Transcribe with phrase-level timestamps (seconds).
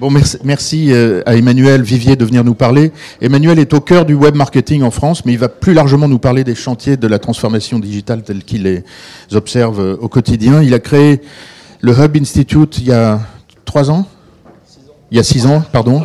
[0.00, 0.10] Bon,
[0.42, 2.90] merci, euh, à Emmanuel Vivier de venir nous parler.
[3.20, 6.18] Emmanuel est au cœur du web marketing en France, mais il va plus largement nous
[6.18, 8.82] parler des chantiers de la transformation digitale tels qu'il les
[9.32, 10.62] observe euh, au quotidien.
[10.62, 11.20] Il a créé
[11.80, 13.20] le Hub Institute il y a
[13.64, 14.08] trois ans?
[15.12, 16.04] Il y a six ans, pardon.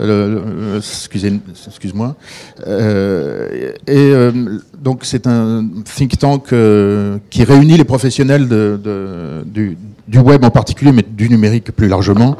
[0.00, 2.16] Euh, excusez-moi.
[3.86, 4.12] Et
[4.80, 6.54] donc c'est un think tank
[7.28, 9.76] qui réunit les professionnels du,
[10.18, 12.38] web en particulier, mais du numérique plus largement,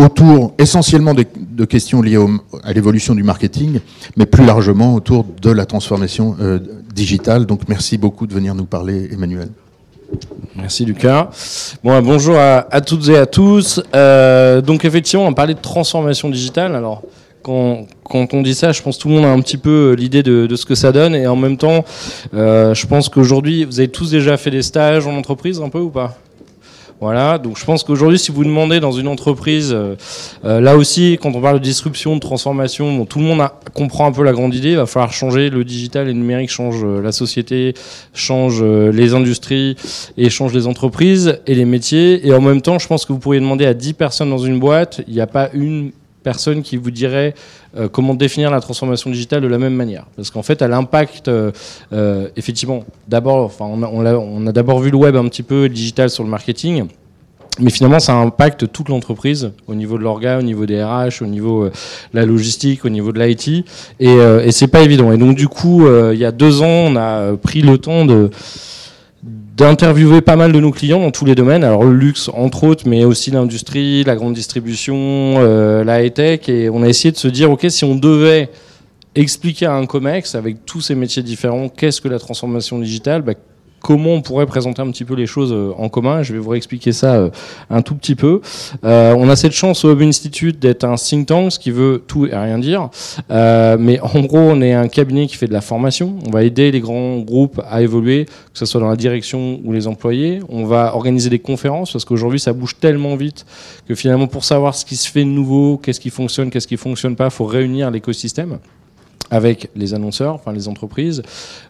[0.00, 2.18] autour essentiellement de, questions liées
[2.64, 3.80] à l'évolution du marketing,
[4.16, 6.58] mais plus largement autour de la transformation euh,
[6.94, 7.46] digitale.
[7.46, 9.48] Donc merci beaucoup de venir nous parler, Emmanuel.
[10.56, 11.30] Merci Lucas.
[11.84, 13.80] Bon, bonjour à, toutes et à tous.
[13.94, 16.74] Euh, donc effectivement, on parlait de transformation digitale.
[16.74, 17.02] Alors
[17.42, 19.94] quand, quand, on dit ça, je pense que tout le monde a un petit peu
[19.96, 21.14] l'idée de, ce que ça donne.
[21.14, 21.84] Et en même temps,
[22.34, 25.78] euh, je pense qu'aujourd'hui, vous avez tous déjà fait des stages en entreprise un peu
[25.78, 26.18] ou pas?
[27.00, 29.96] Voilà, donc je pense qu'aujourd'hui, si vous demandez dans une entreprise, euh,
[30.44, 34.12] euh, là aussi, quand on parle de disruption, de transformation, tout le monde comprend un
[34.12, 34.72] peu la grande idée.
[34.72, 37.72] Il va falloir changer le digital et le numérique, change euh, la société,
[38.12, 39.76] change les industries
[40.18, 42.26] et change les entreprises et les métiers.
[42.26, 44.60] Et en même temps, je pense que vous pourriez demander à 10 personnes dans une
[44.60, 47.34] boîte, il n'y a pas une personne qui vous dirait
[47.76, 50.06] euh, comment définir la transformation digitale de la même manière.
[50.16, 51.52] Parce qu'en fait, elle impacte euh,
[51.92, 56.24] euh, effectivement, d'abord, enfin, on a, d'abord vu le web un petit peu digital sur
[56.24, 56.86] le marketing.
[57.60, 61.26] Mais finalement, ça impacte toute l'entreprise au niveau de l'orga, au niveau des RH, au
[61.26, 61.72] niveau de
[62.14, 63.64] la logistique, au niveau de l'IT.
[64.00, 65.12] Et, et c'est pas évident.
[65.12, 68.30] Et donc, du coup, il y a deux ans, on a pris le temps de
[69.60, 72.88] d'interviewer pas mal de nos clients dans tous les domaines, alors le luxe entre autres,
[72.88, 77.28] mais aussi l'industrie, la grande distribution, euh, la high-tech, et on a essayé de se
[77.28, 78.48] dire, ok, si on devait
[79.14, 83.34] expliquer à un COMEX, avec tous ces métiers différents, qu'est-ce que la transformation digitale, bah,
[83.80, 86.22] comment on pourrait présenter un petit peu les choses euh, en commun.
[86.22, 87.30] Je vais vous réexpliquer ça euh,
[87.70, 88.40] un tout petit peu.
[88.84, 92.02] Euh, on a cette chance au Hub Institute d'être un think tank, ce qui veut
[92.06, 92.90] tout et rien dire.
[93.30, 96.16] Euh, mais en gros, on est un cabinet qui fait de la formation.
[96.26, 99.72] On va aider les grands groupes à évoluer, que ce soit dans la direction ou
[99.72, 100.40] les employés.
[100.48, 103.46] On va organiser des conférences parce qu'aujourd'hui, ça bouge tellement vite
[103.88, 106.76] que finalement, pour savoir ce qui se fait de nouveau, qu'est-ce qui fonctionne, qu'est-ce qui
[106.76, 108.58] fonctionne pas, faut réunir l'écosystème
[109.30, 111.22] avec les annonceurs, enfin les entreprises,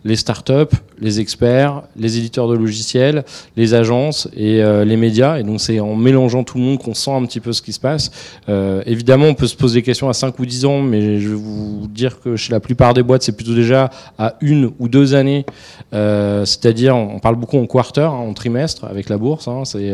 [0.05, 3.25] les startups, les experts, les éditeurs de logiciels,
[3.57, 5.39] les agences et euh, les médias.
[5.39, 7.73] Et donc c'est en mélangeant tout le monde qu'on sent un petit peu ce qui
[7.73, 8.11] se passe.
[8.49, 11.29] Euh, évidemment, on peut se poser des questions à 5 ou 10 ans, mais je
[11.29, 14.89] vais vous dire que chez la plupart des boîtes, c'est plutôt déjà à une ou
[14.89, 15.45] deux années.
[15.93, 19.49] Euh, C'est-à-dire, on parle beaucoup en quarter, hein, en trimestre avec la bourse.
[19.49, 19.93] Hein, c'est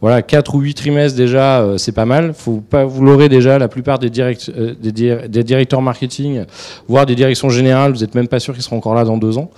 [0.00, 2.32] voilà, 4 ou 8 trimestres déjà, c'est pas mal.
[2.44, 3.58] Vous l'aurez déjà.
[3.58, 6.44] La plupart des directeurs marketing,
[6.86, 9.38] voire des directions générales, vous n'êtes même pas sûr qu'ils seront encore là dans deux
[9.38, 9.50] ans,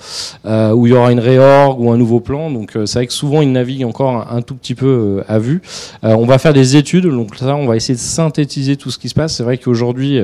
[0.46, 2.50] euh, où il y aura une réorg ou un nouveau plan.
[2.50, 5.38] Donc euh, c'est vrai que souvent ils naviguent encore un, tout petit peu euh, à
[5.38, 5.62] vue.
[6.02, 9.08] on va faire des études, donc là on va essayer de synthétiser tout ce qui
[9.08, 9.36] se passe.
[9.36, 10.20] C'est vrai qu'aujourd'hui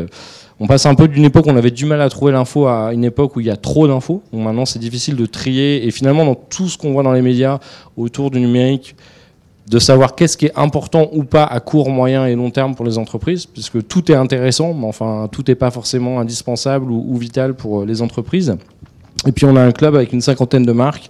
[0.59, 2.93] on passe un peu d'une époque où on avait du mal à trouver l'info à
[2.93, 4.23] une époque où il y a trop d'infos.
[4.33, 7.59] maintenant c'est difficile de trier et finalement dans tout ce qu'on voit dans les médias
[7.97, 8.97] autour du numérique
[9.69, 12.85] de savoir qu'est-ce qui est important ou pas à court, moyen et long terme pour
[12.85, 17.55] les entreprises, puisque tout est intéressant, mais enfin tout n'est pas forcément indispensable ou, vital
[17.55, 18.57] pour les entreprises.
[19.27, 21.09] Et puis on a un club avec une cinquantaine de marques,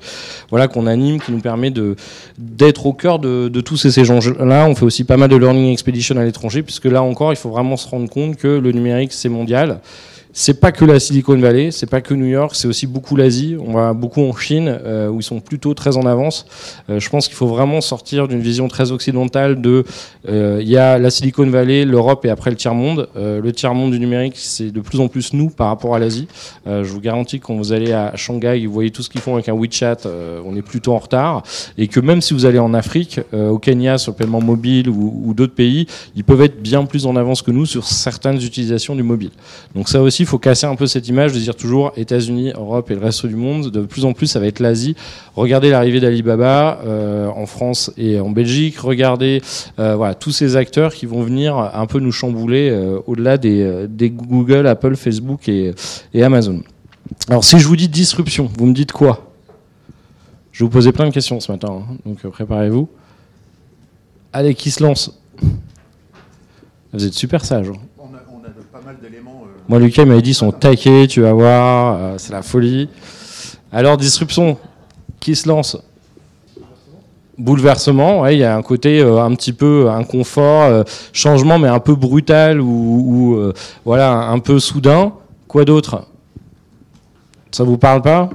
[0.48, 1.96] voilà qu'on anime, qui nous permet de
[2.38, 4.66] d'être au cœur de, de tous ces échanges-là.
[4.66, 7.50] On fait aussi pas mal de learning expedition à l'étranger, puisque là encore, il faut
[7.50, 9.80] vraiment se rendre compte que le numérique c'est mondial
[10.38, 13.56] c'est pas que la Silicon Valley, c'est pas que New York, c'est aussi beaucoup l'Asie.
[13.58, 16.44] On va beaucoup en Chine euh, où ils sont plutôt très en avance.
[16.90, 19.84] Euh, je pense qu'il faut vraiment sortir d'une vision très occidentale de
[20.28, 23.08] euh, il y a la Silicon Valley, l'Europe et après le tiers monde.
[23.16, 26.28] Le tiers monde du numérique, c'est de plus en plus nous par rapport à l'Asie.
[26.66, 29.34] je vous garantis que quand vous allez à Shanghai, vous voyez tout ce qu'ils font
[29.34, 30.00] avec un WeChat,
[30.44, 31.44] on est plutôt en retard
[31.78, 35.22] et que même si vous allez en Afrique, au Kenya sur le paiement mobile ou,
[35.24, 38.94] ou d'autres pays, ils peuvent être bien plus en avance que nous sur certaines utilisations
[38.94, 39.30] du mobile.
[39.74, 42.90] Donc ça aussi il faut casser un peu cette image de dire toujours États-Unis, Europe
[42.90, 43.70] et le reste du monde.
[43.70, 44.96] De plus en plus, ça va être l'Asie.
[45.36, 48.76] Regardez l'arrivée d'Alibaba euh, en France et en Belgique.
[48.78, 49.40] Regardez
[49.78, 54.66] euh, tous ces acteurs qui vont venir un peu nous chambouler euh, au-delà des, Google,
[54.66, 55.74] Apple, Facebook et,
[56.20, 56.60] Amazon.
[57.28, 59.32] Alors, si je vous dis disruption, vous me dites quoi?
[60.50, 62.88] Je vous poser plein de questions ce matin, hein, donc préparez-vous.
[64.32, 65.16] Allez, qui se lance?
[66.92, 67.68] Vous êtes super sage.
[67.68, 67.78] Hein.
[68.00, 69.35] On a pas mal d'éléments.
[69.68, 72.88] Moi, Lucas m'avait dit, ils sont taqués, tu vas voir, euh, c'est la folie.
[73.72, 74.58] Alors, disruption,
[75.18, 75.76] qui se lance
[77.36, 81.80] Bouleversement, il y a un côté euh, un petit peu inconfort, euh, changement, mais un
[81.80, 83.52] peu brutal ou,
[83.84, 85.12] voilà, un peu soudain.
[85.48, 86.06] Quoi d'autre?
[87.50, 88.30] Ça vous parle pas?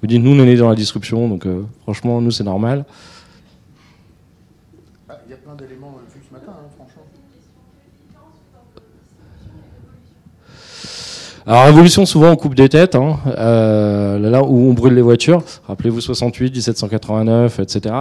[0.00, 1.46] Vous dites, nous, on est dans la disruption, donc
[1.82, 2.86] franchement, nous, c'est normal.
[5.26, 7.02] Il y a plein d'éléments, vu ce matin, hein, franchement.
[11.48, 15.44] Alors révolution souvent on coupe des têtes, hein, euh, là, où on brûle les voitures.
[15.68, 17.94] Rappelez-vous 68, 1789, etc.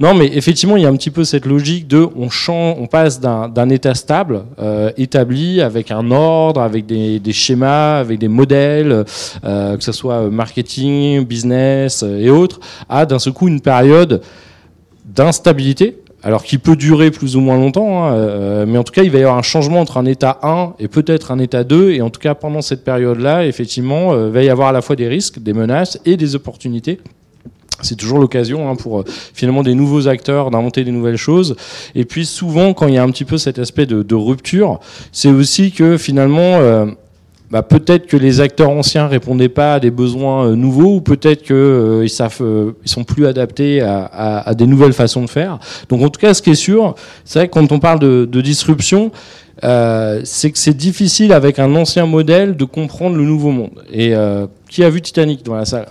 [0.00, 2.86] Non, mais effectivement il y a un petit peu cette logique de on change, on
[2.86, 8.28] passe d'un état stable, euh, établi avec un ordre, avec des, des schémas, avec des
[8.28, 9.04] modèles,
[9.44, 14.22] euh, que ce soit marketing, business et autres, à d'un seul coup une période
[15.04, 19.02] d'instabilité alors qui peut durer plus ou moins longtemps, hein, euh, mais en tout cas,
[19.02, 21.92] il va y avoir un changement entre un état 1 et peut-être un état 2,
[21.92, 24.96] et en tout cas, pendant cette période-là, effectivement, euh, va y avoir à la fois
[24.96, 26.98] des risques, des menaces et des opportunités.
[27.80, 31.54] C'est toujours l'occasion hein, pour euh, finalement des nouveaux acteurs d'inventer des nouvelles choses.
[31.94, 34.80] Et puis souvent, quand il y a un petit peu cet aspect de, de rupture,
[35.12, 36.58] c'est aussi que finalement,
[37.50, 41.42] bah, peut-être que les acteurs anciens répondaient pas à des besoins euh, nouveaux, ou peut-être
[41.42, 45.58] qu'ils euh, savent, euh, ils sont plus adaptés à, des nouvelles façons de faire.
[45.88, 48.40] Donc en tout cas, ce qui est sûr, c'est vrai que quand on parle de,
[48.40, 49.10] disruption,
[49.62, 53.82] c'est que c'est difficile avec un ancien modèle de comprendre le nouveau monde.
[53.92, 54.14] Et
[54.68, 55.88] qui a vu Titanic dans la salle?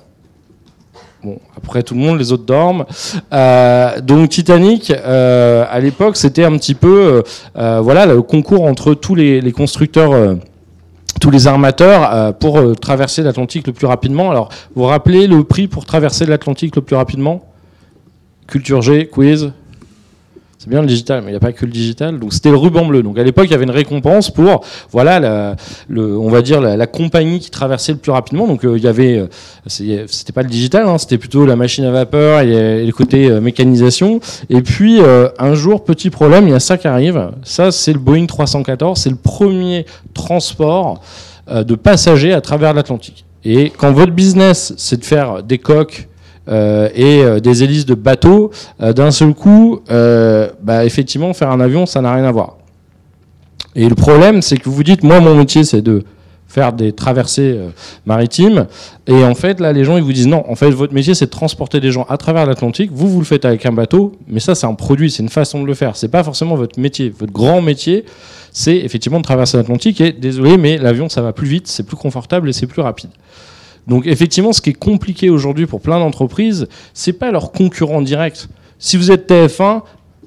[1.23, 2.85] Bon, après tout le monde, les autres dorment.
[4.03, 7.23] Donc Titanic, à l'époque, c'était un petit peu,
[7.55, 10.37] voilà, le concours entre tous les constructeurs
[11.19, 14.31] tous les armateurs euh, pour euh, traverser l'Atlantique le plus rapidement.
[14.31, 17.43] Alors, vous vous rappelez le prix pour traverser l'Atlantique le plus rapidement?
[18.47, 19.51] Culture G, quiz
[20.59, 22.17] c'est bien le digital, mais il n'y a pas que le digital.
[22.17, 23.03] Donc c'était le ruban bleu.
[23.03, 25.55] Donc à l'époque, il y avait une récompense pour, voilà, la,
[25.87, 28.47] le, on va dire la, compagnie qui traversait le plus rapidement.
[28.47, 29.27] Donc euh, il y avait, euh,
[30.07, 33.39] c'était pas le digital, hein, c'était plutôt la machine à vapeur et, le côté euh,
[33.39, 34.19] mécanisation.
[34.49, 37.29] Et puis euh, un jour, petit problème, il y a ça qui arrive.
[37.43, 38.99] Ça, c'est le Boeing 314.
[38.99, 41.01] C'est le premier transport
[41.49, 43.25] de passagers à travers l'Atlantique.
[43.45, 46.09] Et quand votre business, c'est de faire des coques
[46.47, 48.51] et euh, des hélices de bateaux,
[48.81, 52.57] euh, d'un seul coup, bah, effectivement, faire un avion, ça n'a rien à voir.
[53.75, 56.03] Et le problème, c'est que vous dites, moi, mon métier, c'est de
[56.47, 57.59] faire des traversées
[58.05, 58.67] maritimes.
[59.05, 60.43] Et en fait, là, les gens, ils vous disent non.
[60.49, 62.89] En fait, votre métier, c'est de transporter des gens à travers l'Atlantique.
[62.91, 65.61] Vous, vous le faites avec un bateau, mais ça, c'est un produit, c'est une façon
[65.61, 65.95] de le faire.
[65.95, 67.13] C'est pas forcément votre métier.
[67.19, 68.05] Votre grand métier,
[68.51, 70.01] c'est effectivement de traverser l'Atlantique.
[70.01, 73.11] Et désolé, mais l'avion, ça va plus vite, c'est plus confortable et c'est plus rapide.
[73.87, 78.49] Donc effectivement, ce qui est compliqué aujourd'hui pour plein d'entreprises, c'est pas leur concurrent direct.
[78.79, 79.81] Si vous êtes TF1,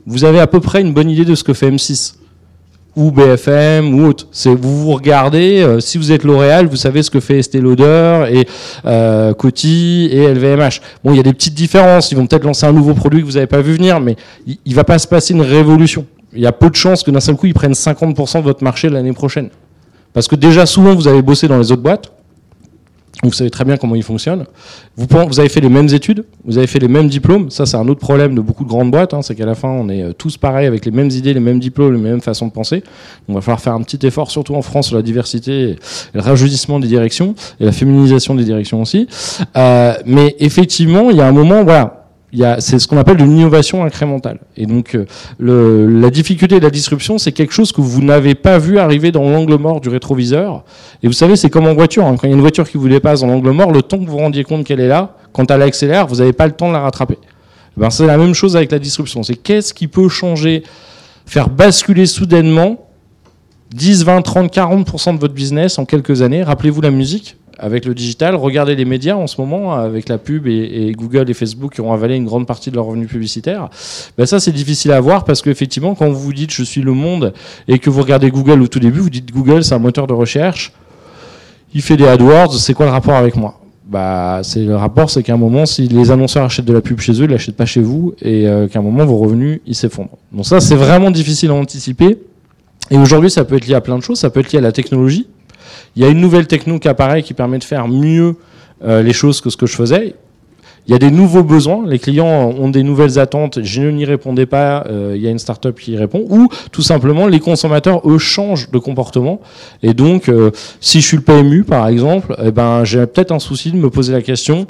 [0.07, 2.15] vous avez à peu près une bonne idée de ce que fait M6
[2.97, 4.27] ou BFM ou autre.
[4.45, 5.61] Vous vous regardez.
[5.61, 8.47] Euh, si vous êtes L'Oréal, vous savez ce que fait Estée Lauder et
[8.87, 10.81] euh, Coty et LVMH.
[11.05, 12.11] Bon, il y a des petites différences.
[12.11, 14.17] Ils vont peut-être lancer un nouveau produit que vous n'avez pas vu venir, mais
[14.47, 16.07] il, il va pas se passer une révolution.
[16.33, 18.65] Il y a peu de chances que d'un seul coup ils prennent 50% de votre
[18.65, 19.51] marché l'année prochaine.
[20.13, 22.13] Parce que déjà souvent vous avez bossé dans les autres boîtes.
[23.23, 24.47] Vous savez très bien comment il fonctionne.
[24.97, 27.51] Vous, vous, avez fait les mêmes études, vous avez fait les mêmes diplômes.
[27.51, 29.13] Ça, c'est un autre problème de beaucoup de grandes boîtes.
[29.13, 31.61] Hein, c'est qu'à la fin, on est tous pareils avec les mêmes idées, les mêmes
[31.61, 32.83] diplômes, les mêmes façons de penser.
[33.29, 35.77] On va falloir faire un petit effort, surtout en France, sur la diversité, et
[36.15, 39.07] le rajeunissement des directions et la féminisation des directions aussi.
[39.57, 42.00] Euh, mais effectivement, il y a un moment, voilà,
[42.59, 44.39] c'est ce qu'on appelle une innovation incrémentale.
[44.57, 48.59] Et donc, euh, la difficulté de la disruption, c'est quelque chose que vous n'avez pas
[48.59, 50.65] vu arriver dans l'angle mort du rétroviseur.
[51.03, 52.07] Et vous savez, c'est comme en voiture.
[52.07, 52.17] Hein.
[52.17, 54.05] Quand il y a une voiture qui vous dépasse dans l'angle mort, le temps que
[54.05, 56.69] vous vous rendiez compte qu'elle est là, quand elle accélère, vous n'avez pas le temps
[56.69, 57.19] de la rattraper.
[57.77, 59.23] Ben, c'est la même chose avec la disruption.
[59.23, 60.63] C'est qu'est-ce qui peut changer,
[61.27, 62.87] faire basculer soudainement
[63.75, 66.43] 10, 20, 30, 40% de votre business en quelques années?
[66.43, 68.35] Rappelez-vous la musique avec le digital.
[68.35, 71.93] Regardez les médias en ce moment, avec la pub et, Google et Facebook qui ont
[71.93, 73.69] avalé une grande partie de leurs revenus publicitaires.
[74.19, 76.93] Ben ça, c'est difficile à voir parce qu'effectivement, quand vous vous dites je suis le
[76.93, 77.33] monde
[77.69, 80.15] et que vous regardez Google au tout début, vous dites Google, c'est un moteur de
[80.15, 80.73] recherche.
[81.75, 83.61] Il fait des AdWords, c'est quoi le rapport avec moi?
[83.87, 87.01] Bah, c'est le rapport, c'est qu'à un moment, si les annonceurs achètent de la pub
[87.01, 89.75] chez eux, ils l'achètent pas chez vous, et euh, qu'à un moment, vos revenus, ils
[89.75, 90.17] s'effondrent.
[90.33, 92.19] Donc ça, c'est vraiment difficile à anticiper.
[92.93, 94.19] Et aujourd'hui, ça peut être lié à plein de choses.
[94.19, 95.27] Ça peut être lié à la technologie.
[95.97, 98.37] Il y a une nouvelle techno qui apparaît qui permet de faire mieux
[98.83, 100.15] euh, les choses que ce que je faisais.
[100.87, 104.47] Il y a des nouveaux besoins, les clients ont des nouvelles attentes, je n'y répondais
[104.47, 108.01] pas, euh, il y a une startup qui y répond, ou tout simplement les consommateurs,
[108.09, 109.41] eux, changent de comportement.
[109.83, 113.39] Et donc, euh, si je suis le PMU, par exemple, eh ben, j'ai peut-être un
[113.39, 114.67] souci de me poser la question,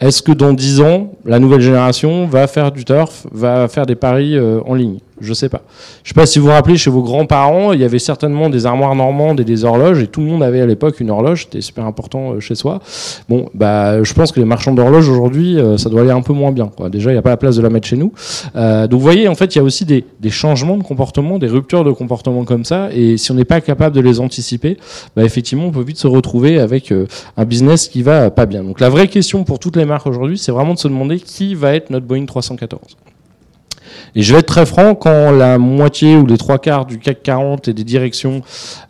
[0.00, 3.96] est-ce que dans 10 ans, la nouvelle génération va faire du turf, va faire des
[3.96, 4.98] paris en ligne?
[5.20, 5.62] Je sais pas.
[6.02, 8.66] Je sais pas si vous vous rappelez, chez vos grands-parents, il y avait certainement des
[8.66, 11.60] armoires normandes et des horloges, et tout le monde avait à l'époque une horloge, c'était
[11.60, 12.80] super important euh, chez soi.
[13.28, 16.32] Bon, bah, je pense que les marchands d'horloges aujourd'hui, euh, ça doit aller un peu
[16.32, 16.70] moins bien.
[16.90, 18.12] Déjà, il n'y a pas la place de la mettre chez nous.
[18.56, 21.46] Euh, donc, vous voyez, en fait, il y a aussi des, changements de comportement, des
[21.46, 24.78] ruptures de comportement comme ça, et si on n'est pas capable de les anticiper,
[25.14, 26.92] bah, effectivement, on peut vite se retrouver avec
[27.36, 28.64] un business qui va pas bien.
[28.64, 31.54] Donc, la vraie question pour toutes les marques aujourd'hui, c'est vraiment de se demander qui
[31.54, 32.96] va être notre Boeing 314.
[34.16, 37.22] Et je vais être très franc, quand la moitié ou les trois quarts du CAC
[37.22, 38.42] 40 et des directions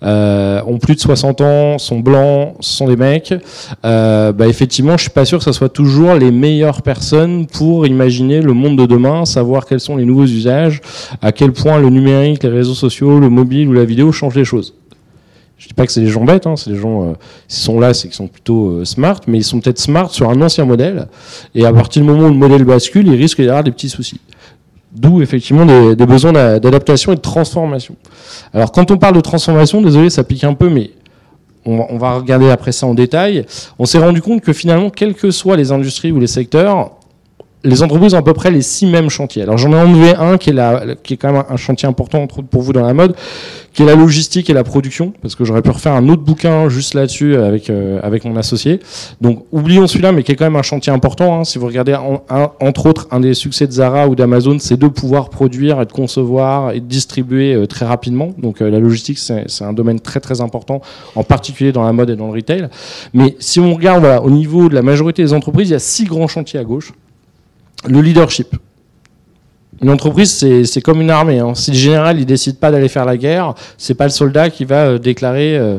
[0.03, 3.35] euh, ont plus de 60 ans, sont blancs, sont des mecs,
[3.85, 7.87] euh, bah effectivement, je suis pas sûr que ce soit toujours les meilleures personnes pour
[7.87, 10.81] imaginer le monde de demain, savoir quels sont les nouveaux usages,
[11.23, 14.45] à quel point le numérique, les réseaux sociaux, le mobile ou la vidéo changent les
[14.45, 14.75] choses.
[15.65, 17.13] Je dis pas que c'est des gens bêtes, hein, c'est des gens, euh,
[17.49, 20.29] s'ils sont là, c'est qu'ils sont plutôt euh, smart, mais ils sont peut-être smart sur
[20.29, 21.09] un ancien modèle,
[21.55, 24.21] et à partir du moment où le modèle bascule, ils risquent d'avoir des petits soucis.
[24.95, 27.97] D'où effectivement des, besoins d'adaptation et de transformation.
[28.53, 30.91] Alors quand on parle de transformation, désolé, ça pique un peu, mais
[31.67, 33.45] on va regarder après ça en détail.
[33.79, 36.93] On s'est rendu compte que finalement, quelles que soient les industries ou les secteurs,
[37.65, 39.43] les entreprises ont à peu près les six mêmes chantiers.
[39.43, 42.23] Alors j'en ai enlevé un qui est, la, qui est quand même un chantier important
[42.23, 43.17] entre autres pour vous dans la mode,
[43.73, 46.69] qui est la logistique et la production, parce que j'aurais pu refaire un autre bouquin
[46.69, 48.81] juste là-dessus avec euh, avec mon associé.
[49.21, 51.41] Donc oublions celui-là, mais qui est quand même un chantier important.
[51.41, 51.45] Hein.
[51.45, 51.97] Si vous regardez
[52.61, 55.93] entre autres un des succès de Zara ou d'Amazon, c'est de pouvoir produire et de
[55.93, 58.35] concevoir et de distribuer euh, très rapidement.
[58.39, 60.83] Donc euh, la logistique c'est un domaine très très important,
[61.17, 62.69] en particulier dans la mode et dans le retail.
[63.15, 65.79] Mais si on regarde voilà, au niveau de la majorité des entreprises, il y a
[65.79, 66.93] six grands chantiers à gauche.
[67.87, 68.55] Le leadership.
[69.83, 70.33] Une entreprise,
[70.65, 71.41] c'est comme une armée.
[71.41, 71.55] Hein.
[71.55, 74.65] Si le général il décide pas d'aller faire la guerre, c'est pas le soldat qui
[74.65, 75.79] va euh, déclarer euh,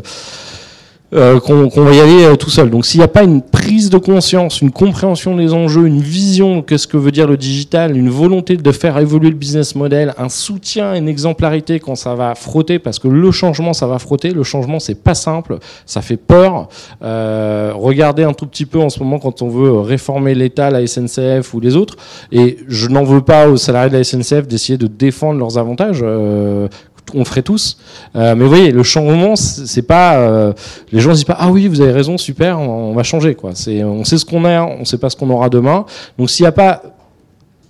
[1.16, 2.70] euh, qu'on va y aller euh, tout seul.
[2.70, 6.64] Donc s'il n'y a pas une prise de conscience, une compréhension des enjeux, une vision
[6.68, 10.14] de ce que veut dire le digital, une volonté de faire évoluer le business model,
[10.18, 14.32] un soutien, une exemplarité quand ça va frotter, parce que le changement ça va frotter,
[14.32, 16.68] le changement c'est pas simple, ça fait peur.
[17.02, 20.86] Euh, regardez un tout petit peu en ce moment quand on veut réformer l'État, la
[20.86, 21.96] SNCF ou les autres,
[22.32, 26.04] et je n'en veux pas aux salariés de la SNCF d'essayer de défendre leurs avantages.
[27.14, 27.78] Euh, on ferait tous.
[28.16, 30.54] Euh, mais vous voyez, le changement, c'est pas euh,
[30.92, 33.52] les gens disent pas ah oui vous avez raison super on, va changer quoi.
[33.52, 35.86] On sait ce qu'on a, on sait pas ce qu'on aura demain.
[36.18, 36.82] Donc s'il n'y a pas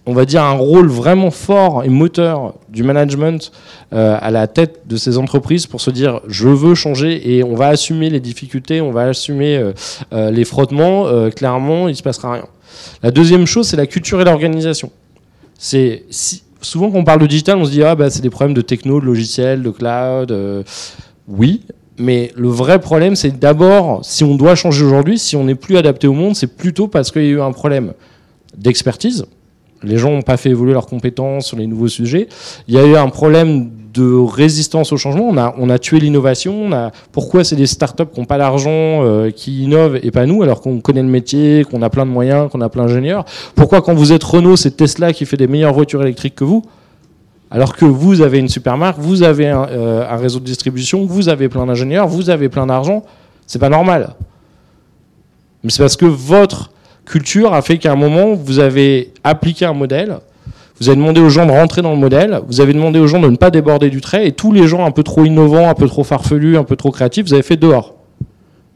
[0.07, 3.51] on va dire un rôle vraiment fort et moteur du management
[3.91, 7.55] euh, à la tête de ces entreprises pour se dire je veux changer et on
[7.55, 9.71] va assumer les difficultés, on va assumer
[10.11, 12.45] les frottements, clairement il se passera rien.
[13.01, 14.91] La deuxième chose c'est la culture et l'organisation.
[15.57, 18.29] C'est si, souvent quand on parle de digital, on se dit ah bah c'est des
[18.29, 20.31] problèmes de techno, de logiciel, de cloud.
[20.31, 20.63] Euh,
[21.27, 21.61] oui,
[21.97, 25.77] mais le vrai problème, c'est d'abord, si on doit changer aujourd'hui, si on n'est plus
[25.77, 27.93] adapté au monde, c'est plutôt parce qu'il y a eu un problème
[28.57, 29.25] d'expertise.
[29.83, 32.27] Les gens n'ont pas fait évoluer leurs compétences sur les nouveaux sujets.
[32.67, 35.33] Il y a eu un problème de résistance au changement.
[35.57, 36.69] On a, tué l'innovation.
[37.11, 40.61] Pourquoi c'est des startups qui n'ont pas d'argent, euh, qui innovent et pas nous, alors
[40.61, 43.25] qu'on connaît le métier, qu'on a plein de moyens, qu'on a plein d'ingénieurs
[43.55, 46.63] Pourquoi quand vous êtes Renault, c'est Tesla qui fait des meilleures voitures électriques que vous
[47.51, 51.05] alors que vous avez une super marque, vous avez un, euh, un réseau de distribution,
[51.05, 53.03] vous avez plein d'ingénieurs, vous avez plein d'argent,
[53.45, 54.15] c'est pas normal.
[55.63, 56.71] Mais c'est parce que votre
[57.05, 60.17] culture a fait qu'à un moment, vous avez appliqué un modèle,
[60.79, 63.19] vous avez demandé aux gens de rentrer dans le modèle, vous avez demandé aux gens
[63.19, 65.73] de ne pas déborder du trait, et tous les gens un peu trop innovants, un
[65.73, 67.95] peu trop farfelus, un peu trop créatifs, vous avez fait dehors.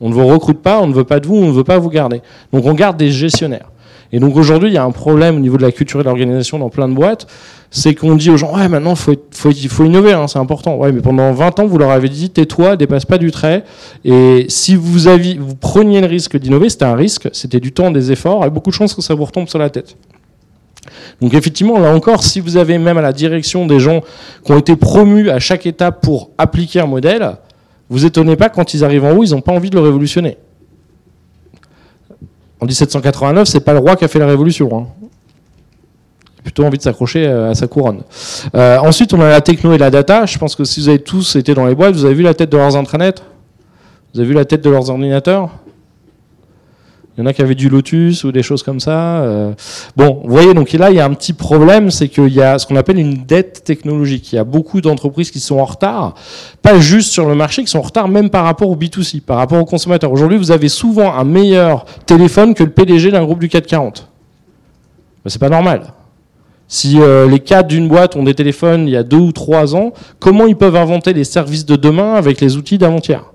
[0.01, 1.77] On ne vous recrute pas, on ne veut pas de vous, on ne veut pas
[1.77, 2.22] vous garder.
[2.53, 3.70] Donc on garde des gestionnaires.
[4.12, 6.08] Et donc aujourd'hui, il y a un problème au niveau de la culture et de
[6.08, 7.27] l'organisation dans plein de boîtes,
[7.70, 10.77] c'est qu'on dit aux gens, ouais, maintenant, il faut innover, hein, c'est important.
[10.77, 13.63] Ouais, mais pendant 20 ans, vous leur avez dit, tais-toi, dépasse pas du trait.
[14.06, 15.00] Et si vous
[15.38, 18.72] vous preniez le risque d'innover, c'était un risque, c'était du temps, des efforts, et beaucoup
[18.72, 19.96] de chances que ça vous retombe sur la tête.
[21.22, 24.02] Donc effectivement, là encore, si vous avez même à la direction des gens
[24.46, 27.36] qui ont été promus à chaque étape pour appliquer un modèle,
[27.90, 30.38] vous étonnez pas quand ils arrivent en haut, ils n'ont pas envie de le révolutionner.
[32.62, 34.70] En 1789, c'est pas le roi qui a fait la révolution.
[34.78, 34.88] Hein.
[36.44, 38.02] Plutôt envie de s'accrocher à sa couronne.
[38.56, 40.26] Euh, ensuite, on a la techno et la data.
[40.26, 42.34] Je pense que si vous avez tous été dans les boîtes, vous avez vu la
[42.34, 43.16] tête de leurs intranets?
[44.14, 45.50] Vous avez vu la tête de leurs ordinateurs?
[47.20, 49.18] Il y en a qui avaient du Lotus ou des choses comme ça.
[49.20, 49.52] Euh.
[49.98, 52.58] Bon, vous voyez, donc là, il y a un petit problème, c'est qu'il y a
[52.58, 54.32] ce qu'on appelle une dette technologique.
[54.32, 56.14] Il y a beaucoup d'entreprises qui sont en retard,
[56.62, 59.36] pas juste sur le marché, qui sont en retard même par rapport au B2C, par
[59.36, 60.14] rapport aux consommateurs.
[60.14, 64.08] Aujourd'hui, vous avez souvent un meilleur téléphone que le PDG d'un groupe du 440.
[65.26, 65.94] Ben, c'est pas normal.
[66.70, 69.76] Si euh, les cadres d'une boîte ont des téléphones il y a deux ou trois
[69.76, 73.28] ans, comment ils peuvent inventer les services de demain avec les outils d'avant-hier?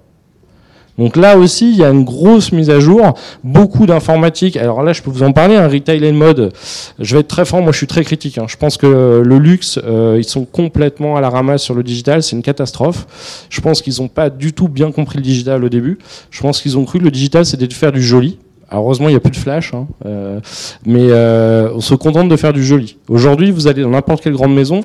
[0.98, 4.56] Donc là aussi, il y a une grosse mise à jour, beaucoup d'informatique.
[4.56, 6.52] Alors là, je peux vous en parler, un retail and mode.
[7.00, 8.38] Je vais être très franc, moi je suis très critique.
[8.38, 8.46] Hein.
[8.48, 12.22] Je pense que le luxe, euh, ils sont complètement à la ramasse sur le digital,
[12.22, 13.46] c'est une catastrophe.
[13.50, 15.98] Je pense qu'ils n'ont pas du tout bien compris le digital au début.
[16.30, 18.38] Je pense qu'ils ont cru que le digital, c'était de faire du joli.
[18.70, 19.86] Heureusement, il n'y a plus de flash, hein.
[20.06, 20.40] euh,
[20.86, 22.96] mais euh, on se contente de faire du joli.
[23.08, 24.80] Aujourd'hui, vous allez dans n'importe quelle grande maison.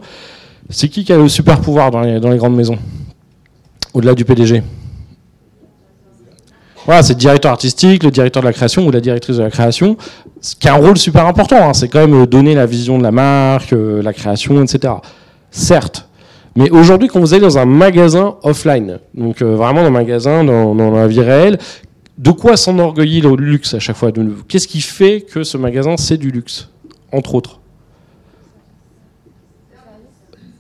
[0.70, 2.78] C'est qui qui a le super pouvoir dans les grandes maisons?
[3.94, 4.62] Au-delà du PDG
[7.02, 9.98] c'est le directeur artistique, le directeur de la création ou la directrice de la création,
[10.60, 11.70] qui a un rôle super important.
[11.70, 11.74] Hein.
[11.74, 14.94] C'est quand même donner la vision de la marque, euh, la création, etc.
[15.52, 16.08] Certes.
[16.56, 20.44] Mais aujourd'hui, quand vous allez dans un magasin offline, donc euh, vraiment dans un magasin,
[20.44, 21.58] dans, dans la vie réelle,
[22.18, 24.12] de quoi s'enorgueillit le luxe à chaque fois
[24.48, 26.70] Qu'est-ce qui fait que ce magasin, c'est du luxe,
[27.14, 27.60] entre autres?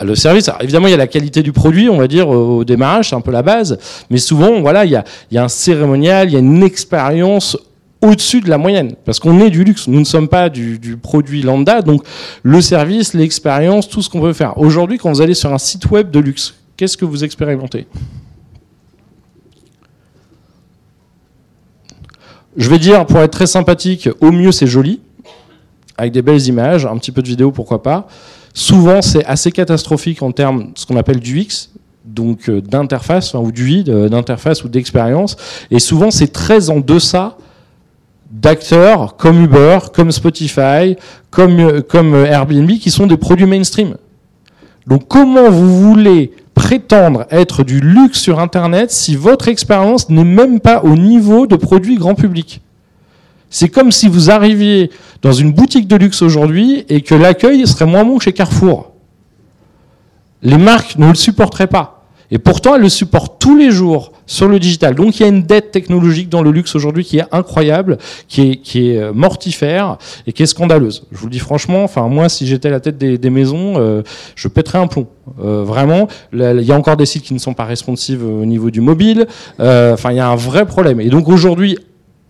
[0.01, 3.09] Le service, évidemment, il y a la qualité du produit, on va dire, au démarrage,
[3.09, 3.77] c'est un peu la base.
[4.09, 7.57] Mais souvent, voilà, il y a, un cérémonial, il y a une expérience
[8.01, 10.95] au-dessus de la moyenne, parce qu'on est du luxe, nous ne sommes pas du, du
[10.95, 12.03] produit lambda, donc
[12.43, 14.57] le service, l'expérience, tout ce qu'on peut faire.
[14.57, 17.87] Aujourd'hui, quand vous allez sur un site web de luxe, qu'est-ce que vous expérimentez?
[22.55, 25.01] Je vais dire, pour être très sympathique, au mieux c'est joli,
[25.97, 28.07] avec des belles images, un petit peu de vidéo, pourquoi pas.
[28.59, 31.71] Souvent, c'est assez catastrophique en termes de ce qu'on appelle du X,
[32.03, 35.37] donc euh, d'interface, ou du vide, euh, d'interface ou d'expérience.
[35.71, 37.37] Et souvent, c'est très en deçà
[38.29, 40.97] d'acteurs comme Uber, comme Spotify,
[41.29, 43.95] comme, euh, comme Airbnb, qui sont des produits mainstream.
[44.87, 50.59] Donc comment vous voulez prétendre être du luxe sur Internet si votre expérience n'est même
[50.59, 52.61] pas au niveau de produits grand public?
[53.49, 54.91] C'est comme si vous arriviez
[55.21, 58.91] dans une boutique de luxe aujourd'hui et que l'accueil serait moins bon que chez Carrefour.
[60.41, 61.99] Les marques ne le supporteraient pas.
[62.31, 64.93] Et pourtant, elles le supportent tous les jours sur le digital.
[64.93, 68.61] Donc il y a une dette technologique dans le luxe aujourd'hui qui est incroyable, qui
[68.75, 71.07] est, euh, mortifère et qui est scandaleuse.
[71.11, 74.03] Je vous le dis franchement, enfin moi si j'étais la tête des, maisons, euh,
[74.35, 75.07] je pèterais un plomb.
[75.43, 78.69] Euh, vraiment, il y a encore des sites qui ne sont pas responsives au niveau
[78.69, 79.25] du mobile.
[79.57, 81.01] Enfin, il y a un vrai problème.
[81.01, 81.79] Et donc aujourd'hui,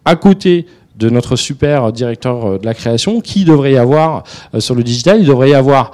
[0.05, 0.65] à côté
[0.99, 4.23] de notre super directeur de la création, qui devrait y avoir
[4.59, 5.91] sur le digital Il devrait y avoir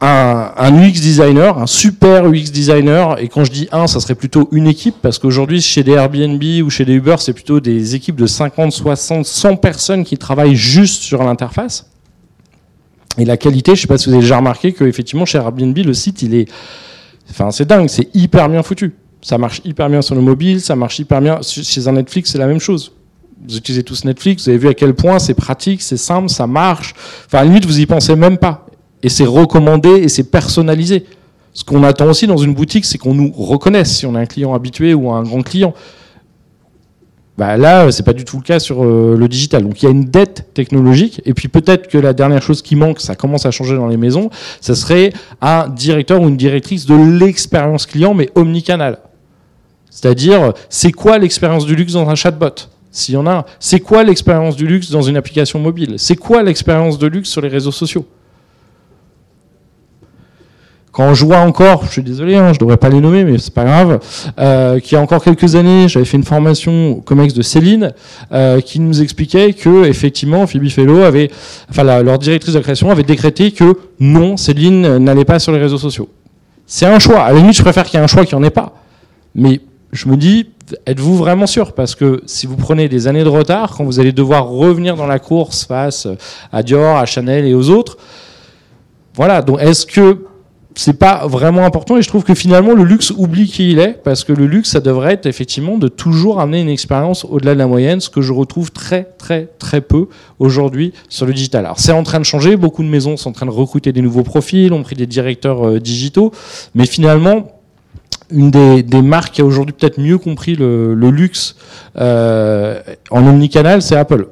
[0.00, 4.48] un, UX designer, un super UX designer, et quand je dis un, ça serait plutôt
[4.52, 8.16] une équipe, parce qu'aujourd'hui, chez des Airbnb ou chez des Uber, c'est plutôt des équipes
[8.16, 11.90] de 50, 60, 100 personnes qui travaillent juste sur l'interface.
[13.16, 15.76] Et la qualité, je sais pas si vous avez déjà remarqué que effectivement chez Airbnb,
[15.76, 16.48] le site, il est,
[17.30, 18.94] enfin, c'est dingue, c'est hyper bien foutu.
[19.20, 21.40] Ça marche hyper bien sur le mobile, ça marche hyper bien.
[21.42, 22.92] Chez un Netflix, c'est la même chose.
[23.46, 26.46] Vous utilisez tous Netflix, vous avez vu à quel point c'est pratique, c'est simple, ça
[26.46, 26.94] marche.
[27.26, 28.66] Enfin, à la limite, vous y pensez même pas
[29.02, 31.04] et c'est recommandé et c'est personnalisé.
[31.52, 34.26] Ce qu'on attend aussi dans une boutique, c'est qu'on nous reconnaisse si on est un
[34.26, 35.74] client habitué ou un grand client.
[37.36, 39.62] Bah là, c'est pas du tout le cas sur euh, le digital.
[39.62, 41.22] Donc il y a une dette technologique.
[41.24, 43.96] Et puis peut-être que la dernière chose qui manque, ça commence à changer dans les
[43.96, 44.28] maisons,
[44.60, 48.98] ça serait un directeur ou une directrice de l'expérience client, mais omnicanal.
[49.88, 52.68] C'est-à-dire, c'est quoi l'expérience du luxe dans un chatbot?
[52.90, 53.44] S'il y en a.
[53.60, 55.94] C'est quoi l'expérience du luxe dans une application mobile?
[55.98, 58.06] C'est quoi l'expérience de luxe sur les réseaux sociaux?
[60.90, 63.54] Quand je vois encore, je suis désolé, hein, je devrais pas les nommer, mais c'est
[63.54, 64.00] pas grave,
[64.40, 67.92] euh, qu'il y a encore quelques années, j'avais fait une formation au COMEX de Céline,
[68.32, 71.30] euh, qui nous expliquait que effectivement, Phoebe Fellow avait,
[71.70, 75.78] enfin leur directrice de création avait décrété que non, Céline n'allait pas sur les réseaux
[75.78, 76.08] sociaux.
[76.66, 77.20] C'est un choix.
[77.20, 78.74] À la je préfère qu'il y ait un choix qui en ait pas.
[79.34, 79.60] Mais
[79.92, 80.50] je me dis,
[80.86, 81.72] êtes-vous vraiment sûr?
[81.72, 85.06] Parce que si vous prenez des années de retard, quand vous allez devoir revenir dans
[85.06, 86.06] la course face
[86.52, 87.96] à Dior, à Chanel et aux autres,
[89.14, 89.42] voilà.
[89.42, 90.26] Donc, est-ce que
[90.78, 91.96] c'est pas vraiment important?
[91.96, 94.70] Et je trouve que finalement le luxe oublie qui il est parce que le luxe
[94.70, 98.20] ça devrait être effectivement de toujours amener une expérience au-delà de la moyenne ce que
[98.20, 100.06] je retrouve très très très peu
[100.38, 101.64] aujourd'hui sur le digital.
[101.64, 104.02] Alors c'est en train de changer, beaucoup de maisons sont en train de recruter des
[104.02, 106.30] nouveaux profils, ont pris des directeurs euh, digitaux,
[106.76, 107.57] mais finalement
[108.30, 111.56] une des, marques qui a aujourd'hui peut-être mieux compris le, luxe
[111.96, 114.28] euh, en omnicanal, c'est Apple.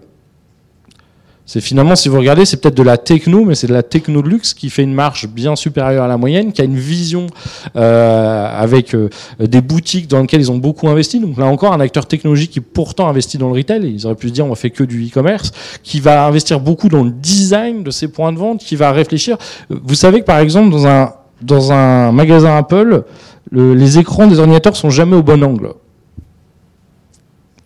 [1.48, 4.20] C'est finalement, si vous regardez, c'est peut-être de la techno, mais c'est de la techno
[4.20, 7.28] de luxe qui fait une marge bien supérieure à la moyenne, qui a une vision
[7.76, 11.20] euh, avec euh, des boutiques dans lesquelles ils ont beaucoup investi.
[11.20, 14.28] Donc là encore, un acteur technologique qui pourtant investit dans le retail, ils auraient pu
[14.28, 15.52] se dire on fait que du e-commerce,
[15.84, 19.38] qui va investir beaucoup dans le design de ses points de vente, qui va réfléchir.
[19.70, 23.04] Vous savez que par exemple, dans un, dans un magasin Apple,
[23.50, 25.74] le, les écrans des ordinateurs sont jamais au bon angle.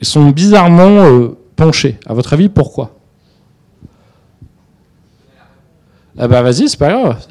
[0.01, 1.99] Ils sont bizarrement euh, penchés.
[2.07, 2.97] À votre avis, pourquoi?
[6.19, 7.27] Ah bah vas-y, c'est pas grave.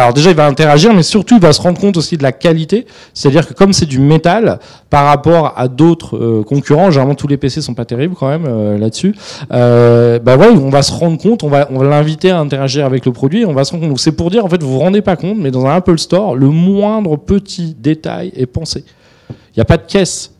[0.00, 2.32] Alors déjà, il va interagir, mais surtout, il va se rendre compte aussi de la
[2.32, 2.86] qualité.
[3.12, 4.58] C'est-à-dire que comme c'est du métal,
[4.88, 8.46] par rapport à d'autres euh, concurrents, généralement tous les PC sont pas terribles quand même
[8.46, 9.14] euh, là-dessus.
[9.52, 12.86] Euh, bah ouais, on va se rendre compte, on va, on va l'inviter à interagir
[12.86, 13.44] avec le produit.
[13.44, 13.98] On va se rendre compte.
[13.98, 16.34] C'est pour dire, en fait, vous vous rendez pas compte, mais dans un Apple Store,
[16.34, 18.84] le moindre petit détail est pensé.
[19.28, 20.32] Il n'y a pas de caisse.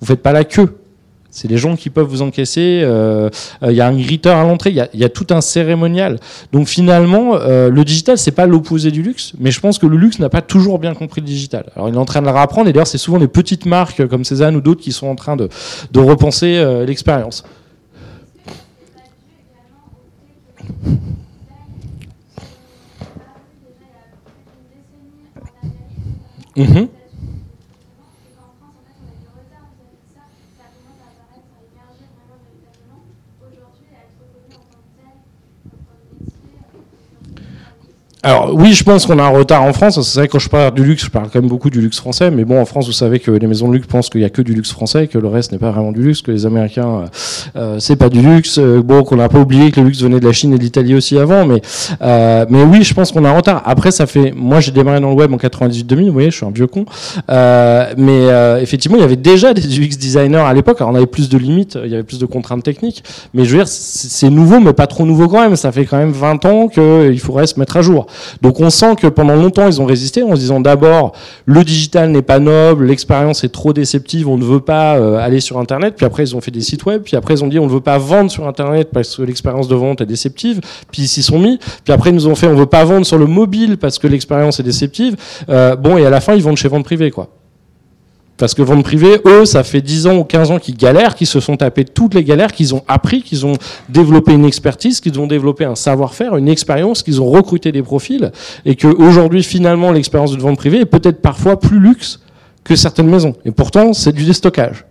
[0.00, 0.77] Vous faites pas la queue
[1.38, 2.84] C'est les gens qui peuvent vous encaisser.
[3.62, 4.70] Il y a un griteur à l'entrée.
[4.70, 6.18] Il y, a, tout un cérémonial.
[6.52, 10.18] Donc finalement, le digital, c'est pas l'opposé du luxe, mais je pense que le luxe
[10.18, 11.70] n'a pas toujours bien compris le digital.
[11.76, 12.68] Alors il est en train de le réapprendre.
[12.68, 15.36] Et d'ailleurs, c'est souvent les petites marques comme Cézanne ou d'autres qui sont en train
[15.36, 15.48] de,
[15.94, 17.44] repenser l'expérience.
[26.56, 26.88] Mhm.
[38.24, 40.00] Alors oui, je pense qu'on a un retard en France.
[40.02, 41.98] C'est vrai que quand je parle du luxe, je parle quand même beaucoup du luxe
[41.98, 42.32] français.
[42.32, 44.30] Mais bon, en France, vous savez que les maisons de luxe pensent qu'il y a
[44.30, 46.88] que du luxe français, que le reste n'est pas vraiment du luxe, que les Américains,
[46.88, 47.06] euh,
[47.56, 48.58] euh c'est pas du luxe.
[48.58, 50.62] Euh, bon, qu'on n'a pas oublié que le luxe venait de la Chine et de
[50.62, 51.46] l'Italie aussi avant.
[51.46, 51.62] Mais
[52.02, 53.62] euh, mais oui, je pense qu'on a un retard.
[53.64, 54.32] Après, ça fait.
[54.34, 56.06] Moi, j'ai démarré dans le web en 98-2000.
[56.06, 56.86] Vous voyez, je suis un vieux con.
[57.30, 60.80] Euh, mais effectivement, il y avait déjà des UX designers à l'époque.
[60.80, 63.04] Alors, on avait plus de limites, il y avait plus de contraintes techniques.
[63.32, 65.54] Mais je veux dire, c'est nouveau, mais pas trop nouveau quand même.
[65.54, 68.08] Ça fait quand même 20 ans qu'il faudrait se mettre à jour.
[68.42, 71.12] Donc on sent que pendant longtemps ils ont résisté en se disant d'abord
[71.46, 75.40] le digital n'est pas noble, l'expérience est trop déceptive, on ne veut pas euh, aller
[75.40, 75.94] sur internet.
[75.96, 77.72] Puis après ils ont fait des sites web, puis après ils ont dit on ne
[77.72, 80.60] veut pas vendre sur internet parce que l'expérience de vente est déceptive.
[80.90, 81.58] Puis ils s'y sont mis.
[81.84, 84.06] Puis après ils nous ont fait on veut pas vendre sur le mobile parce que
[84.06, 85.16] l'expérience est déceptive.
[85.48, 87.28] Euh, bon et à la fin ils vendent chez vente privée quoi.
[88.38, 91.26] Parce que vente privée, eux, ça fait 10 ans ou 15 ans qu'ils galèrent, qu'ils
[91.26, 93.54] se sont tapés toutes les galères, qu'ils ont appris, qu'ils ont
[93.88, 98.30] développé une expertise, qu'ils ont développé un savoir-faire, une expérience, qu'ils ont recruté des profils,
[98.64, 102.20] et qu'aujourd'hui, finalement, l'expérience de vente privée est peut-être parfois plus luxe
[102.62, 103.34] que certaines maisons.
[103.44, 104.84] Et pourtant, c'est du déstockage.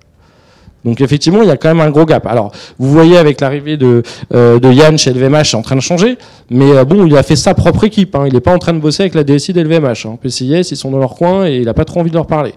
[0.84, 2.26] Donc effectivement, il y a quand même un gros gap.
[2.28, 5.82] Alors, vous voyez avec l'arrivée de, euh, de Yann chez LVMH, c'est en train de
[5.82, 6.18] changer,
[6.50, 8.16] mais euh, bon, il a fait sa propre équipe.
[8.16, 8.26] Hein.
[8.28, 10.06] Il n'est pas en train de bosser avec la DSI d'LVMH.
[10.06, 10.18] Hein.
[10.22, 12.54] PCIS, ils sont dans leur coin et il n'a pas trop envie de leur parler.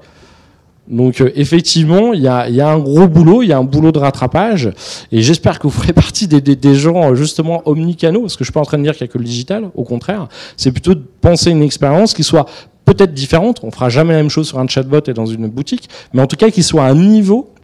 [0.91, 3.99] Donc euh, effectivement, il y a, un gros boulot, il y a un boulot de
[3.99, 4.71] rattrapage,
[5.13, 8.61] et j'espère que vous ferez partie des, gens justement omnicanaux, parce que je suis pas
[8.61, 11.03] en train de dire qu'il n'y a que le digital, au contraire, c'est plutôt de
[11.21, 12.47] penser une expérience qui soit
[12.85, 15.89] peut-être différente, on fera jamais la même chose sur un chatbot et dans une boutique,
[16.13, 17.55] mais en tout cas qui soit à un niveau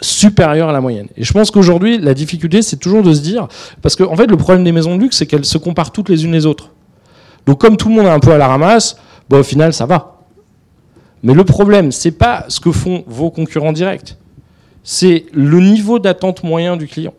[0.00, 1.08] supérieur à la moyenne.
[1.16, 3.48] Et je pense qu'aujourd'hui, la difficulté, c'est toujours de se dire,
[3.82, 6.08] parce qu'en en fait, le problème des maisons de luxe, c'est qu'elles se comparent toutes
[6.08, 6.70] les unes les autres.
[7.46, 8.96] Donc comme tout le monde est un peu à la ramasse,
[9.28, 10.13] bon, au final, ça va.
[11.24, 14.16] Mais le problème, c'est pas ce que font vos concurrents directs,
[14.84, 17.14] c'est le niveau d'attente moyen du client.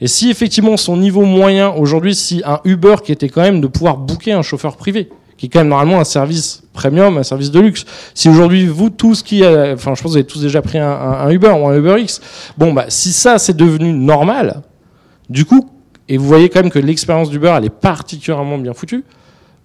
[0.00, 3.66] Et si effectivement son niveau moyen aujourd'hui, si un Uber qui était quand même de
[3.66, 7.50] pouvoir booker un chauffeur privé, qui est quand même normalement un service premium, un service
[7.50, 7.84] de luxe.
[8.14, 11.28] Si aujourd'hui vous tous qui, enfin je pense que vous avez tous déjà pris un,
[11.30, 12.20] Uber ou un Uber X,
[12.56, 14.62] bon bah si ça c'est devenu normal,
[15.28, 15.68] du coup,
[16.08, 19.04] et vous voyez quand même que l'expérience d'Uber elle est particulièrement bien foutue,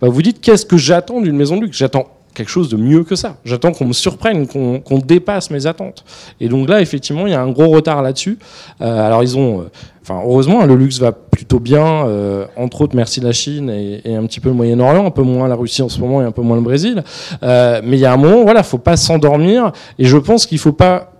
[0.01, 1.77] bah vous dites qu'est-ce que j'attends d'une maison de luxe?
[1.77, 2.07] J'attends
[2.39, 3.35] quelque chose de mieux que ça.
[3.43, 6.05] J'attends qu'on me surprenne, qu'on dépasse mes attentes.
[6.39, 8.39] Et donc là, effectivement, il y a un gros retard là-dessus.
[8.79, 9.63] Euh, alors ils ont, euh,
[10.01, 14.15] enfin heureusement, hein, le luxe va plutôt bien, euh, entre autres merci la Chine et,
[14.15, 16.31] un petit peu le Moyen-Orient, un peu moins la Russie en ce moment et un
[16.31, 17.03] peu moins le Brésil.
[17.41, 19.73] mais il y a un moment, voilà, faut pas s'endormir.
[19.97, 21.11] Et je pense qu'il faut pas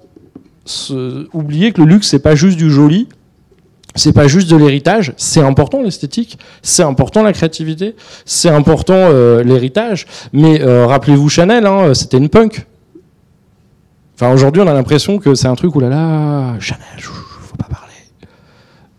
[1.34, 3.10] oublier que le luxe c'est pas juste du joli
[3.95, 9.43] c'est pas juste de l'héritage, c'est important l'esthétique, c'est important la créativité, c'est important euh,
[9.43, 12.65] l'héritage, mais euh, rappelez-vous Chanel, hein, c'était une punk.
[14.15, 17.67] Enfin aujourd'hui on a l'impression que c'est un truc où là là, Chanel, faut pas
[17.69, 17.93] parler.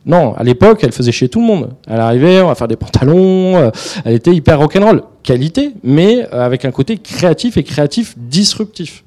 [0.07, 1.71] Non, à l'époque elle faisait chier tout le monde.
[1.87, 3.71] Elle arrivait, on va faire des pantalons, euh,
[4.05, 9.05] elle était hyper rock'n'roll, qualité, mais avec un côté créatif et créatif disruptif.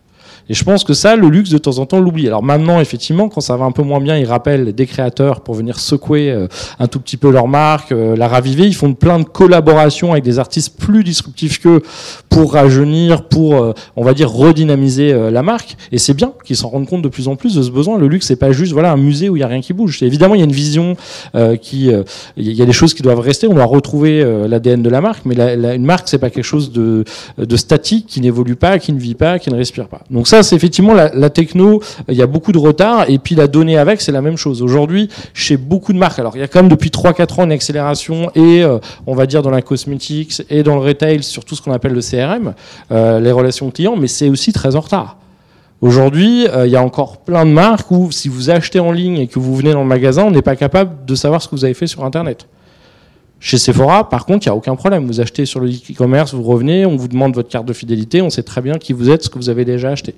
[0.49, 2.27] Et je pense que ça, le luxe, de temps en temps, l'oublie.
[2.27, 5.55] Alors maintenant, effectivement, quand ça va un peu moins bien, ils rappellent des créateurs pour
[5.55, 6.47] venir secouer euh,
[6.79, 8.65] un tout petit peu leur marque, euh, la raviver.
[8.65, 11.81] Ils font plein de collaborations avec des artistes plus disruptifs qu'eux
[12.29, 15.77] pour rajeunir, pour, euh, on va dire, redynamiser la marque.
[15.91, 17.97] Et c'est bien qu'ils s'en rendent compte de plus en plus de ce besoin.
[17.97, 20.01] Le luxe, c'est pas juste voilà un musée où il y a rien qui bouge.
[20.03, 20.95] Évidemment, il y a une vision
[21.61, 21.91] qui,
[22.37, 23.47] il y a des choses qui doivent rester.
[23.47, 25.35] On doit retrouver l'ADN de la marque, mais
[25.75, 27.03] une marque, c'est pas quelque chose de,
[27.37, 30.01] de statique qui n'évolue pas, qui ne vit pas, qui ne respire pas.
[30.09, 31.79] Donc ça, c'est effectivement la, techno.
[32.09, 33.07] Il y a beaucoup de retard.
[33.07, 34.63] Et puis la donnée avec, c'est la même chose.
[34.63, 37.51] Aujourd'hui, chez beaucoup de marques, alors il y a quand même depuis 3-4 ans une
[37.51, 41.53] accélération et euh, on va dire dans la cosmetics et dans le retail sur tout
[41.53, 42.55] ce qu'on appelle le CRM,
[42.91, 45.17] euh, les relations clients, mais c'est aussi très en retard.
[45.81, 49.19] Aujourd'hui, euh, il y a encore plein de marques où si vous achetez en ligne
[49.19, 51.55] et que vous venez dans le magasin, on n'est pas capable de savoir ce que
[51.55, 52.47] vous avez fait sur Internet.
[53.45, 55.05] Chez Sephora, par contre, il n'y a aucun problème.
[55.05, 58.29] Vous achetez sur le e-commerce, vous revenez, on vous demande votre carte de fidélité, on
[58.29, 60.15] sait très bien qui vous êtes, ce que vous avez déjà acheté.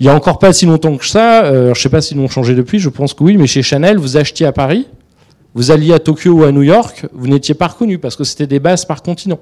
[0.00, 2.16] Il y a encore pas si longtemps que ça, euh, je ne sais pas s'ils
[2.16, 4.88] l'ont changé depuis, je pense que oui, mais chez Chanel, vous achetiez à Paris,
[5.54, 8.48] vous alliez à Tokyo ou à New York, vous n'étiez pas reconnu parce que c'était
[8.48, 9.38] des bases par continent.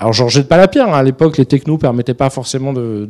[0.00, 0.88] Alors j'en jette pas la pierre.
[0.88, 0.98] Hein.
[0.98, 3.06] À l'époque, les technos permettaient pas forcément de,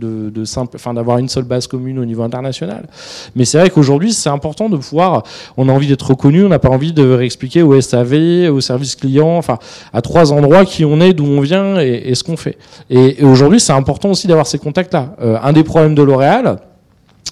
[0.92, 2.88] d'avoir une seule base commune au niveau international.
[3.36, 5.22] Mais c'est vrai qu'aujourd'hui, c'est important de pouvoir.
[5.56, 6.44] On a envie d'être reconnu.
[6.44, 9.58] On n'a pas envie de réexpliquer au SAV, au service client, enfin
[9.92, 12.58] à trois endroits qui on est, d'où on vient et, ce qu'on fait.
[12.90, 15.14] Et, aujourd'hui, c'est important aussi d'avoir ces contacts-là.
[15.22, 16.58] Euh, un des problèmes de L'Oréal,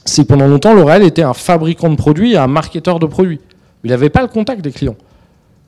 [0.04, 3.40] c'est que pendant longtemps, L'Oréal était un fabricant de produits et un marketeur de produits.
[3.82, 4.96] Il n'avait pas le contact des clients.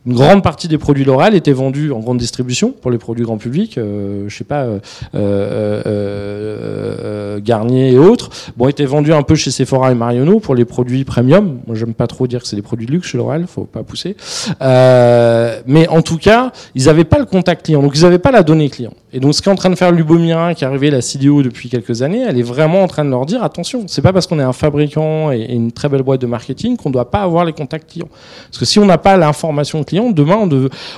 [0.07, 3.37] Une grande partie des produits L'Oréal étaient vendus en grande distribution pour les produits grand
[3.37, 4.79] public, euh, je sais pas, euh,
[5.15, 8.31] euh, euh, Garnier et autres.
[8.57, 11.61] Bon, étaient vendus un peu chez Sephora et Marionneau pour les produits premium.
[11.67, 13.83] Moi, j'aime pas trop dire que c'est des produits de luxe chez L'Oréal, faut pas
[13.83, 14.17] pousser.
[14.61, 18.43] mais en tout cas, ils n'avaient pas le contact client, donc ils n'avaient pas la
[18.43, 18.95] donnée client.
[19.13, 21.69] Et donc, ce qu'est en train de faire Lubomira, qui est arrivé la CDO depuis
[21.69, 24.39] quelques années, elle est vraiment en train de leur dire attention, c'est pas parce qu'on
[24.39, 27.53] est un fabricant et une très belle boîte de marketing qu'on doit pas avoir les
[27.53, 28.09] contacts clients.
[28.47, 30.49] Parce que si on n'a pas l'information demain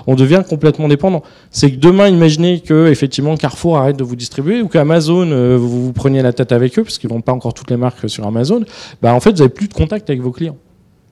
[0.07, 1.22] on, devient complètement dépendant.
[1.51, 5.87] C'est que demain, imaginez que effectivement Carrefour arrête de vous distribuer ou qu'Amazon euh, vous,
[5.87, 8.27] vous preniez la tête avec eux parce qu'ils vendent pas encore toutes les marques sur
[8.27, 8.64] Amazon.
[9.01, 10.57] Bah en fait, vous avez plus de contact avec vos clients.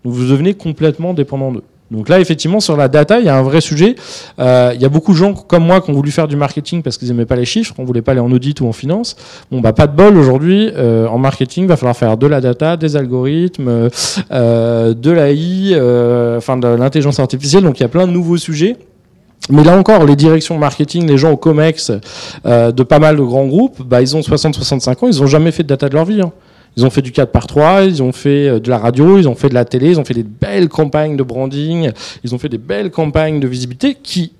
[0.04, 1.64] vous devenez complètement dépendant d'eux.
[1.90, 3.96] Donc là, effectivement, sur la data, il y a un vrai sujet.
[4.38, 6.82] Euh, il y a beaucoup de gens comme moi qui ont voulu faire du marketing
[6.82, 9.16] parce qu'ils n'aimaient pas les chiffres, on voulait pas aller en audit ou en finance.
[9.50, 10.70] Bon, bah pas de bol aujourd'hui.
[10.76, 13.88] Euh, en marketing, va falloir faire de la data, des algorithmes,
[14.30, 17.64] euh, de l'AI, enfin de l'intelligence artificielle.
[17.64, 18.76] Donc il y a plein de nouveaux sujets.
[19.48, 21.90] Mais là encore, les directions marketing, les gens au COMEX
[22.44, 25.64] de pas mal de grands groupes, bah, ils ont 60-65 ans, ils n'ont jamais fait
[25.64, 26.20] de data de leur vie.
[26.20, 26.30] Hein.
[26.76, 29.28] Ils ont fait du 4 par 3 ils ont fait euh, de la radio, ils
[29.28, 31.90] ont fait de la télé, ils ont fait des belles campagnes de branding,
[32.24, 34.32] ils ont fait des belles campagnes de visibilité qui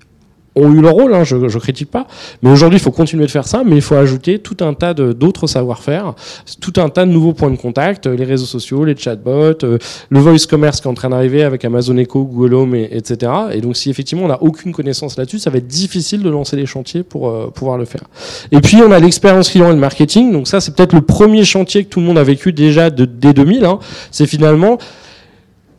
[0.55, 2.07] ont eu leur rôle, hein, je ne critique pas.
[2.41, 4.93] Mais aujourd'hui, il faut continuer de faire ça, mais il faut ajouter tout un tas
[4.93, 6.13] d'autres savoir-faire,
[6.59, 9.77] tout un tas de nouveaux points de contact, les réseaux sociaux, les chatbots, euh,
[10.09, 13.31] le voice commerce qui est en train d'arriver avec Amazon Echo, Google Home, et, etc.
[13.53, 16.55] Et donc, si effectivement on n'a aucune connaissance là-dessus, ça va être difficile de lancer
[16.55, 18.03] les chantiers pour euh, pouvoir le faire.
[18.51, 20.31] Et puis, on a l'expérience client et le marketing.
[20.31, 23.05] Donc ça, c'est peut-être le premier chantier que tout le monde a vécu déjà de,
[23.05, 23.65] dès 2000.
[23.65, 23.79] Hein.
[24.11, 24.77] C'est finalement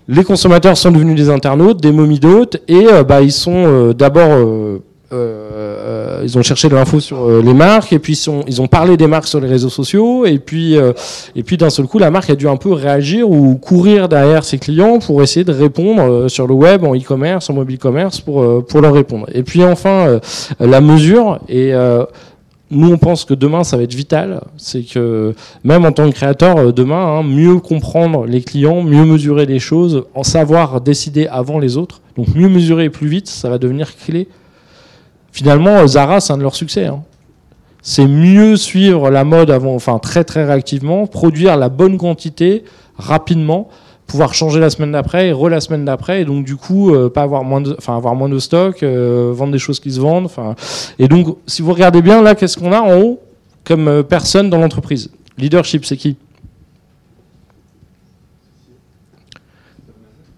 [0.09, 3.93] les consommateurs sont devenus des internautes, des momies d'hôtes, et euh, bah, ils sont euh,
[3.93, 4.31] d'abord...
[4.33, 4.79] Euh,
[6.25, 9.09] ils ont cherché de l'info sur les marques et puis sont, ils ont parlé des
[9.09, 10.77] marques sur les réseaux sociaux et puis
[11.37, 14.43] et puis d'un seul coup la marque a dû un peu réagir ou courir derrière
[14.45, 18.65] ses clients pour essayer de répondre sur le web en e-commerce en mobile commerce pour
[18.65, 19.27] pour leur répondre.
[19.35, 20.21] Et puis enfin
[20.61, 21.75] la mesure et
[22.73, 24.41] nous, on pense que demain, ça va être vital.
[24.57, 29.05] C'est que même en tant que créateur, euh, demain, hein, mieux comprendre les clients, mieux
[29.05, 32.01] mesurer les choses, en savoir décider avant les autres.
[32.17, 34.27] Donc mieux mesurer plus vite, ça va devenir clé.
[35.33, 36.87] Finalement, Zara, c'est un de leurs succès.
[36.87, 37.03] Hein.
[37.83, 42.65] C'est mieux suivre la mode avant, enfin très très réactivement, produire la bonne quantité
[42.97, 43.69] rapidement
[44.07, 47.09] pouvoir changer la semaine d'après et re la semaine d'après et donc du coup euh,
[47.09, 50.01] pas avoir moins de enfin avoir moins de stock euh, vendre des choses qui se
[50.01, 50.55] vendent enfin.
[50.99, 53.21] Et donc si vous regardez bien là qu'est-ce qu'on a en haut
[53.65, 55.11] comme euh, personne dans l'entreprise?
[55.39, 56.17] Leadership c'est qui?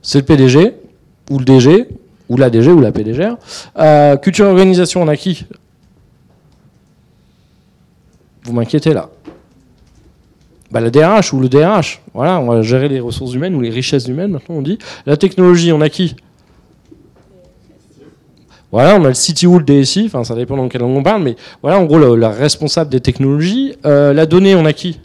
[0.02, 0.74] C'est le PDG
[1.30, 1.88] ou le DG
[2.28, 3.30] ou la DG ou la PDG
[4.22, 5.46] culture organisation on a qui?
[8.44, 9.08] Vous m'inquiétez là
[10.74, 12.00] bah, la DRH ou le DRH.
[12.14, 14.76] Voilà, on va gérer les ressources humaines ou les richesses humaines, maintenant on dit.
[15.06, 16.16] La technologie, on a qui?
[18.72, 21.22] Voilà, on a le CTO, le DSI, enfin ça dépend dans quelle langue on parle,
[21.22, 23.76] mais voilà, en gros, la, responsable des technologies.
[23.86, 24.98] Euh, la donnée, on a qui?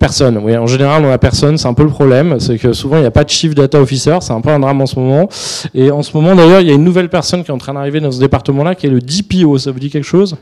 [0.00, 0.38] Personne.
[0.38, 1.56] Oui, en général, on a personne.
[1.56, 2.40] C'est un peu le problème.
[2.40, 4.18] C'est que souvent, il n'y a pas de chief data officer.
[4.22, 5.28] C'est un peu un drame en ce moment.
[5.72, 7.74] Et en ce moment, d'ailleurs, il y a une nouvelle personne qui est en train
[7.74, 9.58] d'arriver dans ce département-là, qui est le DPO.
[9.58, 10.36] Ça vous dit quelque chose?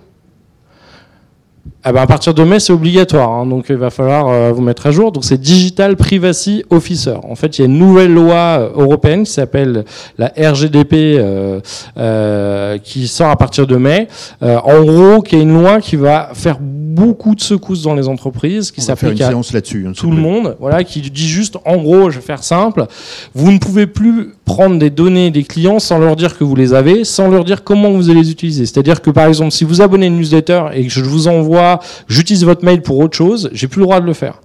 [1.82, 4.60] Ah ben à partir de mai, c'est obligatoire, hein, donc il va falloir euh, vous
[4.60, 5.12] mettre à jour.
[5.12, 7.14] Donc c'est Digital Privacy Officer.
[7.22, 9.84] En fait, il y a une nouvelle loi euh, européenne qui s'appelle
[10.18, 11.60] la RGDP euh,
[11.96, 14.08] euh, qui sort à partir de mai.
[14.42, 18.70] en gros, qui est une loi qui va faire beaucoup de secousses dans les entreprises,
[18.70, 20.56] qui s'applique à hein, tout le monde.
[20.60, 22.86] Voilà, qui dit juste, en gros, je vais faire simple,
[23.34, 26.74] vous ne pouvez plus prendre des données des clients sans leur dire que vous les
[26.74, 28.66] avez, sans leur dire comment vous allez les utiliser.
[28.66, 32.44] C'est-à-dire que par exemple, si vous abonnez une newsletter et que je vous envoie, j'utilise
[32.44, 34.40] votre mail pour autre chose, j'ai plus le droit de le faire.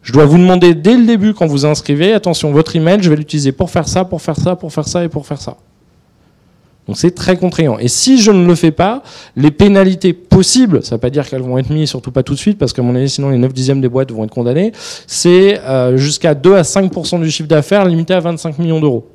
[0.00, 3.16] Je dois vous demander dès le début quand vous inscrivez, attention, votre email, je vais
[3.16, 5.58] l'utiliser pour faire ça, pour faire ça, pour faire ça et pour faire ça.
[6.86, 7.78] Donc c'est très contraignant.
[7.78, 9.02] Et si je ne le fais pas,
[9.36, 12.32] les pénalités possibles, ça ne veut pas dire qu'elles vont être mises, surtout pas tout
[12.32, 14.72] de suite, parce qu'à mon avis, sinon les 9 dixièmes des boîtes vont être condamnées,
[15.06, 19.11] c'est euh, jusqu'à 2 à 5% du chiffre d'affaires limité à 25 millions d'euros.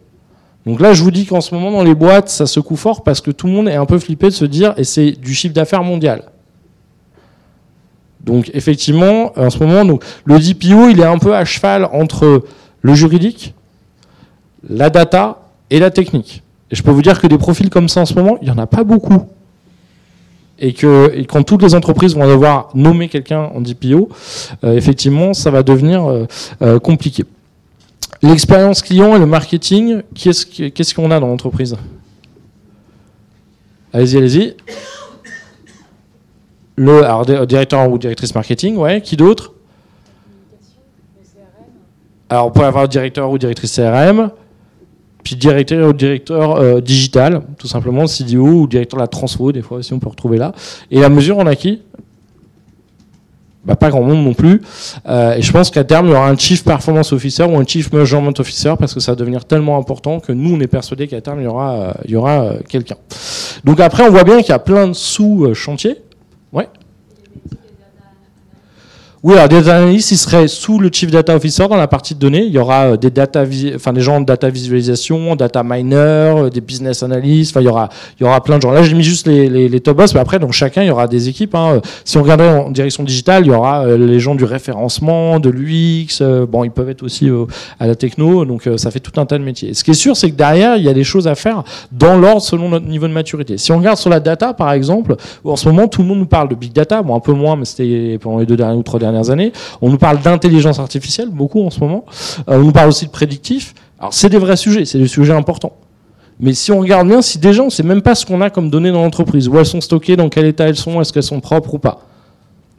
[0.68, 3.22] Donc là, je vous dis qu'en ce moment, dans les boîtes, ça secoue fort parce
[3.22, 5.54] que tout le monde est un peu flippé de se dire, et c'est du chiffre
[5.54, 6.24] d'affaires mondial.
[8.20, 12.44] Donc effectivement, en ce moment, le DPO, il est un peu à cheval entre
[12.82, 13.54] le juridique,
[14.68, 16.44] la data et la technique.
[16.70, 18.52] Et je peux vous dire que des profils comme ça en ce moment, il n'y
[18.52, 19.26] en a pas beaucoup.
[20.60, 24.10] et que quand toutes les entreprises vont devoir nommer quelqu'un en DPO,
[24.66, 26.28] euh, effectivement, ça va devenir
[26.84, 27.24] compliqué.
[28.24, 31.76] L'expérience client et le marketing, qu'est-ce qu'on a dans l'entreprise?
[33.94, 34.56] Allez-y, allez-y.
[36.76, 39.02] Le alors, directeur ou directrice marketing, ouais.
[39.02, 39.54] Qui d'autre?
[42.30, 44.32] Alors, on peut avoir directeur ou directrice CRM,
[45.24, 49.62] puis directeur ou directeur euh, digital, tout simplement, CDO ou directeur de la transfo, des
[49.62, 50.54] fois aussi on peut retrouver là.
[50.92, 51.82] Et la mesure, on a qui?
[53.68, 54.62] Bah, pas grand monde non plus.
[55.08, 57.66] Euh, et je pense qu'à terme, il y aura un Chief Performance Officer ou un
[57.66, 61.08] Chief Measurement Officer parce que ça va devenir tellement important que nous, on est persuadé
[61.08, 62.96] qu'à terme, il y aura, euh, il y aura quelqu'un.
[63.66, 65.98] Donc après, on voit bien qu'il y a plein de sous-chantiers.
[66.54, 66.70] Ouais.
[69.28, 72.20] Oui, alors des analystes, ils seraient sous le Chief Data Officer dans la partie de
[72.20, 72.46] données.
[72.46, 73.44] Il y aura euh, des data,
[73.76, 77.52] enfin des gens de data visualisation, data miner, euh, des business analysts.
[77.52, 78.72] Enfin, il y aura, il y aura plein de gens.
[78.72, 81.10] Là, j'ai mis juste les, les, top boss, mais après, dans chacun, il y aura
[81.10, 81.56] des équipes.
[81.56, 81.82] Hein.
[82.06, 85.50] Si on regardait en direction digitale, il y aura euh, les gens du référencement, de
[85.50, 86.24] l'UX.
[86.50, 87.30] Bon, ils peuvent être aussi
[87.82, 89.74] à la techno, donc ça fait tout un tas de métiers.
[89.74, 92.16] Ce qui est sûr, c'est que derrière, il y a des choses à faire dans
[92.16, 93.58] l'ordre selon notre niveau de maturité.
[93.58, 96.26] Si on regarde sur la data, par exemple, en ce moment, tout le monde nous
[96.28, 97.02] parle de big data.
[97.02, 99.52] Bon, un peu moins, mais c'était pendant les deux dernières ou trois dernières années.
[99.82, 102.06] On nous parle d'intelligence artificielle, beaucoup en ce moment.
[102.50, 103.74] Euh, on nous parle aussi de prédictif.
[104.00, 105.74] Alors, c'est des vrais sujets, c'est des sujets importants.
[106.40, 108.50] Mais si on regarde bien, si déjà on ne sait même pas ce qu'on a
[108.50, 111.24] comme données dans l'entreprise, où elles sont stockées, dans quel état elles sont, est-ce qu'elles
[111.24, 112.02] sont propres ou pas,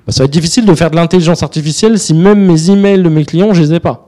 [0.07, 3.09] bah, ça va être difficile de faire de l'intelligence artificielle si même mes emails de
[3.09, 4.08] mes clients, je les ai pas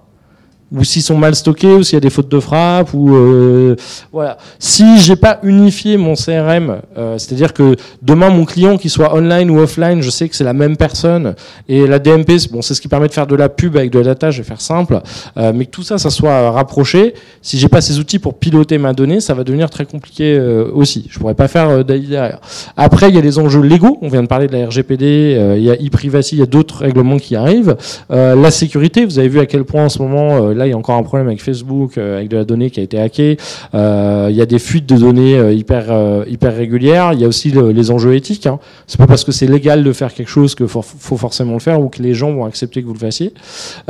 [0.72, 3.76] ou s'ils sont mal stockés, ou s'il y a des fautes de frappe, ou euh,
[4.12, 4.38] voilà.
[4.59, 9.50] Si j'ai pas unifié mon CRM, euh, c'est-à-dire que demain mon client qui soit online
[9.50, 11.35] ou offline, je sais que c'est la même personne,
[11.68, 13.98] et la DMP, bon, c'est ce qui permet de faire de la pub avec de
[13.98, 15.00] la data, je vais faire simple,
[15.37, 17.14] euh, mais que tout ça, ça soit rapproché.
[17.42, 20.70] Si j'ai pas ces outils pour piloter ma donnée, ça va devenir très compliqué euh,
[20.72, 21.06] aussi.
[21.11, 22.40] Je pourrais pas faire euh, derrière.
[22.76, 23.98] Après, il y a les enjeux légaux.
[24.02, 26.78] On vient de parler de la RGPD, il y a e-privacy, il y a d'autres
[26.78, 27.76] règlements qui arrivent.
[28.11, 30.76] la sécurité, vous avez vu à quel point en ce moment là, il y a
[30.76, 33.36] encore un problème avec Facebook, euh, avec de la donnée qui a été hackée.
[33.74, 35.86] Euh, il y a des fuites de données euh, hyper,
[36.28, 37.12] hyper régulières.
[37.14, 38.46] Il y a aussi les enjeux éthiques.
[38.46, 38.60] Hein.
[38.86, 41.60] C'est pas parce que c'est légal de faire quelque chose que faut, faut, forcément le
[41.60, 43.32] faire ou que les gens vont accepter que vous le fassiez.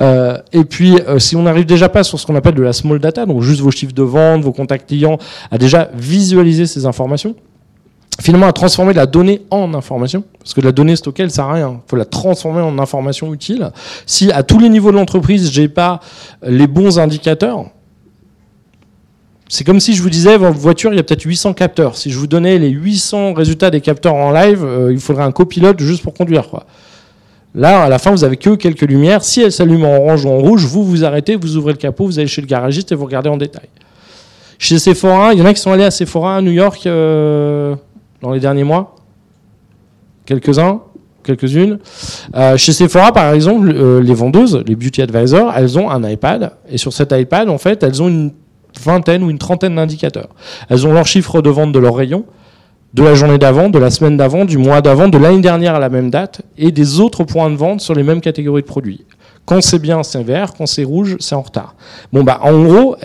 [0.01, 3.27] et puis, si on n'arrive déjà pas sur ce qu'on appelle de la small data,
[3.27, 5.19] donc juste vos chiffres de vente, vos contacts clients,
[5.51, 7.35] à déjà visualiser ces informations,
[8.21, 11.55] finalement à transformer la donnée en information, parce que la donnée stockée, elle sert à
[11.55, 11.81] rien.
[11.87, 13.71] Il faut la transformer en information utile.
[14.07, 16.01] Si à tous les niveaux de l'entreprise, j'ai pas
[16.43, 17.67] les bons indicateurs,
[19.53, 21.97] c'est comme si je vous disais, votre voiture, il y a peut-être 800 capteurs.
[21.97, 25.33] Si je vous donnais les 800 résultats des capteurs en live, euh, il faudrait un
[25.33, 26.49] copilote juste pour conduire.
[26.49, 26.67] Quoi.
[27.57, 29.25] Là, à la fin, vous avez que quelques lumières.
[29.25, 32.07] Si elles s'allument en orange ou en rouge, vous vous arrêtez, vous ouvrez le capot,
[32.07, 33.67] vous allez chez le garagiste et vous regardez en détail.
[34.57, 36.87] Chez Sephora, il y en a qui sont allés à Sephora à New York.
[36.87, 37.75] Euh,
[38.23, 38.97] dans les derniers mois?
[40.27, 40.83] Quelques-uns
[41.23, 41.79] Quelques-unes
[42.35, 46.53] euh, Chez Sephora, par exemple, euh, les vendeuses, les beauty advisors, elles ont un iPad.
[46.69, 48.33] Et sur cet iPad, en fait, elles ont une
[48.83, 50.31] vingtaine ou une trentaine d'indicateurs.
[50.69, 52.25] Elles ont leur chiffre de vente de leur rayon,
[52.95, 55.79] de la journée d'avant, de la semaine d'avant, du mois d'avant, de l'année dernière à
[55.79, 59.05] la même date, et des autres points de vente sur les mêmes catégories de produits.
[59.45, 60.55] Quand c'est bien, c'est vert.
[60.57, 61.75] Quand c'est rouge, c'est en retard.
[62.13, 62.97] Bon, bah, en gros,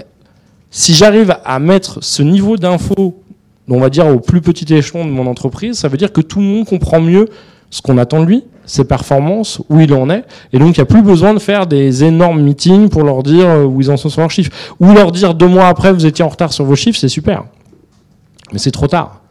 [0.70, 3.24] si j'arrive à mettre ce niveau d'infos
[3.70, 6.40] on va dire au plus petit échelon de mon entreprise, ça veut dire que tout
[6.40, 7.28] le monde comprend mieux
[7.72, 10.24] ce qu'on attend de lui, ses performances, où il en est.
[10.54, 13.48] Et donc, il n'y a plus besoin de faire des énormes meetings pour leur dire
[13.48, 14.52] euh, où ils en sont sur leurs chiffres.
[14.80, 17.44] Ou leur dire deux mois après, vous étiez en retard sur vos chiffres, c'est super.
[18.54, 19.22] Mais c'est trop tard.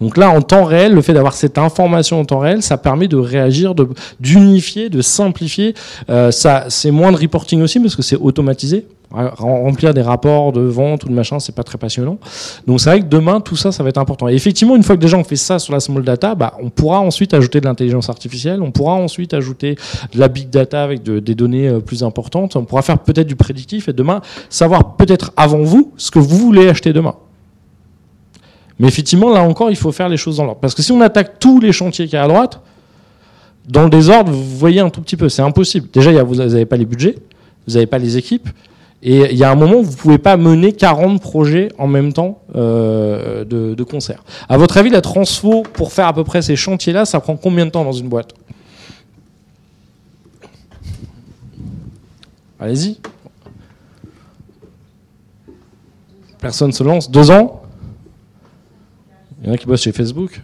[0.00, 3.06] Donc là, en temps réel, le fait d'avoir cette information en temps réel, ça permet
[3.06, 3.74] de réagir,
[4.18, 5.74] d'unifier, de, simplifier.
[6.10, 8.84] Euh, ça, c'est moins de reporting aussi parce que c'est automatisé.
[9.12, 12.18] Remplir des rapports de vente ou de machin, c'est pas très passionnant.
[12.66, 14.28] Donc c'est vrai que demain, tout ça, ça va être important.
[14.28, 16.70] Et effectivement, une fois que déjà on fait ça sur la small data, bah, on
[16.70, 19.76] pourra ensuite ajouter de l'intelligence artificielle, on pourra ensuite ajouter
[20.12, 23.36] de la big data avec des données euh, plus importantes, on pourra faire peut-être du
[23.36, 27.14] prédictif et demain savoir peut-être avant vous ce que vous voulez acheter demain.
[28.78, 30.60] Mais effectivement, là encore, il faut faire les choses dans l'ordre.
[30.60, 32.60] Parce que si on attaque tous les chantiers qui y à droite,
[33.68, 35.88] dans le désordre, vous voyez un tout petit peu, c'est impossible.
[35.92, 37.16] Déjà, vous n'avez pas les budgets,
[37.66, 38.48] vous n'avez pas les équipes,
[39.04, 41.88] et il y a un moment où vous ne pouvez pas mener 40 projets en
[41.88, 44.22] même temps euh, de, concert.
[44.48, 47.66] À votre avis, la transfo, pour faire à peu près ces chantiers-là, ça prend combien
[47.66, 48.32] de temps dans une boîte?
[52.60, 53.00] Allez-y.
[56.38, 57.10] Personne se lance.
[57.10, 57.62] Deux ans?
[59.40, 60.40] Il y en a qui bossent chez Facebook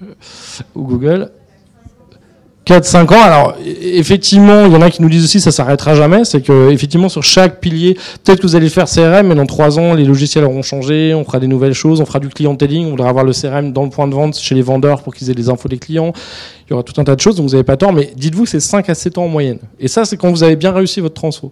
[0.75, 1.31] ou Google.
[2.69, 3.23] 4-5 ans.
[3.23, 6.25] Alors, e-, effectivement, il y en a qui nous disent aussi ça s'arrêtera jamais.
[6.25, 9.79] C'est que, effectivement, sur chaque pilier, peut-être que vous allez faire CRM, mais dans 3
[9.79, 12.91] ans, les logiciels auront changé, on fera des nouvelles choses, on fera du clienteling, on
[12.91, 15.35] voudra avoir le CRM dans le point de vente chez les vendeurs pour qu'ils aient
[15.35, 16.13] les infos des clients.
[16.67, 18.45] Il y aura tout un tas de choses, donc vous n'avez pas tort, mais dites-vous
[18.45, 19.61] que c'est 5 à 7 ans en moyenne.
[19.81, 21.51] Et ça, c'est quand vous avez bien réussi votre transfo.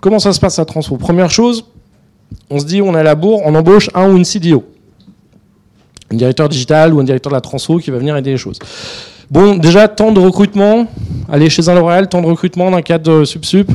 [0.00, 0.96] Comment ça se passe, la transfo?
[0.96, 1.64] Première chose,
[2.48, 4.64] on se dit, on à la bourre, on embauche un ou une CDO.
[6.10, 8.58] Un directeur digital ou un directeur de la transfo qui va venir aider les choses.
[9.30, 10.86] Bon, déjà, temps de recrutement.
[11.30, 13.70] Aller chez un L'Oréal, temps de recrutement d'un cadre sub-sup.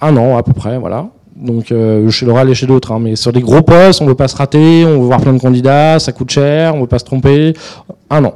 [0.00, 1.06] Un an à peu près, voilà.
[1.34, 2.92] Donc euh, chez L'Oréal et chez d'autres.
[2.92, 2.98] Hein.
[3.00, 5.32] mais sur des gros postes, on ne veut pas se rater, on veut voir plein
[5.32, 7.54] de candidats, ça coûte cher, on ne veut pas se tromper.
[8.10, 8.34] Un an.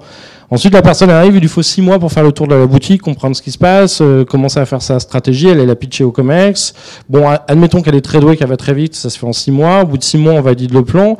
[0.50, 2.66] Ensuite, la personne arrive, il lui faut six mois pour faire le tour de la
[2.66, 5.76] boutique, comprendre ce qui se passe, euh, commencer à faire sa stratégie, elle est la
[5.76, 6.74] pitcher au COMEX.
[7.08, 9.50] Bon, admettons qu'elle est très douée, qu'elle va très vite, ça se fait en six
[9.50, 9.82] mois.
[9.82, 11.16] Au bout de six mois, on valide le plan.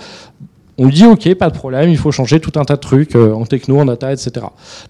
[0.83, 3.15] On lui dit ok, pas de problème, il faut changer tout un tas de trucs
[3.15, 4.33] euh, en techno, en data, etc.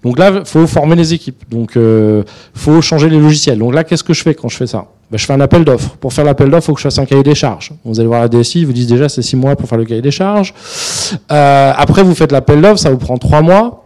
[0.03, 1.45] Donc là, faut former les équipes.
[1.51, 2.23] Donc, euh,
[2.55, 3.59] faut changer les logiciels.
[3.59, 4.87] Donc là, qu'est-ce que je fais quand je fais ça?
[5.11, 5.91] Ben, Je fais un appel d'offres.
[6.01, 7.73] Pour faire l'appel d'offres, il faut que je fasse un cahier des charges.
[7.85, 9.85] Vous allez voir la DSI, ils vous disent déjà c'est six mois pour faire le
[9.85, 10.55] cahier des charges.
[11.31, 13.82] Euh, après, vous faites l'appel d'offres, ça vous prend trois mois.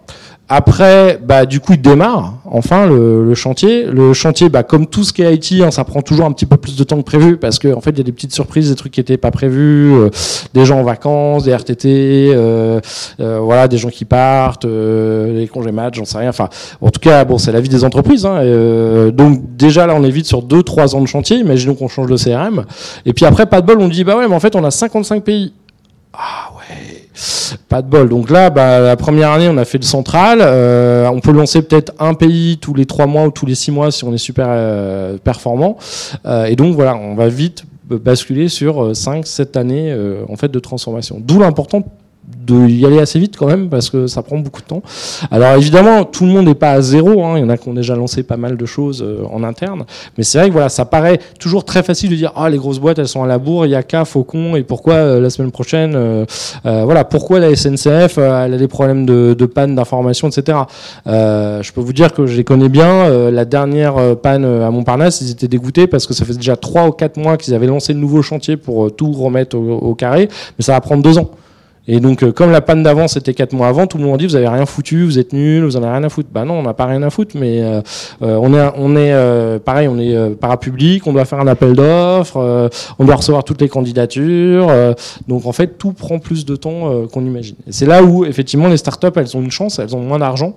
[0.49, 3.84] Après, bah, du coup, il démarre enfin le, chantier.
[3.84, 6.47] Le chantier, bah, comme tout ce qui est IT, hein, ça prend toujours un petit
[6.47, 8.32] peu plus de temps que prévu parce qu'en en fait, il y a des petites
[8.32, 10.11] surprises, des trucs qui n'étaient pas prévus, euh,
[10.55, 12.80] des gens en vacances, des RTT, euh,
[13.20, 16.30] euh, voilà, des gens qui partent, euh, les congés match, j'en sais rien.
[16.30, 16.49] Enfin,
[16.80, 18.24] en tout cas, bon, c'est la vie des entreprises.
[18.24, 21.38] Hein, donc déjà là, on est vite sur 2-3 ans de chantier.
[21.38, 22.64] Imaginons qu'on change de CRM.
[23.05, 24.70] Et puis après, pas de bol, on dit bah ouais, mais en fait, on a
[24.70, 25.53] 55 pays.
[26.12, 26.95] Ah ouais
[27.68, 28.08] pas de bol.
[28.08, 30.38] Donc là, bah, la première année, on a fait le central.
[30.42, 33.70] Euh, on peut lancer peut-être un pays tous les trois mois ou tous les six
[33.70, 35.76] mois si on est super euh, performant.
[36.26, 39.96] Euh, et donc voilà, on va vite basculer sur 5-7 années
[40.28, 41.18] en fait de transformation.
[41.20, 41.84] D'où l'important
[42.46, 44.82] de y aller assez vite quand même parce que ça prend beaucoup de temps.
[45.30, 47.24] Alors évidemment, tout le monde n'est pas à zéro.
[47.24, 47.34] Hein.
[47.36, 49.84] Il y en a qui ont déjà lancé pas mal de choses euh, en interne,
[50.16, 52.78] mais c'est vrai que voilà, ça paraît toujours très facile de dire ah les grosses
[52.78, 55.30] boîtes elles sont à la bourre, il y a qu'à Faucon et pourquoi euh, la
[55.30, 56.24] semaine prochaine, euh,
[56.64, 60.58] voilà pourquoi la SNCF elle a des problèmes de, de panne d'information, etc.
[61.06, 63.08] je peux vous dire que je les connais bien.
[63.30, 66.92] la dernière panne à Montparnasse, ils étaient dégoûtés parce que ça fait déjà trois ou
[66.92, 70.64] quatre mois qu'ils avaient lancé le nouveau chantier pour tout remettre au, au carré, mais
[70.64, 71.30] ça va prendre deux ans.
[71.89, 74.26] Et donc, euh, comme la panne d'avant, c'était quatre mois avant, tout le monde dit
[74.26, 76.28] vous avez rien foutu, vous êtes nul, vous en avez rien à foutre.
[76.32, 77.80] Bah non, on n'a pas rien à foutre, mais euh,
[78.22, 82.70] euh, on est, on est pareil, on est parapublic, on doit faire un appel d'offres,
[82.99, 84.68] on doit recevoir toutes les candidatures.
[85.28, 87.57] donc en fait, tout prend plus de temps qu'on imagine.
[87.66, 90.57] Et c'est là où effectivement les startups, elles ont une chance, elles ont moins d'argent.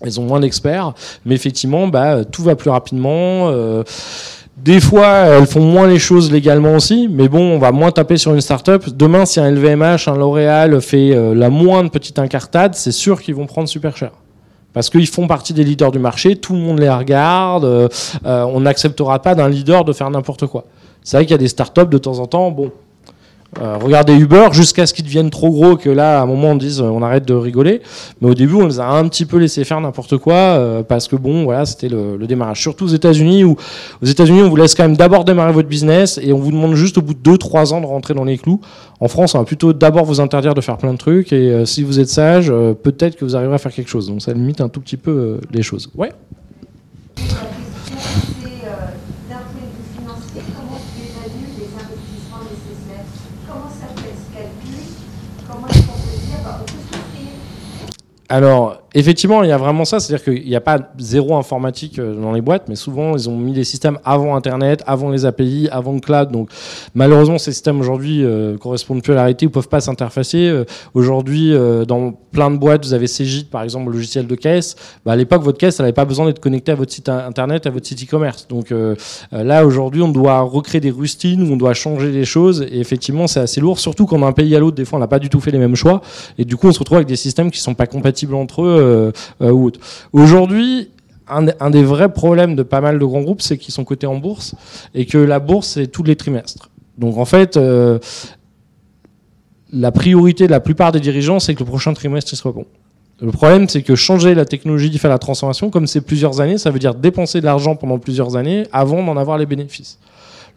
[0.00, 0.94] Elles ont moins d'experts,
[1.26, 3.52] mais effectivement, bah, tout va plus rapidement.
[4.64, 8.16] Des fois, elles font moins les choses légalement aussi, mais bon, on va moins taper
[8.16, 8.86] sur une start-up.
[8.88, 13.36] Demain, si un LVMH, un L'Oréal fait euh, la moindre petite incartade, c'est sûr qu'ils
[13.36, 14.10] vont prendre super cher.
[14.72, 17.88] Parce qu'ils font partie des leaders du marché, tout le monde les regarde, euh,
[18.26, 20.64] euh, on n'acceptera pas d'un leader de faire n'importe quoi.
[21.04, 22.72] C'est vrai qu'il y a des start-up de temps en temps, bon,
[23.60, 26.54] euh, regardez Uber jusqu'à ce qu'ils deviennent trop gros que là à un moment on
[26.54, 27.80] dise on arrête de rigoler.
[28.20, 31.08] Mais au début on les a un petit peu laissé faire n'importe quoi euh, parce
[31.08, 32.60] que bon voilà c'était le, démarrage.
[32.60, 33.56] Surtout aux États-Unis où
[34.02, 36.74] aux États-Unis on vous laisse quand même d'abord démarrer votre business et on vous demande
[36.74, 38.60] juste au bout de 2-3 ans de rentrer dans les clous.
[39.00, 41.64] En France on va plutôt d'abord vous interdire de faire plein de trucs et euh,
[41.64, 44.08] si vous êtes sage peut-être que vous arriverez à faire quelque chose.
[44.08, 45.90] Donc ça limite un tout petit peu les choses.
[45.96, 46.10] Ouais
[58.28, 62.20] Alors, effectivement, il y a vraiment ça, c'est-à-dire qu'il n'y a pas zéro informatique euh,
[62.20, 65.68] dans les boîtes, mais souvent ils ont mis des systèmes avant Internet, avant les API,
[65.70, 66.30] avant le cloud.
[66.30, 66.50] Donc,
[66.94, 70.48] malheureusement, ces systèmes aujourd'hui euh, correspondent plus à la réalité, ils peuvent pas s'interfacer.
[70.48, 70.64] Euh,
[70.94, 71.54] aujourd'hui,
[71.86, 74.76] dans plein de boîtes, vous avez Cegid, par exemple, le logiciel de caisse.
[75.04, 77.66] Bah, à l'époque, votre caisse, elle n'avait pas besoin d'être connectée à votre site Internet,
[77.66, 78.46] à votre site e-commerce.
[78.48, 78.72] Donc
[79.32, 83.40] là, aujourd'hui, on doit recréer des rustines, on doit changer les choses, et effectivement, c'est
[83.40, 85.40] assez lourd, surtout quand d'un pays à l'autre, des fois, on n'a pas du tout
[85.40, 86.00] fait les mêmes choix,
[86.36, 88.77] et du coup, on se retrouve avec des systèmes qui sont pas compatibles entre eux
[88.78, 89.12] euh,
[89.42, 89.80] euh, ou autres.
[90.12, 90.90] Aujourd'hui,
[91.28, 94.16] un, des vrais problèmes de pas mal de grands groupes, c'est qu'ils sont cotés en
[94.16, 94.54] bourse
[94.94, 96.70] et que la bourse, c'est tous les trimestres.
[96.96, 97.98] Donc en fait, euh,
[99.72, 102.64] la priorité de la plupart des dirigeants, c'est que le prochain trimestre soit bon.
[103.20, 106.70] Le problème, c'est que changer la technologie, faire la transformation, comme c'est plusieurs années, ça
[106.70, 109.98] veut dire dépenser de l'argent pendant plusieurs années avant d'en avoir les bénéfices.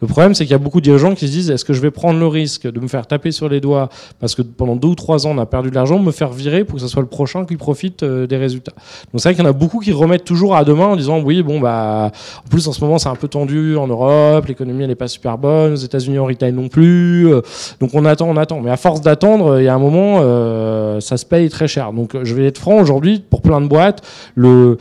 [0.02, 1.80] Le problème, c'est qu'il y a beaucoup de dirigeants qui se disent est-ce que je
[1.80, 3.88] vais prendre le risque de me faire taper sur les doigts
[4.18, 6.64] parce que pendant deux ou trois ans on a perdu de l'argent, me faire virer
[6.64, 8.72] pour que ce soit le prochain qui profite euh, des résultats?
[9.12, 11.20] Donc c'est vrai qu'il y en a beaucoup qui remettent toujours à demain en disant
[11.20, 12.10] oui bon bah
[12.44, 15.06] en plus en ce moment c'est un peu tendu en Europe, l'économie elle n'est pas
[15.06, 17.40] super bonne, aux États-Unis en retail non plus, euh,
[17.80, 18.60] donc on attend, on attend.
[18.60, 21.92] Mais à force d'attendre, il y a un moment euh, ça se paye très cher.
[21.92, 24.02] Donc je vais être franc aujourd'hui pour plein de boîtes,
[24.34, 24.78] le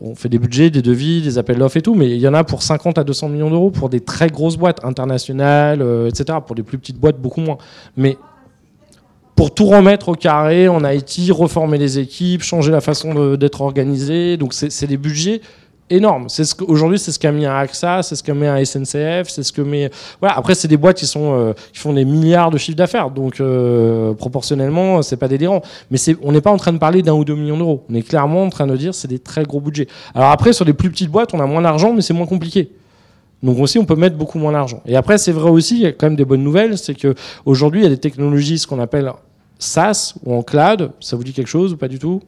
[0.00, 2.34] on, fait des budgets, des devis, des appels d'offres et tout, mais il y en
[2.34, 6.38] a pour 50 à 200 millions d'euros pour des très grosses boîtes internationales, euh, etc.
[6.46, 7.58] Pour des plus petites boîtes, beaucoup moins.
[7.96, 8.16] Mais
[9.34, 14.36] pour tout remettre au carré en Haïti, reformer les équipes, changer la façon d'être organisé,
[14.36, 15.40] donc c'est des budgets
[15.90, 16.26] énorme.
[16.66, 19.52] Aujourd'hui, c'est ce qu'a mis un AXA, c'est ce qu'a mis un SNCF, c'est ce
[19.52, 19.90] que met.
[20.20, 20.36] Voilà.
[20.36, 25.02] Après, c'est des boîtes euh, qui font des milliards de chiffres d'affaires, donc euh, proportionnellement,
[25.02, 25.62] c'est pas délirant.
[25.90, 27.84] Mais on n'est pas en train de parler d'un ou deux millions d'euros.
[27.90, 29.88] On est clairement en train de dire c'est des très gros budgets.
[30.14, 32.70] Alors après, sur les plus petites boîtes, on a moins d'argent, mais c'est moins compliqué.
[33.42, 34.82] Donc aussi, on peut mettre beaucoup moins d'argent.
[34.84, 37.14] Et après, c'est vrai aussi, il y a quand même des bonnes nouvelles, c'est que
[37.44, 39.12] aujourd'hui, il y a des technologies, ce qu'on appelle
[39.58, 40.90] SaaS ou en cloud.
[41.00, 42.20] Ça vous dit quelque chose ou pas du tout?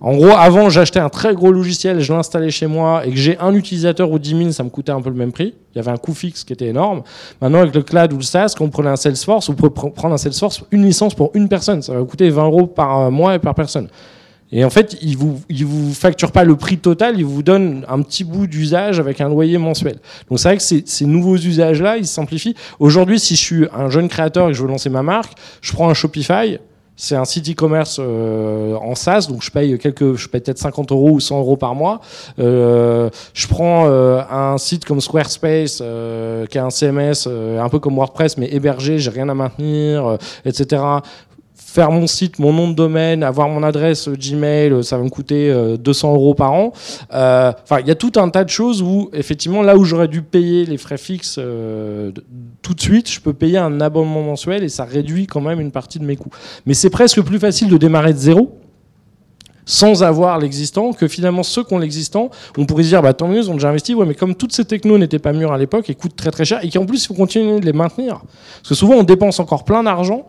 [0.00, 3.38] En gros, avant, j'achetais un très gros logiciel, je l'installais chez moi et que j'ai
[3.38, 5.54] un utilisateur ou 10 000, ça me coûtait un peu le même prix.
[5.74, 7.02] Il y avait un coût fixe qui était énorme.
[7.40, 10.12] Maintenant, avec le cloud ou le SaaS, quand vous prenez un Salesforce, vous pouvez prendre
[10.12, 11.80] un Salesforce, une licence pour une personne.
[11.80, 13.88] Ça va coûter 20 euros par euh, mois et par personne.
[14.52, 17.84] Et en fait, il vous, il vous facture pas le prix total, il vous donne
[17.88, 19.96] un petit bout d'usage avec un loyer mensuel.
[20.28, 22.54] Donc c'est vrai que ces, ces nouveaux usages-là, ils simplifient.
[22.78, 25.32] Aujourd'hui, si je suis un jeune créateur et que je veux lancer ma marque,
[25.62, 26.58] je prends un Shopify,
[26.96, 30.92] c'est un site e-commerce euh, en SaaS, donc je paye quelques, je paye peut-être 50
[30.92, 32.00] euros ou 100 euros par mois.
[32.38, 37.96] Euh, je prends euh, un site comme Squarespace, qui est un CMS un peu comme
[37.96, 41.00] WordPress, mais hébergé, j'ai rien à maintenir, etc
[41.76, 45.54] faire mon site, mon nom de domaine, avoir mon adresse Gmail, ça va me coûter
[45.78, 46.72] 200 euros par an.
[47.10, 50.22] Enfin, il y a tout un tas de choses où, effectivement, là où j'aurais dû
[50.22, 51.38] payer les frais fixes
[52.62, 55.70] tout de suite, je peux payer un abonnement mensuel et ça réduit quand même une
[55.70, 56.30] partie de mes coûts.
[56.64, 58.58] Mais c'est presque plus facile de démarrer de zéro
[59.68, 63.28] sans avoir l'existant, que finalement ceux qui ont l'existant, on pourrait se dire bah tant
[63.28, 65.58] mieux, ils ont déjà investi, ouais, mais comme toutes ces technos n'étaient pas mûres à
[65.58, 68.20] l'époque et coûtent très très cher, et qu'en plus il faut continuer de les maintenir,
[68.58, 70.28] parce que souvent on dépense encore plein d'argent,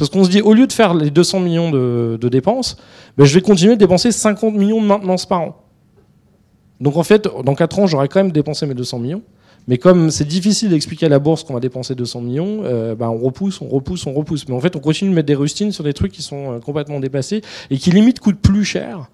[0.00, 2.78] parce qu'on se dit au lieu de faire les 200 millions de, dépenses,
[3.18, 5.56] ben, je vais continuer de dépenser 50 millions de maintenance par an.
[6.80, 9.22] Donc en fait, dans 4 ans, j'aurais quand même dépensé mes 200 millions.
[9.68, 13.10] Mais comme c'est difficile d'expliquer à la bourse qu'on va dépenser 200 millions, euh, bah,
[13.10, 14.48] on repousse, on repousse, on repousse.
[14.48, 16.58] Mais en fait, on continue de mettre des rustines sur des trucs qui sont euh,
[16.60, 19.10] complètement dépassés et qui limite coûtent plus cher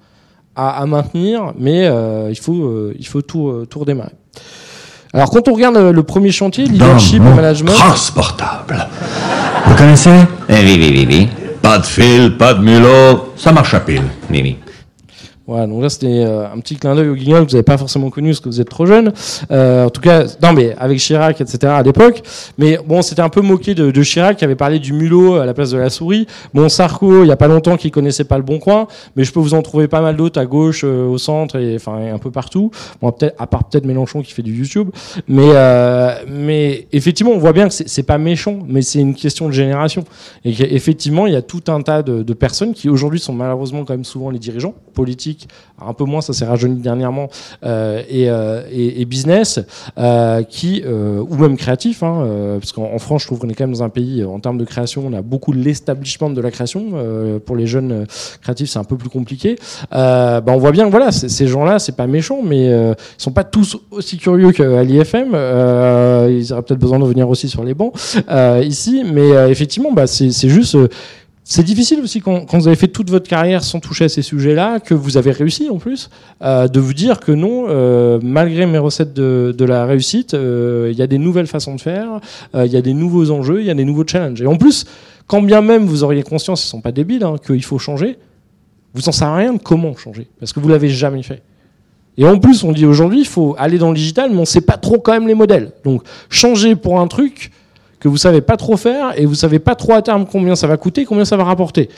[0.54, 4.14] à, maintenir, mais euh, il faut, il faut tout, tout redémarrer.
[5.14, 7.72] Alors quand on regarde le premier chantier, leadership management.
[7.74, 8.86] Transportable.
[9.66, 10.10] Vous connaissez?
[10.48, 11.28] Eh Oui, oui, oui, oui.
[11.62, 14.02] Pas de fil, pas de mulot, ça marche à pile.
[14.30, 14.56] Oui, oui.
[15.46, 17.78] Voilà, donc là c'était euh, un petit clin d'œil au guignol que vous n'avez pas
[17.78, 19.12] forcément connu parce que vous êtes trop jeune.
[19.52, 21.72] Euh, en tout cas, non mais avec Chirac, etc.
[21.72, 22.22] à l'époque.
[22.58, 25.54] Mais bon, c'était un peu moqué de, Chirac qui avait parlé du mulot à la
[25.54, 26.26] place de la souris.
[26.52, 29.32] Bon, Sarko, il y a pas longtemps, qui connaissait pas le bon coin, mais je
[29.32, 32.18] peux vous en trouver pas mal d'autres à gauche, euh, au centre et enfin un
[32.18, 32.72] peu partout.
[33.00, 34.90] Bon, peut-être à part peut-être Mélenchon qui fait du YouTube,
[35.28, 39.46] mais euh, mais effectivement, on voit bien que c'est pas méchant, mais c'est une question
[39.46, 40.04] de génération
[40.44, 43.94] et qu'effectivement, il y a tout un tas de personnes qui aujourd'hui sont malheureusement quand
[43.94, 45.35] même souvent les dirigeants politiques
[45.80, 47.28] un peu moins, ça s'est rajeuni dernièrement,
[47.64, 49.60] euh, euh, et, business,
[49.98, 53.74] euh, qui, ou même créatif, hein, parce qu'en France, je trouve qu'on est quand même
[53.74, 56.86] dans un pays, en termes de création, on a beaucoup l'establishment de la création.
[57.44, 58.06] pour les jeunes
[58.42, 59.56] créatifs, c'est un peu plus compliqué.
[59.90, 63.76] Bah, on voit bien, voilà, ces gens-là, c'est pas méchant, mais ils sont pas tous
[63.90, 65.28] aussi curieux qu'à l'IFM.
[66.30, 67.94] ils auraient peut-être besoin de venir aussi sur les bancs
[68.62, 70.76] ici, mais effectivement, bah, c'est juste
[71.48, 74.80] c'est difficile aussi quand, vous avez fait toute votre carrière sans toucher à ces sujets-là,
[74.80, 76.10] que vous avez réussi en plus,
[76.42, 80.98] euh, de vous dire que non, euh, malgré mes recettes de, la réussite, euh, il
[80.98, 82.20] y a des nouvelles façons de faire,
[82.52, 84.42] il y a des nouveaux enjeux, il y a des nouveaux challenges.
[84.42, 84.86] Et en plus,
[85.28, 88.18] quand bien même vous auriez conscience, ils ne sont pas débiles, hein, qu'il faut changer,
[88.92, 91.42] vous en savez rien de comment changer, parce que vous l'avez jamais fait.
[92.18, 94.46] Et en plus, on dit aujourd'hui, il faut aller dans le digital, mais on ne
[94.46, 95.70] sait pas trop quand même les modèles.
[95.84, 97.52] Donc, changer pour un truc,
[98.00, 100.66] que vous savez pas trop faire et vous savez pas trop à terme combien ça
[100.66, 101.88] va coûter, combien ça va rapporter.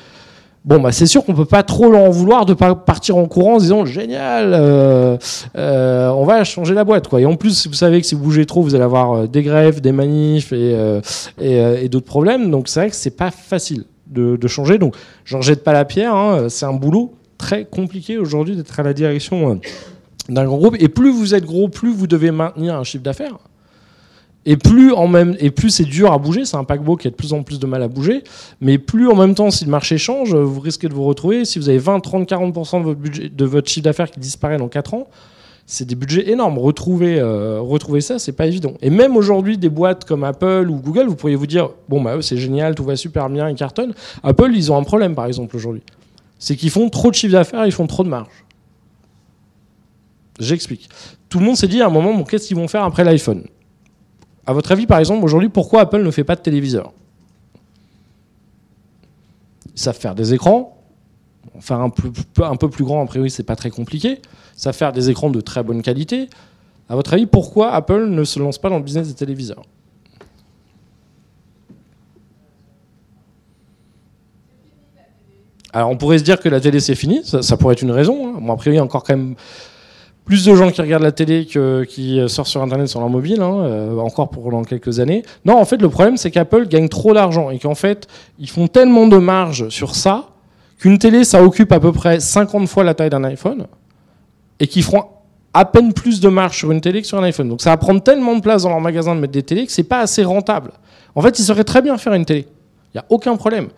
[0.64, 3.54] Bon, bah, c'est sûr qu'on peut pas trop leur en vouloir de partir en courant
[3.54, 5.16] en disant génial, euh,
[5.56, 7.06] euh, on va changer la boîte.
[7.16, 9.42] Et en plus, vous savez que si vous bougez trop, vous allez avoir euh, des
[9.42, 10.76] grèves, des manifs et,
[11.40, 12.50] et, d'autres problèmes.
[12.50, 14.78] Donc, c'est vrai que c'est pas facile de, changer.
[14.78, 14.94] Donc,
[15.24, 16.14] j'en jette pas la pierre.
[16.14, 16.48] Hein.
[16.48, 19.60] C'est un boulot très compliqué aujourd'hui d'être à la direction
[20.28, 20.76] d'un grand groupe.
[20.80, 23.38] Et plus vous êtes gros, plus vous devez maintenir un chiffre d'affaires.
[24.50, 24.94] Et plus,
[25.54, 27.66] plus c'est dur à bouger, c'est un paquebot qui a de plus en plus de
[27.66, 28.24] mal à bouger,
[28.62, 31.58] mais plus en même temps, si le marché change, vous risquez de vous retrouver, si
[31.58, 34.68] vous avez 20, 30, 40% de votre, budget, de votre chiffre d'affaires qui disparaît dans
[34.68, 35.06] 4 ans,
[35.66, 36.56] c'est des budgets énormes.
[36.56, 38.72] Retrouver, euh, retrouver ça, c'est pas évident.
[38.80, 42.16] Et même aujourd'hui, des boîtes comme Apple ou Google, vous pourriez vous dire, bon, bah,
[42.22, 43.92] c'est génial, tout va super bien, ils cartonnent.
[44.22, 45.82] Apple, ils ont un problème, par exemple, aujourd'hui.
[46.38, 48.46] C'est qu'ils font trop de chiffre d'affaires, ils font trop de marge.
[50.40, 50.88] J'explique.
[51.28, 53.44] Tout le monde s'est dit à un moment, bon, qu'est-ce qu'ils vont faire après l'iPhone?
[54.48, 56.94] À votre avis, par exemple, aujourd'hui, pourquoi Apple ne fait pas de téléviseur?
[59.74, 60.74] Ils savent faire des écrans.
[61.60, 64.22] Faire un, peu, plus grand, a priori, c'est pas très compliqué.
[64.56, 66.30] Ça faire des écrans de très bonne qualité.
[66.88, 69.64] À votre avis, pourquoi Apple ne se lance pas dans le business des téléviseurs?
[75.74, 78.28] Alors on pourrait se dire que la télé c'est fini, ça, pourrait être une raison.
[78.28, 78.38] Hein.
[78.40, 79.34] Bon, a priori, encore quand même
[80.28, 83.40] plus de gens qui regardent la télé que qui sortent sur Internet sur leur mobile,
[83.40, 85.22] hein, euh, encore pour dans quelques années.
[85.46, 88.06] Non, en fait, le problème, c'est qu'Apple gagne trop d'argent et qu'en fait,
[88.38, 90.26] ils font tellement de marge sur ça
[90.78, 93.68] qu'une télé, ça occupe à peu près 50 fois la taille d'un iPhone
[94.60, 95.04] et qu'ils feront
[95.54, 97.48] à peine plus de marge sur une télé que sur un iPhone.
[97.48, 99.72] Donc ça va prendre tellement de place dans leur magasin de mettre des télés que
[99.72, 100.72] c'est pas assez rentable.
[101.14, 102.46] En fait, ils sauraient très bien faire une télé.
[102.92, 103.68] Il n'y a aucun problème.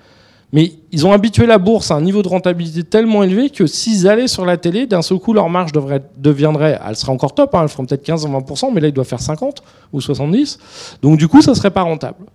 [0.53, 4.09] Mais ils ont habitué la bourse à un niveau de rentabilité tellement élevé que s'ils
[4.09, 5.71] allaient sur la télé, d'un seul coup, leur marge
[6.17, 8.93] deviendrait, elle serait encore top, hein, elle ferait peut-être 15 ou 20%, mais là, ils
[8.93, 10.59] doivent faire 50 ou 70.
[11.03, 12.27] Donc, du coup, ça serait pas rentable.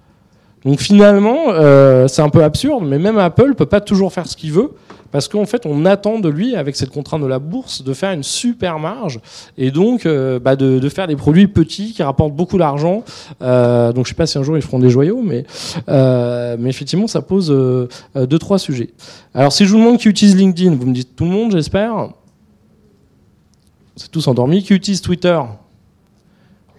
[0.66, 4.36] Donc, finalement, euh, c'est un peu absurde, mais même Apple peut pas toujours faire ce
[4.36, 4.72] qu'il veut
[5.11, 8.11] parce qu'en fait, on attend de lui, avec cette contrainte de la bourse, de faire
[8.11, 9.22] une super marge
[9.57, 13.03] et donc euh, bah, de, faire des produits petits qui rapportent beaucoup d'argent.
[13.41, 15.45] Euh, donc, je sais pas si un jour ils feront des joyaux, mais,
[15.88, 17.49] mais effectivement, ça pose
[18.16, 18.89] deux, trois sujets.
[19.34, 22.09] Alors, si je vous demande qui utilise LinkedIn, vous me dites tout le monde, j'espère.
[23.95, 24.63] C'est tous endormis.
[24.63, 25.39] Qui utilise Twitter?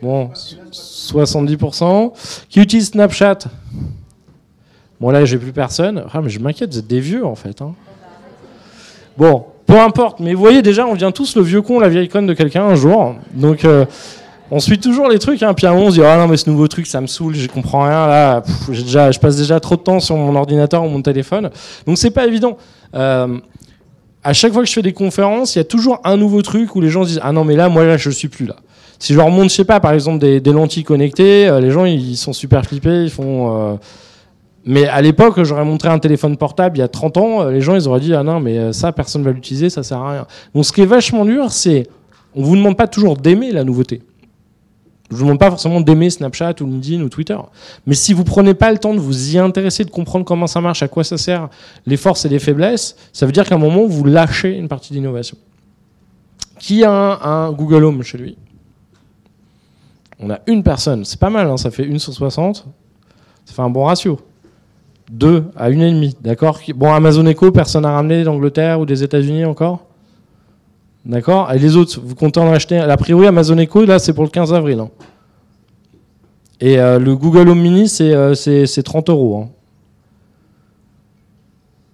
[0.02, 0.30] Bon,
[0.72, 2.12] 70%.
[2.48, 3.38] Qui utilise Snapchat?
[5.00, 6.04] Bon, là, j'ai plus personne.
[6.12, 7.60] Ah, mais je m'inquiète, vous êtes des vieux, en fait.
[7.62, 7.74] Hein.
[9.16, 12.08] Bon, peu importe, mais vous voyez déjà, on vient tous le vieux con, la vieille
[12.08, 13.16] conne de quelqu'un un jour.
[13.34, 13.84] Donc, euh,
[14.50, 16.28] on suit toujours les trucs, hein, puis à un moment on se dit ah non
[16.28, 19.58] mais ce nouveau truc ça me saoule, je comprends rien là, déjà, je passe déjà
[19.58, 21.50] trop de temps sur mon ordinateur ou mon téléphone,
[21.86, 22.56] donc c'est pas évident.
[22.94, 23.38] Euh,
[24.22, 26.74] à chaque fois que je fais des conférences, il y a toujours un nouveau truc
[26.76, 28.56] où les gens se disent ah non mais là moi là je suis plus là.
[28.98, 31.84] Si je leur montre je sais pas par exemple des, lentilles connectées, euh, les gens
[31.84, 33.78] ils sont super flippés, ils font
[34.68, 37.60] mais à l'époque, j'aurais montré un téléphone portable il y a 30 ans, euh, les
[37.60, 40.10] gens ils auraient dit ah non mais euh, ça personne va l'utiliser, ça sert à
[40.10, 40.26] rien.
[40.54, 41.86] Donc ce qui est vachement dur, c'est
[42.34, 44.02] on vous demande pas toujours d'aimer la nouveauté.
[45.08, 47.38] Je vous demande pas forcément d'aimer Snapchat ou LinkedIn ou Twitter.
[47.86, 50.60] Mais si vous prenez pas le temps de vous y intéresser, de comprendre comment ça
[50.60, 51.48] marche, à quoi ça sert,
[51.86, 54.92] les forces et les faiblesses, ça veut dire qu'à un moment vous lâchez une partie
[54.92, 55.38] d'innovation.
[56.58, 58.36] Qui a un, Google Home chez lui?
[60.18, 62.66] On a une personne, c'est pas mal, hein, ça fait une sur 60,
[63.44, 64.18] ça fait un bon ratio.
[65.10, 66.16] 2 à 1,5.
[66.20, 69.86] D'accord Bon, Amazon Echo, personne n'a ramené d'Angleterre ou des États-Unis encore?
[71.04, 74.24] D'accord Et les autres, vous comptez en acheter A priori, Amazon Echo, là, c'est pour
[74.24, 74.80] le 15 avril.
[74.80, 74.90] Hein.
[76.60, 79.42] Et euh, le Google Home Mini, c'est 30 euh, euros.
[79.42, 79.48] Hein.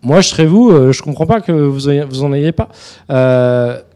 [0.03, 2.69] Moi, je serais vous, euh, je comprends pas que vous, n'en vous en ayez pas.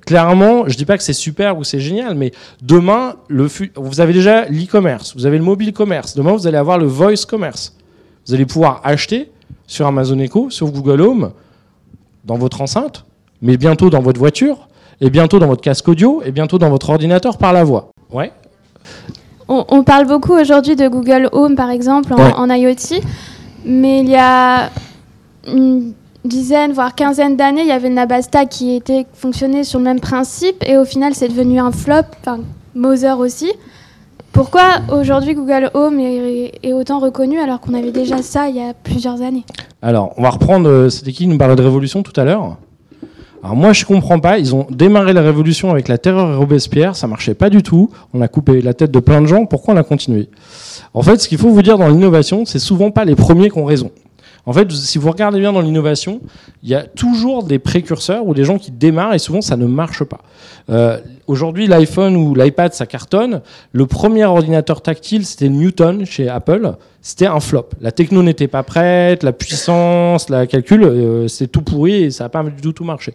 [0.06, 2.32] Clairement, je dis pas que c'est super ou c'est génial, mais
[2.62, 6.14] demain, le vous avez déjà l'e-commerce, vous avez le mobile commerce.
[6.14, 7.76] Demain, vous allez avoir le voice commerce.
[8.26, 9.30] Vous allez pouvoir acheter
[9.66, 11.32] sur Amazon Echo, sur Google Home,
[12.24, 13.04] dans votre enceinte,
[13.42, 14.68] mais bientôt dans votre voiture,
[15.00, 17.90] et bientôt dans votre casque audio, et bientôt dans votre ordinateur par la voix.
[18.10, 18.32] Ouais.
[19.48, 23.00] On, parle beaucoup aujourd'hui de Google Home, par exemple, en, IoT,
[23.64, 24.70] mais il y a
[25.46, 25.92] une
[26.26, 30.62] dizaine, voire quinzaine d'années, il y avait Nabasta qui était fonctionnait sur le même principe,
[30.66, 32.40] et au final, c'est devenu un flop, enfin,
[32.74, 33.52] Mother aussi.
[34.32, 38.74] Pourquoi aujourd'hui Google Home est, autant reconnu alors qu'on avait déjà ça il y a
[38.74, 39.44] plusieurs années?
[39.80, 42.58] Alors, on va reprendre, euh, c'était qui nous parlait de révolution tout à l'heure?
[43.42, 46.96] Alors moi je comprends pas, ils ont démarré la révolution avec la terreur et Robespierre,
[46.96, 49.74] ça marchait pas du tout, on a coupé la tête de plein de gens, pourquoi
[49.74, 50.28] on a continué?
[50.94, 53.58] En fait ce qu'il faut vous dire dans l'innovation, c'est souvent pas les premiers qui
[53.58, 53.92] ont raison.
[54.46, 56.20] En fait, si vous regardez bien dans l'innovation,
[56.62, 59.66] il y a toujours des précurseurs ou des gens qui démarrent et souvent ça ne
[59.66, 60.20] marche pas.
[60.70, 63.40] Euh, Aujourd'hui, l'iPhone ou l'iPad, ça cartonne.
[63.72, 66.74] Le premier ordinateur tactile, c'était Newton chez Apple.
[67.02, 67.70] C'était un flop.
[67.80, 72.24] La techno n'était pas prête, la puissance, la calcul, euh, c'est tout pourri et ça
[72.24, 73.12] n'a pas du tout marché.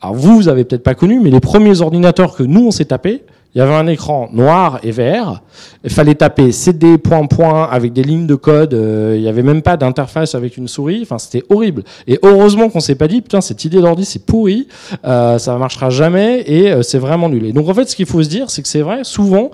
[0.00, 2.86] Alors vous, vous avez peut-être pas connu, mais les premiers ordinateurs que nous on s'est
[2.86, 3.22] tapés,
[3.56, 5.40] il y avait un écran noir et vert.
[5.82, 8.74] Il fallait taper CD point point avec des lignes de code.
[8.74, 11.00] Euh, il n'y avait même pas d'interface avec une souris.
[11.00, 11.82] Enfin, c'était horrible.
[12.06, 14.68] Et heureusement qu'on s'est pas dit putain cette idée d'ordi c'est pourri,
[15.06, 17.46] euh, ça marchera jamais et euh, c'est vraiment nul.
[17.46, 19.04] Et donc en fait, ce qu'il faut se dire, c'est que c'est vrai.
[19.04, 19.50] Souvent,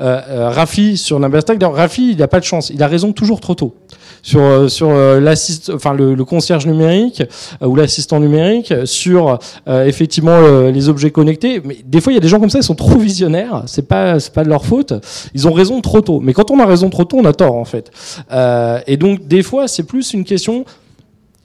[0.00, 1.58] euh, Rafi sur Nabastak.
[1.58, 2.70] D'ailleurs, Rafi, il n'a pas de chance.
[2.70, 3.74] Il a raison toujours trop tôt
[4.22, 7.22] sur euh, sur l'assist, enfin le, concierge numérique
[7.60, 11.62] ou l'assistant numérique, sur effectivement les objets connectés.
[11.64, 13.62] Mais des fois, il y a des gens comme ça, ils sont trop visionnaires.
[13.66, 14.92] C'est pas c'est pas de leur faute.
[15.34, 16.20] Ils ont raison trop tôt.
[16.20, 17.90] Mais quand on a raison trop tôt, on a tort en fait.
[18.86, 20.64] et donc des fois, c'est plus une question.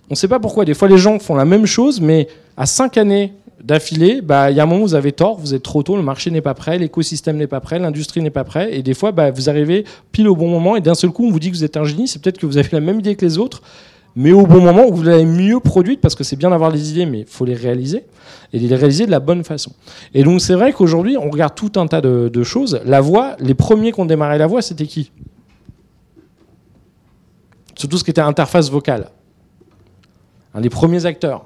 [0.10, 0.66] On ne sait pas pourquoi.
[0.66, 2.28] Des fois, les gens font la même chose, mais
[2.58, 3.34] à cinq années
[3.64, 5.96] d'affilée, bah, il y a un moment où vous avez tort, vous êtes trop tôt,
[5.96, 8.94] le marché n'est pas prêt, l'écosystème n'est pas prêt, l'industrie n'est pas prêt, et des
[8.94, 11.52] fois, bah, vous arrivez pile au bon moment, et d'un seul coup, on vous dit
[11.52, 13.38] que vous êtes un génie, c'est peut-être que vous avez la même idée que les
[13.38, 13.62] autres,
[14.16, 17.06] mais au bon moment vous l'avez mieux produite, parce que c'est bien d'avoir des idées,
[17.06, 18.06] mais il faut les réaliser,
[18.54, 19.72] et les réaliser de la bonne façon.
[20.14, 22.82] Et donc, c'est vrai qu'aujourd'hui, on regarde tout un tas de, de choses.
[22.86, 25.12] La voix, les premiers qui ont démarré la voix, c'était qui?
[27.76, 29.10] Surtout ce qui était interface vocale.
[30.54, 31.46] Un des premiers acteurs.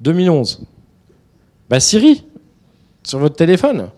[0.00, 0.66] 2011.
[1.70, 2.24] Bah Siri,
[3.02, 3.88] sur votre téléphone.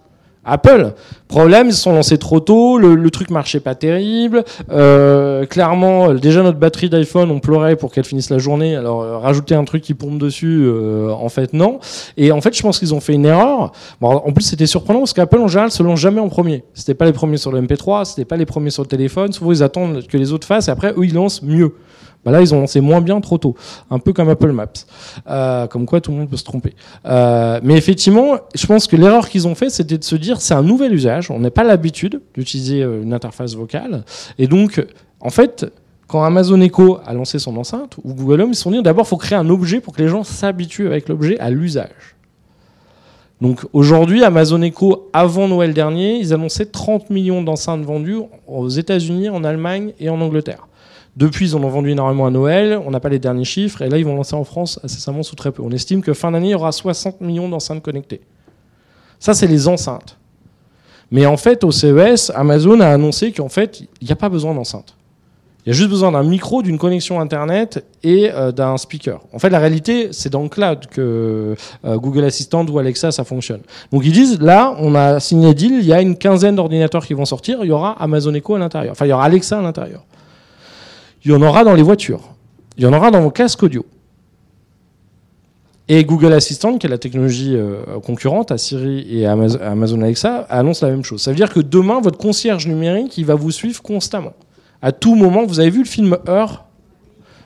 [0.42, 0.94] Apple,
[1.28, 4.42] problème, ils se sont lancés trop tôt, le, truc marchait pas terrible.
[4.70, 8.74] Euh, clairement, déjà notre batterie d'iPhone, on pleurait pour qu'elle finisse la journée.
[8.74, 11.78] Alors euh, rajouter un truc qui pompe dessus, euh, en fait non.
[12.16, 13.72] Et en fait, je pense qu'ils ont fait une erreur.
[14.00, 16.64] En plus, c'était surprenant parce qu'Apple en général se lance jamais en premier.
[16.72, 19.32] C'était pas les premiers sur le MP3, c'était pas les premiers sur le téléphone.
[19.32, 21.74] Souvent, ils attendent que les autres fassent et après, eux, ils lancent mieux.
[22.24, 23.54] Bah là, ils ont lancé moins bien trop tôt,
[23.90, 24.66] un peu comme Apple Maps.
[25.28, 26.74] Euh, comme quoi, tout le monde peut se tromper.
[27.06, 30.54] Euh, mais effectivement, je pense que l'erreur qu'ils ont fait, c'était de se dire, c'est
[30.54, 31.30] un nouvel usage.
[31.30, 34.04] On n'a pas l'habitude d'utiliser euh, une interface vocale,
[34.38, 34.84] et donc,
[35.20, 35.66] en fait,
[36.10, 39.06] quand Amazon Echo a lancé son enceinte, ou Google Home, ils se sont dit d'abord,
[39.06, 42.16] il faut créer un objet pour que les gens s'habituent avec l'objet à l'usage.
[43.40, 49.30] Donc aujourd'hui, Amazon Echo, avant Noël dernier, ils annonçaient 30 millions d'enceintes vendues aux États-Unis,
[49.30, 50.66] en Allemagne et en Angleterre.
[51.16, 52.80] Depuis, ils en ont vendu énormément à Noël.
[52.84, 53.82] On n'a pas les derniers chiffres.
[53.82, 55.62] Et là, ils vont lancer en France incessamment sous très peu.
[55.62, 58.20] On estime que fin d'année, il y aura 60 millions d'enceintes connectées.
[59.18, 60.16] Ça, c'est les enceintes.
[61.10, 64.54] Mais en fait, au CES, Amazon a annoncé qu'en fait, il n'y a pas besoin
[64.54, 64.94] d'enceinte.
[65.66, 69.20] Il y a juste besoin d'un micro, d'une connexion Internet et euh, d'un speaker.
[69.34, 71.54] En fait, la réalité, c'est dans le cloud que
[71.84, 73.60] euh, Google Assistant ou Alexa, ça fonctionne.
[73.92, 77.12] Donc ils disent, là, on a signé deal, il y a une quinzaine d'ordinateurs qui
[77.12, 78.92] vont sortir, il y aura Amazon Echo à l'intérieur.
[78.92, 80.02] Enfin, il y aura Alexa à l'intérieur
[81.24, 82.34] il y en aura dans les voitures,
[82.76, 83.84] il y en aura dans vos casques audio.
[85.92, 90.46] Et Google Assistant, qui est la technologie euh, concurrente à Siri et à Amazon Alexa,
[90.48, 91.20] annonce la même chose.
[91.20, 94.34] Ça veut dire que demain, votre concierge numérique, il va vous suivre constamment.
[94.82, 96.66] À tout moment, vous avez vu le film Heure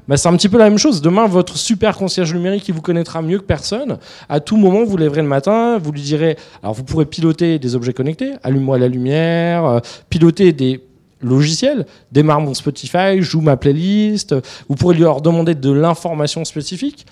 [0.06, 1.00] bah, c'est un petit peu la même chose.
[1.00, 3.98] Demain, votre super concierge numérique, il vous connaîtra mieux que personne.
[4.28, 6.36] À tout moment, vous lèverez le matin, vous lui direz.
[6.62, 10.82] Alors, vous pourrez piloter des objets connectés, allume-moi la lumière, euh, piloter des
[11.20, 14.34] logiciel, démarre mon Spotify, joue ma playlist.
[14.68, 17.06] Vous pourrez leur demander de l'information spécifique.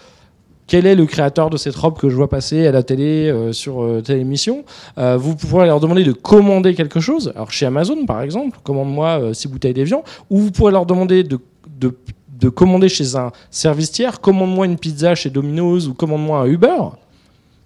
[0.68, 3.52] Quel est le créateur de cette robe que je vois passer à la télé euh,
[3.52, 4.64] sur euh, telle émission?
[4.96, 7.32] Euh, Vous pourrez leur demander de commander quelque chose.
[7.34, 10.02] Alors chez Amazon, par exemple, commande-moi six bouteilles d'évian.
[10.30, 11.38] Ou vous pourrez leur demander de,
[11.78, 11.94] de,
[12.38, 14.20] de commander chez un service tiers.
[14.20, 16.78] Commande-moi une pizza chez Domino's ou commande-moi un Uber.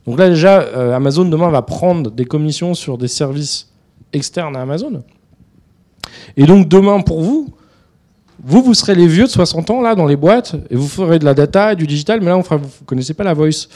[0.07, 0.61] Donc là déjà,
[0.95, 3.69] Amazon demain va prendre des commissions sur des services
[4.13, 5.03] externes à Amazon.
[6.37, 7.49] Et donc demain pour vous,
[8.43, 11.19] vous, vous serez les vieux de 60 ans là dans les boîtes et vous ferez
[11.19, 13.69] de la data et du digital, mais là on vous ne connaissez pas la voice.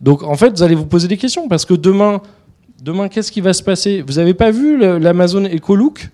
[0.00, 2.20] Donc en fait, vous allez vous poser des questions parce que demain,
[2.82, 4.02] demain qu'est-ce qui va se passer?
[4.06, 6.08] Vous n'avez pas vu l'Amazon EcoLook?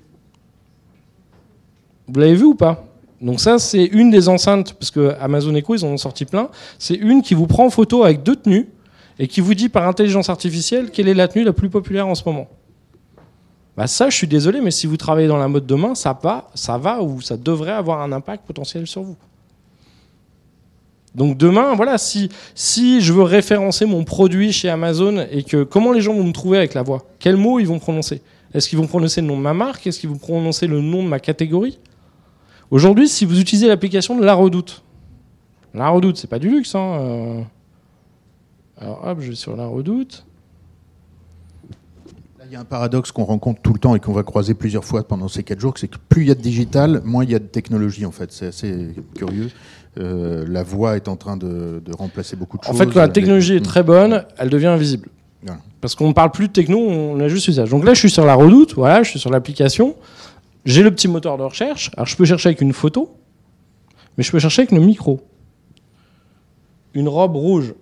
[2.08, 2.86] Vous l'avez vu ou pas?
[3.20, 6.48] Donc ça, c'est une des enceintes, parce que Amazon Echo, ils en ont sorti plein.
[6.78, 8.68] C'est une qui vous prend en photo avec deux tenues
[9.18, 12.14] et qui vous dit par intelligence artificielle quelle est la tenue la plus populaire en
[12.14, 12.48] ce moment.
[13.76, 16.50] Bah ça, je suis désolé, mais si vous travaillez dans la mode demain, ça va,
[16.54, 19.16] ça va ou ça devrait avoir un impact potentiel sur vous.
[21.14, 26.02] Donc demain, voilà, si, je veux référencer mon produit chez Amazon et que comment les
[26.02, 27.06] gens vont me trouver avec la voix?
[27.18, 28.20] Quels mots ils vont prononcer?
[28.52, 29.86] Est-ce qu'ils vont prononcer le nom de ma marque?
[29.86, 31.78] Est-ce qu'ils vont prononcer le nom de ma catégorie?
[32.70, 34.82] Aujourd'hui, si vous utilisez l'application de La Redoute,
[35.72, 36.74] La Redoute, c'est pas du luxe.
[36.74, 37.42] Hein euh.
[38.78, 40.25] Alors hop, je vais sur La Redoute.
[42.48, 44.84] Il y a un paradoxe qu'on rencontre tout le temps et qu'on va croiser plusieurs
[44.84, 47.30] fois pendant ces quatre jours, c'est que plus il y a de digital, moins il
[47.30, 48.30] y a de technologie en fait.
[48.30, 49.50] C'est assez curieux.
[49.98, 52.74] Euh, la voix est en train de, remplacer beaucoup de choses.
[52.74, 55.08] En fait, quand la technologie est très bonne, elle devient invisible.
[55.80, 57.70] Parce qu'on ne parle plus de techno, on a juste usage.
[57.70, 59.94] Donc là, je suis sur la redoute, voilà, je suis sur l'application.
[60.64, 61.90] J'ai le petit moteur de recherche.
[61.96, 63.16] Alors, je peux chercher avec une photo,
[64.16, 65.20] mais je peux chercher avec le micro.
[66.94, 67.74] Une robe rouge.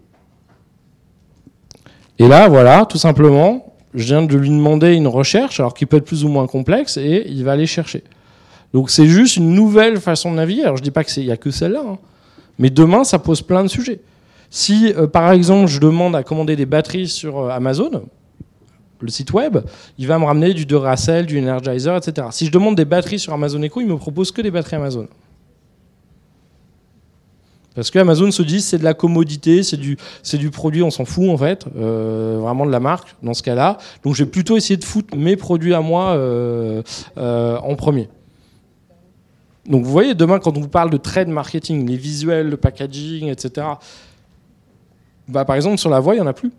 [2.19, 5.99] Et là, voilà, tout simplement, je viens de lui demander une recherche, alors qui peut
[5.99, 8.03] être plus ou moins complexe, et il va aller chercher.
[8.73, 10.63] Donc c'est juste une nouvelle façon de naviguer.
[10.65, 11.99] Alors je dis pas qu'il n'y a que celle-là, hein.
[12.59, 14.01] mais demain ça pose plein de sujets.
[14.51, 18.03] Si euh, par exemple je demande à commander des batteries sur euh, Amazon,
[19.01, 19.59] le site web,
[19.99, 22.29] il va me ramener du Duracell, du Energizer, etc.
[22.31, 25.07] Si je demande des batteries sur Amazon Echo, il me propose que des batteries Amazon.
[27.75, 30.91] Parce que Amazon se dit c'est de la commodité, c'est du, c'est du produit, on
[30.91, 33.79] s'en fout en fait, euh, vraiment de la marque dans ce cas-là.
[34.05, 36.83] Donc je vais plutôt essayer de foutre mes produits à moi euh,
[37.19, 38.09] euh, en premier.
[39.67, 43.29] Donc vous voyez, demain quand on vous parle de trade marketing, les visuels, le packaging,
[43.29, 43.67] etc.
[45.27, 46.53] Bah, par exemple sur la voix, il n'y en a plus.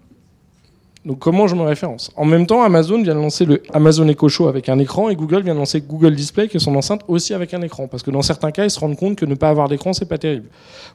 [1.05, 2.11] Donc comment je me référence?
[2.15, 5.15] En même temps, Amazon vient de lancer le Amazon Echo Show avec un écran et
[5.15, 7.87] Google vient de lancer Google Display qui est son enceinte aussi avec un écran.
[7.87, 10.05] Parce que dans certains cas, ils se rendent compte que ne pas avoir d'écran, c'est
[10.05, 10.47] pas terrible.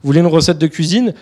[0.02, 1.14] Vous voulez une recette de cuisine?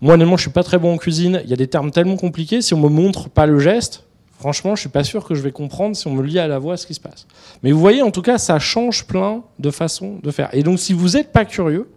[0.00, 1.40] Moi, honnêtement, je suis pas très bon en cuisine.
[1.44, 2.60] Il y a des termes tellement compliqués.
[2.62, 4.02] Si on me montre pas le geste,
[4.40, 6.58] franchement, je suis pas sûr que je vais comprendre si on me lit à la
[6.58, 7.28] voix ce qui se passe.
[7.62, 10.48] Mais vous voyez, en tout cas, ça change plein de façons de faire.
[10.52, 11.88] Et donc, si vous n'êtes pas curieux,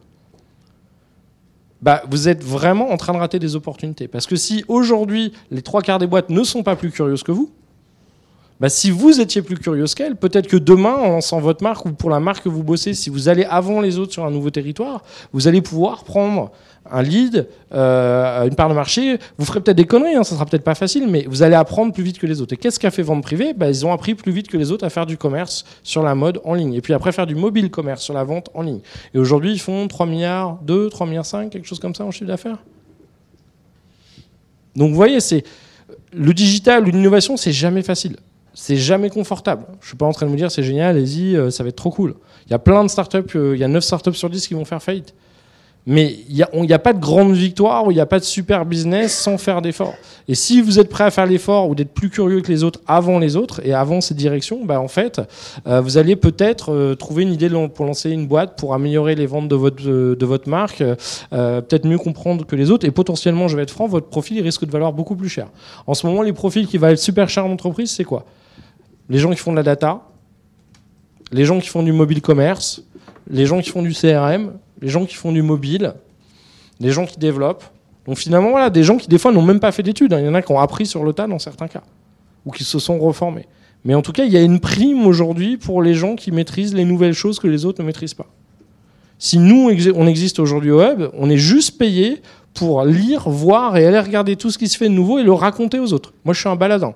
[1.85, 4.07] bah, vous êtes vraiment en train de rater des opportunités.
[4.07, 7.31] Parce que si aujourd'hui, les trois quarts des boîtes ne sont pas plus curieuses que
[7.31, 7.51] vous,
[8.59, 11.91] bah, si vous étiez plus curieuse qu'elles, peut-être que demain, en lançant votre marque ou
[11.91, 14.49] pour la marque que vous bossez, si vous allez avant les autres sur un nouveau
[14.49, 15.03] territoire,
[15.33, 16.51] vous allez pouvoir prendre
[16.89, 19.17] un lead, euh, une part de marché.
[19.37, 21.91] Vous ferez peut-être des conneries, hein, ça sera peut-être pas facile, mais vous allez apprendre
[21.91, 22.53] plus vite que les autres.
[22.53, 23.53] Et qu'est-ce qu'a fait Vente Privée?
[23.53, 26.15] Bah, Ils ont appris plus vite que les autres à faire du commerce sur la
[26.15, 26.75] mode en ligne.
[26.75, 28.79] Et puis après, faire du mobile commerce sur la vente en ligne.
[29.13, 32.11] Et aujourd'hui, ils font 3 milliards 2, 3 milliards 5, quelque chose comme ça en
[32.11, 32.59] chiffre d'affaires.
[34.75, 35.43] Donc vous voyez, c'est
[36.13, 38.15] le digital, l'innovation, c'est jamais facile
[38.55, 39.65] c'est jamais confortable.
[39.81, 41.75] Je suis pas en train de me dire c'est génial, allez-y, euh, ça va être
[41.75, 42.15] trop cool.
[42.47, 44.53] Il y a plein de startups, euh, il y a 9 startups sur 10 qui
[44.53, 45.13] vont faire faillite.
[45.87, 48.65] Mais il n'y a, pas de grande victoire ou il n'y a pas de super
[48.65, 49.93] business sans faire d'efforts.
[50.27, 52.79] Et si vous êtes prêt à faire l'effort ou d'être plus curieux que les autres
[52.87, 55.21] avant les autres et avant ces directions, bah en fait,
[55.67, 59.47] euh, vous allez peut-être trouver une idée pour lancer une boîte, pour améliorer les ventes
[59.47, 60.83] de votre, de votre marque,
[61.29, 62.87] peut-être mieux comprendre que les autres.
[62.87, 65.49] Et potentiellement, je vais être franc, votre profil il risque de valoir beaucoup plus cher.
[65.85, 68.25] En ce moment, les profils qui valent super cher en entreprise, c'est quoi?
[69.09, 70.01] Les gens qui font de la data,
[71.31, 72.83] les gens qui font du mobile commerce,
[73.29, 75.93] les gens qui font du CRM, les gens qui font du mobile,
[76.79, 77.63] les gens qui développent.
[78.05, 80.13] Donc finalement, voilà, des gens qui des fois n'ont même pas fait d'études.
[80.13, 80.19] Hein.
[80.19, 81.81] Il y en a qui ont appris sur le tas dans certains cas,
[82.45, 83.47] ou qui se sont reformés.
[83.83, 86.73] Mais en tout cas, il y a une prime aujourd'hui pour les gens qui maîtrisent
[86.73, 88.27] les nouvelles choses que les autres ne maîtrisent pas.
[89.17, 92.21] Si nous, on existe aujourd'hui au web, on est juste payé
[92.53, 95.31] pour lire, voir et aller regarder tout ce qui se fait de nouveau et le
[95.31, 96.13] raconter aux autres.
[96.25, 96.93] Moi, je suis un baladin.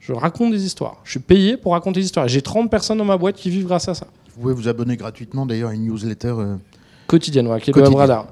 [0.00, 0.98] Je raconte des histoires.
[1.04, 2.26] Je suis payé pour raconter des histoires.
[2.26, 4.06] J'ai 30 personnes dans ma boîte qui vivent grâce à ça.
[4.34, 6.34] Vous pouvez vous abonner gratuitement d'ailleurs à une newsletter.
[6.38, 6.56] Euh,
[7.06, 8.28] Quotidienne, qui est le radar.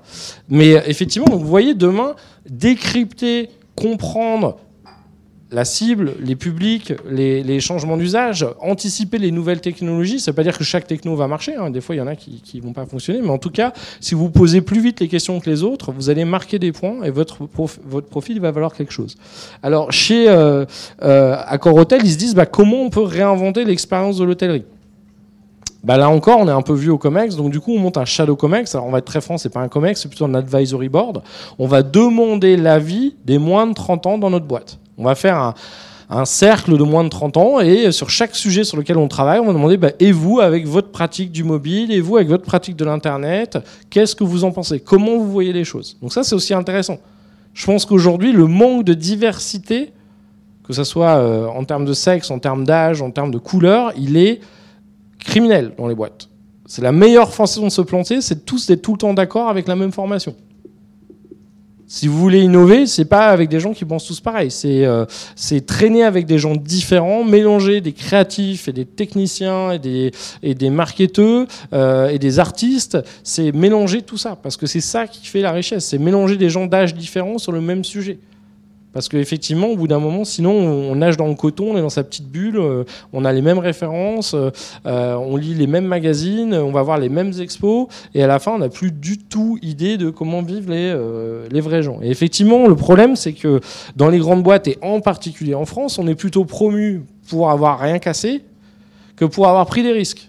[0.48, 2.14] Mais euh, effectivement, vous voyez, demain,
[2.48, 4.58] décrypter, comprendre
[5.50, 10.20] la cible, les publics, les, changements d'usage, anticiper les nouvelles technologies.
[10.20, 11.56] Ça ne veut pas dire que chaque techno va marcher.
[11.56, 11.70] Hein.
[11.70, 13.20] Des fois, il y en a qui ne vont pas fonctionner.
[13.22, 16.10] Mais en tout cas, si vous posez plus vite les questions que les autres, vous
[16.10, 17.48] allez marquer des points et votre,
[17.86, 19.16] votre profil va valoir quelque chose.
[19.62, 20.66] Alors, chez euh,
[21.02, 24.64] euh, Accor Hotel, ils se disent bah, comment on peut réinventer l'expérience de l'hôtellerie?
[25.84, 27.96] Bah là encore, on est un peu vu au COMEX, donc du coup, on monte
[27.96, 28.74] un shadow COMEX.
[28.74, 31.22] Alors, on va être très franc, c'est pas un COMEX, c'est plutôt un advisory board.
[31.58, 34.78] On va demander l'avis des moins de 30 ans dans notre boîte.
[34.98, 35.54] On va faire
[36.10, 39.38] un, cercle de moins de 30 ans et sur chaque sujet sur lequel on travaille,
[39.38, 42.44] on va demander bah, et vous avec votre pratique du mobile et vous avec votre
[42.44, 43.58] pratique de l'internet,
[43.90, 44.80] qu'est-ce que vous en pensez?
[44.80, 45.96] Comment vous voyez les choses?
[46.02, 46.98] Donc ça c'est aussi intéressant.
[47.54, 49.92] Je pense qu'aujourd'hui le manque de diversité,
[50.64, 53.92] que ce soit euh, en termes de sexe, en termes d'âge, en termes de couleur,
[53.96, 54.40] il est
[55.18, 56.28] criminel dans les boîtes.
[56.66, 59.68] C'est la meilleure façon de se planter, c'est tous d'être tout le temps d'accord avec
[59.68, 60.34] la même formation.
[61.90, 64.50] Si vous voulez innover, c'est pas avec des gens qui pensent tous pareil.
[64.50, 65.06] C'est euh,
[65.66, 70.12] traîner avec des gens différents, mélanger des créatifs et des techniciens et des,
[70.42, 72.98] et des marketeurs euh, et des artistes.
[73.24, 75.86] C'est mélanger tout ça parce que c'est ça qui fait la richesse.
[75.86, 78.18] C'est mélanger des gens d'âge différents sur le même sujet.
[78.98, 81.88] Parce qu'effectivement, au bout d'un moment, sinon, on nage dans le coton, on est dans
[81.88, 82.82] sa petite bulle, euh,
[83.12, 87.08] on a les mêmes références, euh, on lit les mêmes magazines, on va voir les
[87.08, 90.68] mêmes expos, et à la fin, on n'a plus du tout idée de comment vivent
[90.68, 92.00] les, euh, les vrais gens.
[92.02, 93.60] Et effectivement, le problème, c'est que
[93.94, 97.78] dans les grandes boîtes, et en particulier en France, on est plutôt promu pour avoir
[97.78, 98.42] rien cassé
[99.14, 100.28] que pour avoir pris des risques.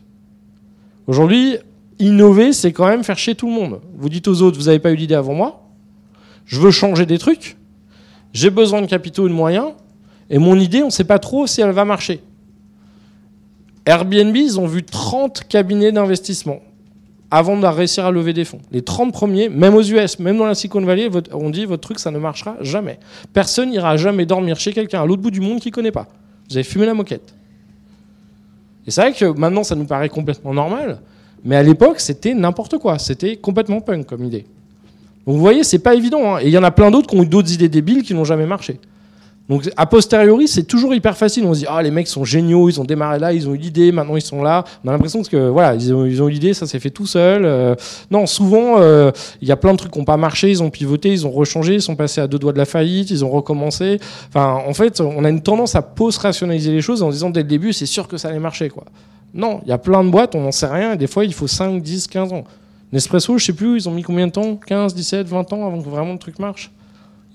[1.07, 1.57] Aujourd'hui,
[1.97, 3.81] innover, c'est quand même faire chier tout le monde.
[3.97, 5.63] Vous dites aux autres, vous n'avez pas eu l'idée avant moi,
[6.45, 7.57] je veux changer des trucs
[8.33, 9.71] j'ai besoin de capitaux et de moyens,
[10.29, 12.21] et mon idée, on ne sait pas trop si elle va marcher.
[13.85, 16.59] Airbnb, ils ont vu 30 cabinets d'investissement
[17.31, 18.59] avant de réussir à lever des fonds.
[18.71, 21.99] Les 30 premiers, même aux US, même dans la Silicon Valley, on dit votre truc,
[21.99, 22.99] ça ne marchera jamais.
[23.33, 26.07] Personne n'ira jamais dormir chez quelqu'un à l'autre bout du monde qui ne connaît pas.
[26.49, 27.33] Vous avez fumé la moquette.
[28.87, 30.99] Et c'est vrai que maintenant, ça nous paraît complètement normal,
[31.43, 32.97] mais à l'époque, c'était n'importe quoi.
[32.97, 34.45] C'était complètement punk comme idée.
[35.29, 36.33] Donc vous voyez, c'est pas évident.
[36.33, 36.39] Hein.
[36.41, 38.23] Et il y en a plein d'autres qui ont eu d'autres idées débiles qui n'ont
[38.23, 38.79] jamais marché.
[39.47, 41.45] Donc a posteriori, c'est toujours hyper facile.
[41.45, 43.57] On se dit ah les mecs sont géniaux, ils ont démarré là, ils ont eu
[43.59, 44.63] l'idée, maintenant ils sont là.
[44.83, 47.45] On a l'impression que voilà, ils ont, eu l'idée, ça s'est fait tout seul.
[47.45, 47.75] Euh,
[48.09, 50.71] non, souvent euh, il y a plein de trucs qui n'ont pas marché, ils ont
[50.71, 53.29] pivoté, ils ont rechangé, ils sont passés à deux doigts de la faillite, ils ont
[53.29, 53.99] recommencé.
[54.29, 57.47] Enfin, en fait, on a une tendance à post-rationaliser les choses en disant dès le
[57.47, 58.85] début, c'est sûr que ça allait marcher quoi.
[59.35, 61.35] Non, il y a plein de boîtes, on n'en sait rien, et des fois il
[61.35, 62.45] faut 5, 10, 15 ans.
[62.91, 64.55] Nespresso, je sais plus, ils ont mis combien de temps?
[64.55, 66.71] 15, 17, 20 ans avant que vraiment le truc marche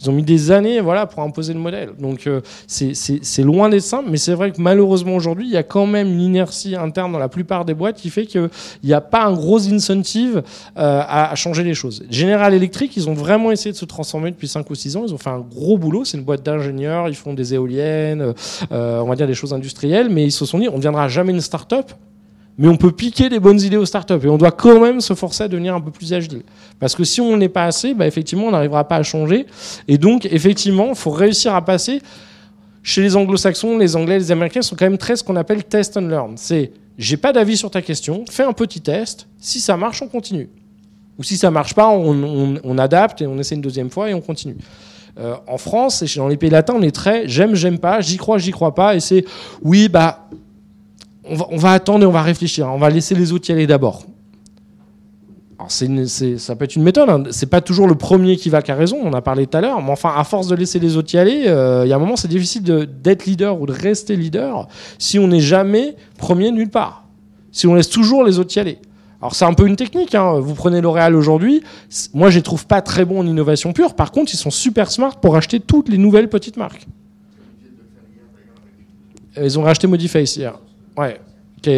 [0.00, 1.90] ils ont mis des années voilà, pour imposer le modèle.
[1.98, 5.62] Donc euh, c'est loin d'être simple, mais c'est vrai que malheureusement aujourd'hui, il y a
[5.62, 8.50] quand même une inertie interne dans la plupart des boîtes qui fait qu'il
[8.82, 10.42] n'y a pas un gros incentive
[10.76, 12.04] euh, à, changer les choses.
[12.10, 15.04] General Electric, ils ont vraiment essayé de se transformer depuis 5 ou 6 ans.
[15.06, 16.04] Ils ont fait un gros boulot.
[16.04, 18.34] C'est une boîte d'ingénieurs, ils font des éoliennes,
[18.72, 21.08] euh, on va dire des choses industrielles, mais ils se sont dit on ne deviendra
[21.08, 21.92] jamais une start-up
[22.56, 25.14] mais on peut piquer des bonnes idées aux startups et on doit quand même se
[25.14, 26.42] forcer à devenir un peu plus agile.
[26.78, 29.46] Parce que si on n'est pas assez, bah, effectivement, on n'arrivera pas à changer.
[29.88, 32.00] Et donc, effectivement, il faut réussir à passer.
[32.82, 35.96] Chez les anglo-saxons, les anglais, les américains sont quand même très ce qu'on appelle test
[35.96, 36.34] and learn.
[36.36, 39.26] C'est j'ai pas d'avis sur ta question, fais un petit test.
[39.38, 40.48] Si ça marche, on continue.
[41.18, 44.20] Ou si ça marche pas, on, adapte et on essaie une deuxième fois et on
[44.20, 44.56] continue.
[45.18, 48.16] Euh, en France et dans les pays latins, on est très j'aime, j'aime pas, j'y
[48.16, 48.96] crois, j'y crois pas.
[48.96, 49.24] Et c'est
[49.62, 50.28] oui, bah
[51.26, 52.68] on va, attendre et on va réfléchir.
[52.68, 54.04] On va laisser les autres y aller d'abord.
[55.58, 57.08] Alors ça peut être une méthode.
[57.08, 57.22] Hein.
[57.30, 58.98] C'est pas toujours le premier qui va qui a raison.
[59.02, 59.80] On a parlé tout à l'heure.
[59.82, 61.98] Mais enfin, à force de laisser les autres y aller, euh, il y a un
[61.98, 64.68] moment, c'est difficile d'être leader ou de rester leader
[64.98, 67.04] si on n'est jamais premier nulle part.
[67.52, 68.78] Si on laisse toujours les autres y aller.
[69.22, 70.14] Alors c'est un peu une technique.
[70.14, 70.40] Hein.
[70.40, 71.62] Vous prenez L'Oréal aujourd'hui.
[72.12, 73.94] Moi, je les trouve pas très bons en innovation pure.
[73.94, 76.86] Par contre, ils sont super smart pour acheter toutes les nouvelles petites marques.
[79.40, 80.58] Ils ont racheté Modiface hier.
[80.96, 81.20] Ouais.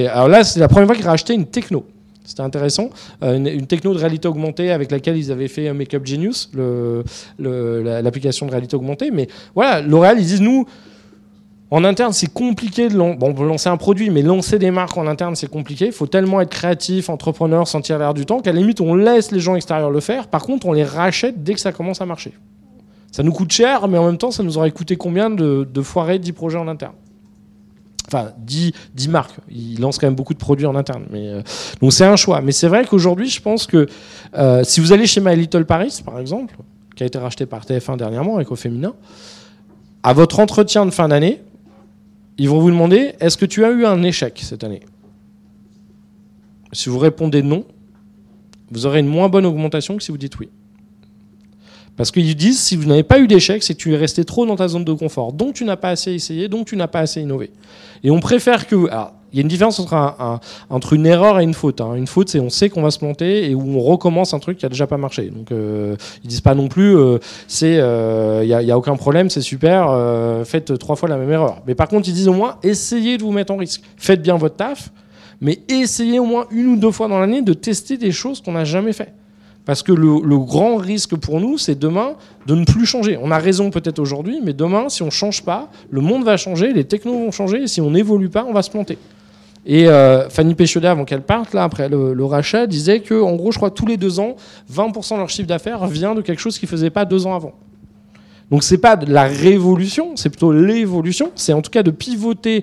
[0.08, 1.86] Alors là, c'est la première fois qu'ils racheté une techno.
[2.24, 2.90] C'était intéressant.
[3.22, 6.50] Euh, une, techno de réalité augmentée avec laquelle ils avaient fait Makeup Genius,
[7.38, 9.10] l'application de réalité augmentée.
[9.12, 10.66] Mais voilà, L'Oréal, ils disent nous,
[11.70, 15.34] en interne, c'est compliqué de bon, lancer un produit, mais lancer des marques en interne,
[15.36, 15.86] c'est compliqué.
[15.86, 19.30] Il faut tellement être créatif, entrepreneur, sentir l'air du temps qu'à la limite, on laisse
[19.30, 20.28] les gens extérieurs le faire.
[20.28, 22.32] Par contre, on les rachète dès que ça commence à marcher.
[23.12, 25.82] Ça nous coûte cher, mais en même temps, ça nous aurait coûté combien de, de
[25.82, 26.94] foirer 10 projets en interne?
[28.06, 29.34] Enfin 10, 10 marques.
[29.50, 31.04] Il lance quand même beaucoup de produits en interne.
[31.10, 31.42] Mais, euh,
[31.80, 32.40] donc c'est un choix.
[32.40, 33.86] Mais c'est vrai qu'aujourd'hui, je pense que
[34.36, 36.56] euh, si vous allez chez My Little Paris, par exemple,
[36.94, 38.94] qui a été racheté par TF1 dernièrement avec au féminin,
[40.02, 41.42] à votre entretien de fin d'année,
[42.38, 44.80] ils vont vous demander est-ce que tu as eu un échec cette année?
[46.72, 47.64] Si vous répondez non,
[48.70, 50.48] vous aurez une moins bonne augmentation que si vous dites oui.
[51.96, 54.44] Parce qu'ils disent, si vous n'avez pas eu d'échec, c'est que tu es resté trop
[54.44, 55.32] dans ta zone de confort.
[55.32, 57.50] Donc tu n'as pas assez essayé, donc tu n'as pas assez innové.
[58.04, 58.76] Et on préfère que...
[59.32, 61.80] il y a une différence entre, une erreur et une faute.
[61.80, 61.94] Hein.
[61.94, 64.58] Une faute, c'est on sait qu'on va se planter et où on recommence un truc
[64.58, 65.30] qui a déjà pas marché.
[65.30, 67.18] Donc euh, ils disent pas non plus, euh,
[67.48, 71.30] c'est, il euh, a, a, aucun problème, c'est super, euh, faites trois fois la même
[71.30, 71.62] erreur.
[71.66, 73.82] Mais par contre, ils disent au moins, essayez de vous mettre en risque.
[73.96, 74.90] Faites bien votre taf,
[75.40, 78.52] mais essayez au moins une ou deux fois dans l'année de tester des choses qu'on
[78.52, 79.12] n'a jamais fait.
[79.66, 82.12] Parce que le, grand risque pour nous, c'est demain
[82.46, 83.18] de ne plus changer.
[83.20, 86.36] On a raison peut-être aujourd'hui, mais demain, si on ne change pas, le monde va
[86.36, 88.96] changer, les technos vont changer, et si on n'évolue pas, on va se planter.
[89.66, 93.50] Et euh, Fanny Péchodet, avant qu'elle parte, là, après le, rachat, disait que, en gros,
[93.50, 94.36] je crois, tous les deux ans,
[94.72, 97.34] 20% de leur chiffre d'affaires vient de quelque chose qu'ils ne faisaient pas deux ans
[97.34, 97.52] avant.
[98.52, 101.32] Donc c'est pas de la révolution, c'est plutôt l'évolution.
[101.34, 102.62] C'est en tout cas de pivoter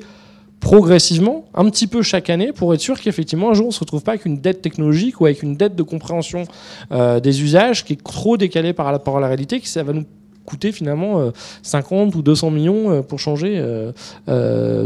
[0.63, 3.81] progressivement, un petit peu chaque année, pour être sûr qu'effectivement, un jour, on ne se
[3.81, 6.45] retrouve pas avec une dette technologique ou avec une dette de compréhension
[6.93, 9.91] euh, des usages qui est trop décalée par rapport à la réalité, que ça va
[9.91, 10.05] nous
[10.45, 11.31] coûter finalement
[11.63, 13.61] 50 euh, ou 200 millions euh, pour changer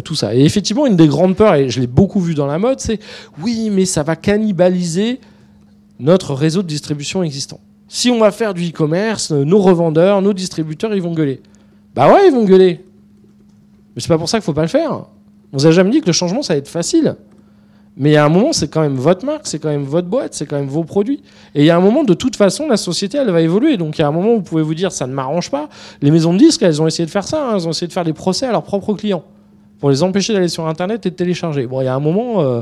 [0.04, 0.34] tout ça.
[0.36, 3.00] Et effectivement, une des grandes peurs, et je l'ai beaucoup vu dans la mode, c'est
[3.42, 5.20] oui, mais ça va cannibaliser
[6.00, 7.60] notre réseau de distribution existant.
[7.88, 11.40] Si on va faire du e-commerce, nos revendeurs, nos distributeurs, ils vont gueuler.
[11.96, 12.84] Bah ouais, ils vont gueuler.
[13.96, 15.06] Mais c'est pas pour ça qu'il faut pas le faire.
[15.54, 17.16] On vous a jamais dit que le changement, ça va être facile.
[18.00, 20.08] Mais il y a un moment, c'est quand même votre marque, c'est quand même votre
[20.08, 21.24] boîte, c'est quand même vos produits.
[21.56, 23.76] Et il y a un moment, de toute façon, la société, elle va évoluer.
[23.76, 25.68] Donc il y a un moment où vous pouvez vous dire, ça ne m'arrange pas.
[26.04, 27.50] Les maisons de disques, elles ont essayé de faire ça.
[27.50, 27.56] Hein.
[27.56, 29.24] Elles ont essayé de faire des procès à leurs propres clients
[29.80, 31.66] pour les empêcher d'aller sur Internet et de télécharger.
[31.66, 32.62] Bon, il y a un moment, euh,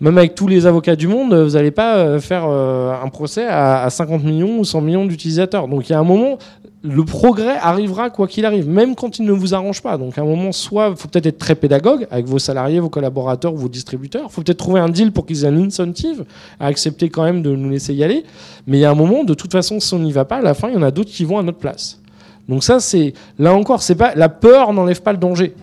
[0.00, 3.46] même avec tous les avocats du monde, vous n'allez pas euh, faire euh, un procès
[3.46, 5.68] à, à 50 millions ou 100 millions d'utilisateurs.
[5.68, 6.38] Donc il y a un moment,
[6.82, 9.96] le progrès arrivera quoi qu'il arrive, même quand il ne vous arrange pas.
[9.96, 12.88] Donc à un moment, soit il faut peut-être être très pédagogue avec vos salariés, vos
[12.88, 14.26] collaborateurs, vos distributeurs.
[14.28, 16.24] Il faut peut-être trouver un deal pour qu'ils aient un incentive
[16.60, 18.24] à accepter quand même de nous laisser y aller.
[18.66, 20.42] Mais il y a un moment, de toute façon, si on n'y va pas, à
[20.42, 22.00] la fin, il y en a d'autres qui vont à notre place.
[22.48, 25.54] Donc ça, c'est là encore, c'est pas la peur n'enlève pas le danger.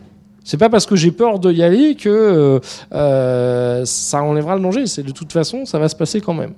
[0.45, 2.59] C'est pas parce que j'ai peur d'y aller que euh,
[2.93, 4.85] euh, ça enlèvera le danger.
[4.85, 6.53] C'est de toute façon, ça va se passer quand même.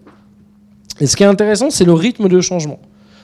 [0.99, 2.79] Et ce qui est intéressant, c'est le rythme de changement.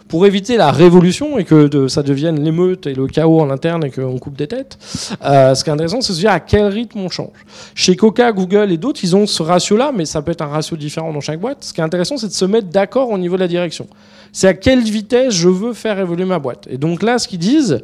[0.08, 3.90] pour éviter la révolution et que ça devienne l'émeute et le chaos en interne et
[3.90, 4.78] qu'on coupe des têtes.
[5.24, 7.46] Euh, ce qui est intéressant, c'est de se dire à quel rythme on change.
[7.74, 10.78] Chez Coca, Google et d'autres, ils ont ce ratio-là, mais ça peut être un ratio
[10.78, 11.64] différent dans chaque boîte.
[11.64, 13.88] Ce qui est intéressant, c'est de se mettre d'accord au niveau de la direction.
[14.32, 16.68] C'est à quelle vitesse je veux faire évoluer ma boîte.
[16.70, 17.82] Et donc là, ce qu'ils disent,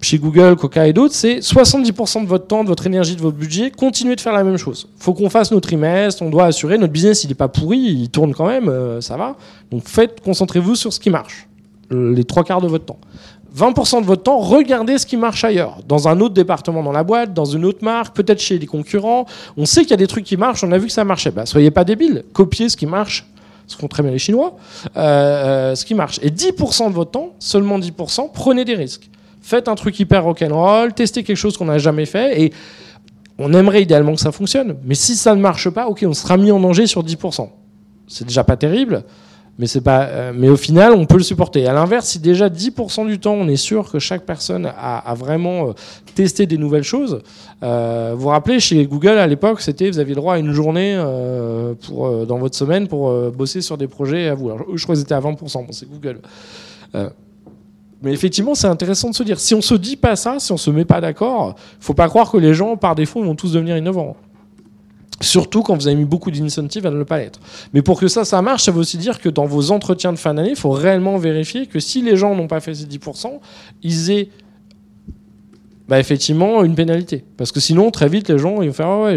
[0.00, 3.36] chez Google, Coca et d'autres, c'est 70% de votre temps, de votre énergie, de votre
[3.36, 4.88] budget, continuez de faire la même chose.
[4.98, 8.10] faut qu'on fasse nos trimestres, on doit assurer, notre business, il n'est pas pourri, il
[8.10, 9.36] tourne quand même, euh, ça va.
[9.70, 11.48] Donc faites, concentrez-vous sur ce qui marche,
[11.90, 12.98] les trois quarts de votre temps.
[13.56, 17.02] 20% de votre temps, regardez ce qui marche ailleurs, dans un autre département dans la
[17.02, 19.24] boîte, dans une autre marque, peut-être chez les concurrents.
[19.56, 21.30] On sait qu'il y a des trucs qui marchent, on a vu que ça marchait.
[21.30, 23.24] Bah, soyez pas débiles, copiez ce qui marche,
[23.66, 24.56] ce font très bien les Chinois,
[24.96, 26.20] euh, euh, ce qui marche.
[26.22, 29.08] Et 10% de votre temps, seulement 10%, prenez des risques
[29.46, 32.52] faites un truc hyper rock'n'roll, testez quelque chose qu'on n'a jamais fait et
[33.38, 34.76] on aimerait idéalement que ça fonctionne.
[34.84, 37.48] Mais si ça ne marche pas, ok, on sera mis en danger sur 10%.
[38.08, 39.04] C'est déjà pas terrible,
[39.58, 41.64] mais, c'est pas, euh, mais au final, on peut le supporter.
[41.64, 45.68] À l'inverse, si déjà 10% du temps, on est sûr que chaque personne a, vraiment
[45.68, 45.72] euh,
[46.16, 47.20] testé des nouvelles choses,
[47.62, 50.52] euh, vous vous rappelez, chez Google, à l'époque, c'était vous aviez le droit à une
[50.52, 51.00] journée
[51.86, 54.50] pour, dans votre semaine pour bosser sur des projets à vous.
[54.50, 56.20] Alors, je crois que c'était à 20%, bon, c'est Google.
[58.02, 60.56] Mais effectivement, c'est intéressant de se dire, si on se dit pas ça, si on
[60.56, 63.76] se met pas d'accord, faut pas croire que les gens, par défaut, vont tous devenir
[63.76, 64.16] innovants.
[65.22, 67.40] Surtout quand vous avez mis beaucoup d'incentives à ne pas l'être.
[67.72, 70.18] Mais pour que ça, ça marche, ça veut aussi dire que dans vos entretiens de
[70.18, 73.40] fin d'année, il faut réellement vérifier que si les gens n'ont pas fait ces 10%,
[73.82, 74.28] ils aient
[75.88, 77.24] bah, effectivement une pénalité.
[77.38, 79.16] Parce que sinon, très vite, les gens vont faire ouais,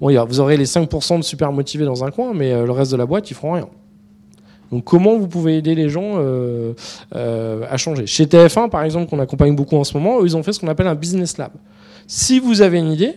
[0.00, 2.92] bon, vous aurez les 5% de super motivés dans un coin, mais euh, le reste
[2.92, 3.68] de la boîte, ils feront rien.
[4.72, 6.72] Donc comment vous pouvez aider les gens euh,
[7.14, 8.06] euh, à changer?
[8.06, 10.68] Chez TF1, par exemple, qu'on accompagne beaucoup en ce moment, ils ont fait ce qu'on
[10.68, 11.52] appelle un business lab.
[12.06, 13.14] Si vous avez une idée,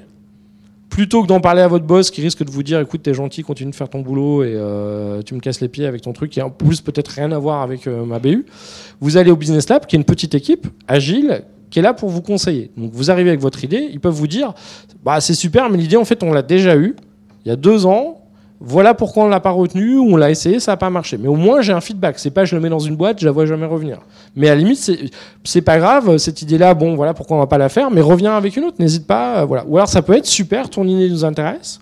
[0.89, 3.43] plutôt que d'en parler à votre boss qui risque de vous dire écoute t'es gentil
[3.43, 6.31] continue de faire ton boulot et euh, tu me casses les pieds avec ton truc
[6.31, 8.45] qui a en plus peut-être rien à voir avec ma BU
[9.01, 12.09] vous allez au business lab qui est une petite équipe agile qui est là pour
[12.09, 14.53] vous conseiller donc vous arrivez avec votre idée ils peuvent vous dire
[15.03, 16.95] bah c'est super mais l'idée en fait on l'a déjà eu
[17.45, 18.16] il y a deux ans
[18.59, 21.17] voilà pourquoi on l'a pas retenu, on l'a essayé, ça n'a pas marché.
[21.17, 22.17] Mais au moins j'ai un feedback.
[22.17, 23.99] C'est pas je le mets dans une boîte, je la vois jamais revenir.
[24.35, 24.91] Mais à la limite,
[25.43, 28.35] c'est pas grave, cette idée-là, bon voilà pourquoi on va pas la faire, mais reviens
[28.35, 29.41] avec une autre, n'hésite pas.
[29.41, 29.63] Euh, voilà.
[29.67, 31.79] Ou alors ça peut être super, ton idée nous intéresse.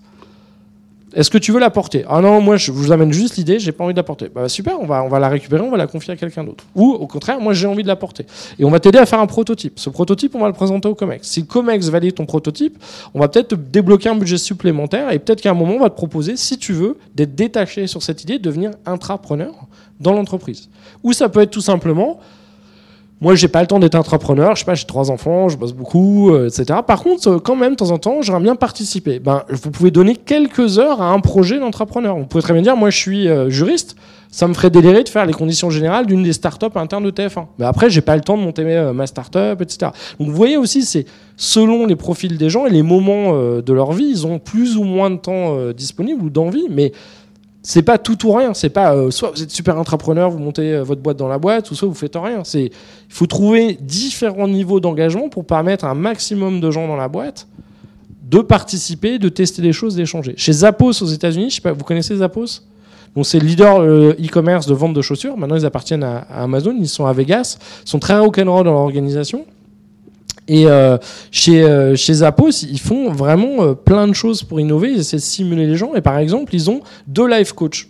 [1.16, 2.04] Est-ce que tu veux la porter?
[2.10, 4.28] Ah non, moi je vous amène juste l'idée, j'ai pas envie de la porter.
[4.28, 6.64] Bah super, on va, on va la récupérer, on va la confier à quelqu'un d'autre.
[6.74, 8.26] Ou au contraire, moi j'ai envie de la porter.
[8.58, 9.78] Et on va t'aider à faire un prototype.
[9.78, 11.26] Ce prototype, on va le présenter au COMEX.
[11.26, 12.76] Si le COMEX valide ton prototype,
[13.14, 15.88] on va peut-être te débloquer un budget supplémentaire et peut-être qu'à un moment, on va
[15.88, 19.54] te proposer, si tu veux, d'être détaché sur cette idée, de devenir intrapreneur
[19.98, 20.68] dans l'entreprise.
[21.02, 22.20] Ou ça peut être tout simplement,
[23.20, 24.54] moi, j'ai pas le temps d'être entrepreneur.
[24.54, 26.80] Je sais pas, j'ai trois enfants, je bosse beaucoup, euh, etc.
[26.86, 29.20] Par contre, euh, quand même, de temps en temps, j'aimerais bien participer.
[29.20, 32.18] Ben, vous pouvez donner quelques heures à un projet d'entrepreneur.
[32.18, 33.96] Vous pouvez très bien dire, moi, je suis euh, juriste.
[34.30, 37.46] Ça me ferait délirer de faire les conditions générales d'une des startups internes de TF1.
[37.58, 39.92] Mais après, j'ai pas le temps de monter ma startup, etc.
[40.18, 41.06] Donc, vous voyez aussi, c'est
[41.38, 44.82] selon les profils des gens et les moments de leur vie, ils ont plus ou
[44.82, 46.66] moins de temps disponible ou d'envie.
[46.68, 46.92] Mais
[47.68, 48.54] c'est pas tout ou rien.
[48.54, 51.38] C'est pas euh, soit vous êtes super entrepreneur, vous montez euh, votre boîte dans la
[51.38, 52.44] boîte, ou soit vous faites rien.
[52.44, 52.72] C'est il
[53.08, 57.48] faut trouver différents niveaux d'engagement pour permettre à un maximum de gens dans la boîte
[58.22, 60.34] de participer, de tester des choses, d'échanger.
[60.36, 62.62] Chez Zappos aux États-Unis, je sais pas, vous connaissez Zappos?
[63.16, 65.36] Donc c'est le leader euh, e-commerce de vente de chaussures.
[65.36, 69.44] Maintenant ils appartiennent à, Amazon, ils sont à Vegas, ils sont très rock'n'roll dans l'organisation.
[70.48, 70.96] Et euh,
[71.30, 74.92] chez, euh, chez Zappos, ils font vraiment euh, plein de choses pour innover.
[74.92, 75.94] Ils essaient de simuler les gens.
[75.94, 77.88] Et par exemple, ils ont deux life coach.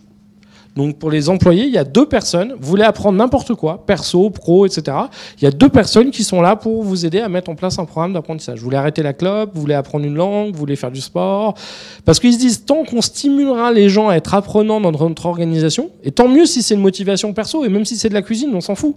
[0.76, 2.54] Donc pour les employés, il y a deux personnes.
[2.60, 4.94] Vous voulez apprendre n'importe quoi, perso, pro, etc.
[5.38, 7.78] Il y a deux personnes qui sont là pour vous aider à mettre en place
[7.78, 8.58] un programme d'apprentissage.
[8.58, 11.54] Vous voulez arrêter la clope, vous voulez apprendre une langue, vous voulez faire du sport.
[12.04, 15.90] Parce qu'ils se disent, tant qu'on stimulera les gens à être apprenants dans notre organisation,
[16.04, 18.50] et tant mieux si c'est une motivation perso, et même si c'est de la cuisine,
[18.54, 18.96] on s'en fout.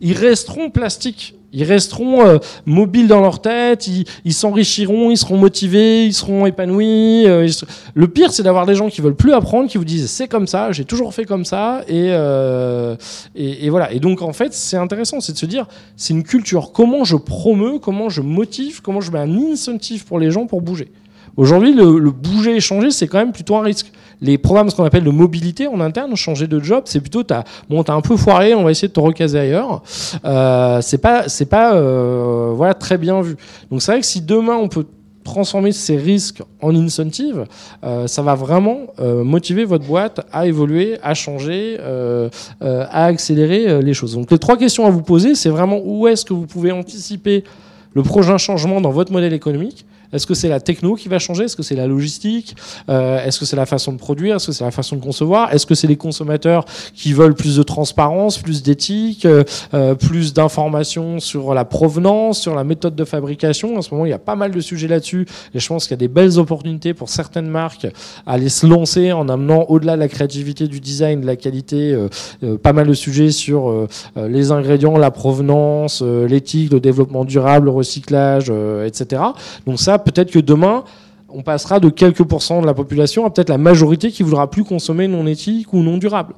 [0.00, 6.04] Ils resteront plastiques ils resteront euh, mobiles dans leur tête, ils s'enrichiront, ils, seront motivés,
[6.04, 7.24] ils seront épanouis.
[7.26, 7.48] Euh,
[7.94, 10.46] le pire, c'est d'avoir des gens qui veulent plus apprendre, qui vous disent c'est comme
[10.46, 12.94] ça, j'ai toujours fait comme ça, euh,
[13.34, 13.90] et, voilà.
[13.92, 16.72] Et donc en fait, c'est intéressant, c'est de se dire, c'est une culture.
[16.72, 20.60] Comment je promeux, comment je motive, comment je mets un incentive pour les gens pour
[20.60, 20.88] bouger.
[21.36, 24.84] Aujourd'hui, le, bouger et changer, c'est quand même plutôt un risque les programmes, ce qu'on
[24.84, 28.16] appelle de mobilité en interne, changer de job, c'est plutôt t'as bon, as un peu
[28.16, 29.82] foiré, on va essayer de te recaser ailleurs.
[30.24, 33.36] Euh, c'est pas, c'est pas, euh, voilà, très bien vu.
[33.70, 34.86] Donc c'est vrai que si demain on peut
[35.22, 37.44] transformer ces risques en incentive,
[37.84, 41.78] euh, ça va vraiment euh, motiver votre boîte à évoluer, à changer,
[42.60, 44.14] à accélérer les choses.
[44.14, 47.44] Donc les trois questions à vous poser, c'est vraiment où est-ce que vous pouvez anticiper
[47.92, 51.44] le prochain changement dans votre modèle économique Est-ce que c'est la techno qui va changer?
[51.44, 52.56] Est-ce que c'est la logistique?
[52.88, 54.36] Euh, Est-ce que c'est la façon de produire?
[54.36, 55.52] Est-ce que c'est la façon de concevoir?
[55.52, 56.64] Est-ce que c'est les consommateurs
[56.94, 62.54] qui veulent plus de transparence, plus d'éthique, euh, euh, plus d'informations sur la provenance, sur
[62.54, 63.76] la méthode de fabrication?
[63.76, 65.92] En ce moment, il y a pas mal de sujets là-dessus et je pense qu'il
[65.92, 67.86] y a des belles opportunités pour certaines marques
[68.26, 71.96] à aller se lancer en amenant au-delà de la créativité, du design, de la qualité,
[72.62, 78.52] pas mal de sujets sur les ingrédients, la provenance, l'éthique, le développement durable, le recyclage,
[78.84, 79.22] etc.
[79.66, 80.84] Donc ça, peut-être que demain,
[81.28, 84.64] on passera de quelques pourcents de la population à peut-être la majorité qui voudra plus
[84.64, 86.34] consommer non éthique ou non durable.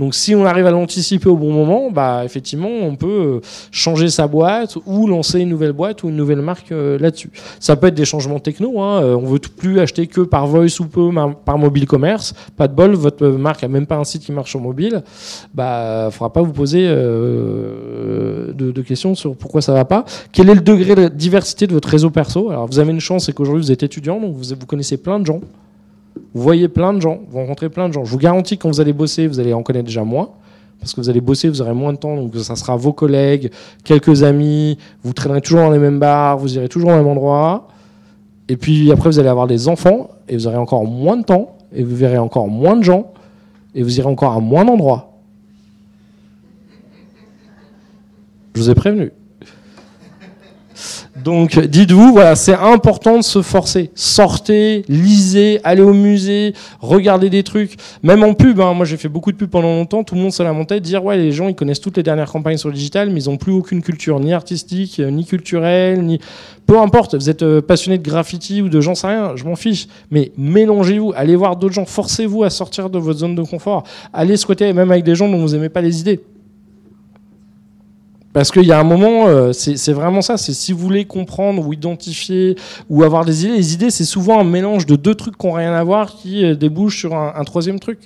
[0.00, 3.40] Donc si on arrive à l'anticiper au bon moment, bah effectivement, on peut euh,
[3.70, 7.30] changer sa boîte ou lancer une nouvelle boîte ou une nouvelle marque euh, là-dessus.
[7.60, 8.80] Ça peut être des changements techno.
[8.80, 9.02] Hein.
[9.02, 11.10] Euh, on veut plus acheter que par voice ou peu
[11.44, 12.32] par mobile commerce.
[12.56, 15.02] Pas de bol, votre marque a même pas un site qui marche sur mobile.
[15.52, 20.06] Bah, faudra pas vous poser de, questions sur pourquoi ça va pas.
[20.32, 22.48] Quel est le degré de diversité de votre réseau perso?
[22.48, 25.26] Alors vous avez une chance, c'est qu'aujourd'hui vous êtes étudiant, donc vous connaissez plein de
[25.26, 25.42] gens.
[26.34, 28.04] Vous voyez plein de gens, vous rencontrez plein de gens.
[28.04, 30.30] Je vous garantis que quand vous allez bosser, vous allez en connaître déjà moins.
[30.78, 33.50] Parce que vous allez bosser, vous aurez moins de temps, donc ça sera vos collègues,
[33.84, 37.68] quelques amis, vous traînerez toujours dans les mêmes bars, vous irez toujours au même endroit.
[38.48, 41.58] Et puis après, vous allez avoir des enfants, et vous aurez encore moins de temps,
[41.74, 43.12] et vous verrez encore moins de gens,
[43.74, 45.12] et vous irez encore à moins d'endroits.
[48.54, 49.12] Je vous ai prévenu.
[51.24, 53.90] Donc dites-vous, voilà, c'est important de se forcer.
[53.94, 57.76] Sortez, lisez, allez au musée, regardez des trucs.
[58.02, 60.32] Même en pub, hein, moi j'ai fait beaucoup de pub pendant longtemps, tout le monde
[60.32, 62.74] se lamentait de dire ouais les gens ils connaissent toutes les dernières campagnes sur le
[62.74, 66.20] digital, mais ils n'ont plus aucune culture, ni artistique, euh, ni culturelle, ni
[66.66, 67.14] peu importe.
[67.14, 69.88] Vous êtes euh, passionné de graffiti ou de j'en sais rien, je m'en fiche.
[70.10, 74.36] Mais mélangez-vous, allez voir d'autres gens, forcez-vous à sortir de votre zone de confort, allez
[74.36, 76.20] squatter même avec des gens dont vous n'aimez pas les idées.
[78.32, 80.36] Parce qu'il y a un moment, euh, c'est vraiment ça.
[80.36, 82.56] C'est si vous voulez comprendre ou identifier
[82.88, 85.52] ou avoir des idées, les idées, c'est souvent un mélange de deux trucs qui n'ont
[85.52, 87.98] rien à voir qui euh, débouchent sur un, troisième truc.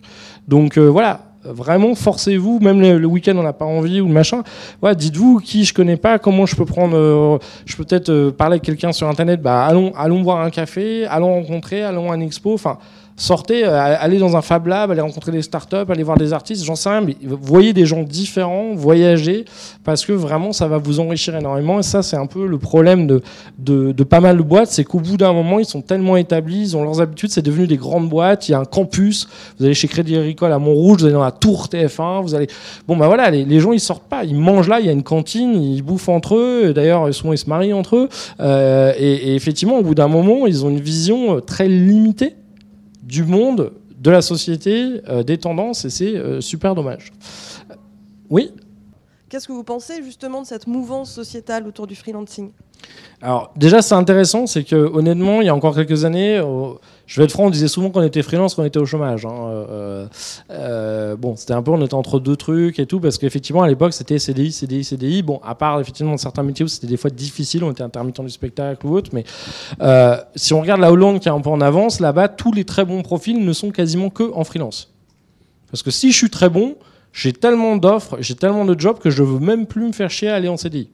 [0.49, 2.59] Donc euh, voilà, vraiment forcez-vous.
[2.61, 4.43] Même le, week-end, on n'a pas envie ou le machin.
[4.81, 7.39] Ouais, dites-vous qui je connais pas, comment je peux prendre.
[7.67, 9.43] je peux peut-être parler avec quelqu'un sur internet.
[9.43, 12.55] Bah allons, allons boire un café, allons rencontrer, allons à un expo.
[12.55, 12.79] Enfin
[13.17, 16.65] sortez, euh, allez dans un Fab Lab, allez rencontrer des startups, allez voir des artistes,
[16.65, 19.45] j'en sais rien, mais voyez des gens différents, voyagez,
[19.85, 21.79] parce que vraiment ça va vous enrichir énormément.
[21.79, 23.23] Et ça, c'est un peu le problème de,
[23.59, 26.77] de, pas mal de boîtes, c'est qu'au bout d'un moment, ils sont tellement établis, ils
[26.77, 29.29] ont leurs habitudes, c'est devenu des grandes boîtes, il y a un campus,
[29.59, 32.49] vous allez chez Crédit Agricole à Montrouge, vous allez dans la tour TF1, vous allez.
[32.89, 35.05] Bon, bah voilà, les, gens ils sortent pas, ils mangent là, il y a une
[35.05, 38.09] cantine, ils bouffent entre eux, d'ailleurs, souvent ils se marient entre eux,
[38.41, 42.35] euh, et, et effectivement, au bout d'un moment, ils ont une vision euh, très limitée
[43.07, 47.13] du monde, de la société, euh, des tendances, et c'est euh, super dommage.
[48.31, 48.51] Oui?
[49.35, 52.53] Qu'est-ce que vous pensez justement de cette mouvance sociétale autour du freelancing?
[53.21, 56.41] Alors déjà c'est intéressant, c'est que honnêtement il y a encore quelques années,
[57.07, 59.27] je vais être franc, on disait souvent qu'on était freelance, qu'on était au chômage.
[59.27, 59.35] Hein.
[59.35, 60.07] Euh,
[60.51, 63.67] euh, bon, c'était un peu, on était entre deux trucs et tout, parce qu'effectivement, à
[63.67, 65.23] l'époque, c'était CDI, CDI, CDI.
[65.23, 68.31] Bon, à part effectivement certains métiers où c'était des fois difficile, on était intermittent du
[68.31, 69.25] spectacle ou autre, mais
[69.81, 72.65] euh, si on regarde la Hollande qui est un peu en avance, là-bas, tous les
[72.65, 74.95] très bons profils ne sont quasiment que en freelance.
[75.73, 76.77] Parce que si je suis très bon,
[77.15, 80.11] j'ai tellement d'offres, j'ai tellement de jobs que je ne veux même plus me faire
[80.11, 80.91] chier à aller en CDI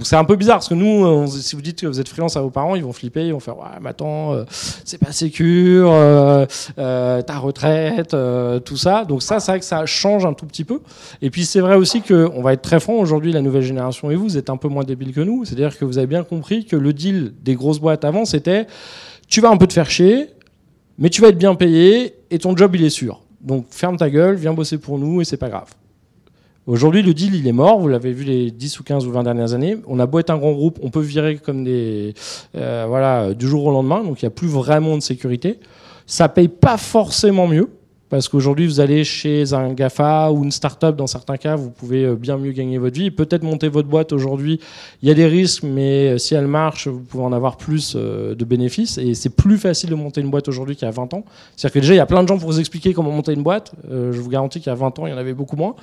[0.00, 2.40] c'est un peu bizarre parce que nous, si vous dites que vous êtes freelance à
[2.40, 5.90] vos parents, ils vont flipper, ils vont faire ouais, mais attends, euh, c'est pas sécure,
[5.92, 6.46] euh,
[6.78, 8.16] euh, ta retraite,
[8.64, 9.04] tout ça.
[9.04, 10.80] Donc ça, c'est vrai que ça change un tout petit peu.
[11.20, 14.10] Et puis c'est vrai aussi que, on va être très franc aujourd'hui, la nouvelle génération
[14.10, 15.44] et vous, vous êtes un peu moins débiles que nous.
[15.44, 18.66] C'est-à-dire que vous avez bien compris que le deal des grosses boîtes avant, c'était
[19.28, 20.28] tu vas un peu te faire chier,
[20.98, 23.21] mais tu vas être bien payé et ton job il est sûr.
[23.42, 25.68] Donc ferme ta gueule, viens bosser pour nous et c'est pas grave.
[26.66, 27.80] Aujourd'hui, le deal, il est mort.
[27.80, 29.78] Vous l'avez vu les 10 ou 15 ou 20 dernières années.
[29.88, 32.14] On a beau être un grand groupe, on peut virer comme des,
[32.54, 34.04] euh, voilà, du jour au lendemain.
[34.04, 35.58] Donc, il n'y a plus vraiment de sécurité.
[36.06, 37.68] Ça paye pas forcément mieux.
[38.12, 42.04] Parce qu'aujourd'hui, vous allez chez un GAFA ou une start-up, dans certains cas, vous pouvez
[42.04, 43.10] euh, bien mieux gagner votre vie.
[43.10, 44.60] Peut-être monter votre boîte aujourd'hui.
[45.00, 47.94] Il y a des risques, mais euh, si elle marche, vous pouvez en avoir plus
[47.96, 48.98] euh, de bénéfices.
[48.98, 51.24] Et c'est plus facile de monter une boîte aujourd'hui qu'il y a 20 ans.
[51.56, 53.42] C'est-à-dire que déjà, il y a plein de gens pour vous expliquer comment monter une
[53.42, 53.72] boîte.
[53.90, 55.74] je vous garantis qu'il y a 20 ans, il y en avait beaucoup moins.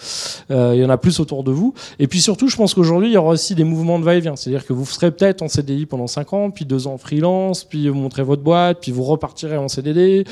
[0.51, 1.73] il y en a plus autour de vous.
[1.97, 4.35] Et puis surtout, je pense qu'aujourd'hui, il y aura aussi des mouvements de va-et-vient.
[4.35, 7.89] C'est-à-dire que vous serez peut-être en CDI pendant 5 ans, puis 2 ans freelance, puis
[7.89, 10.25] vous montrez votre boîte, puis vous repartirez en CDD.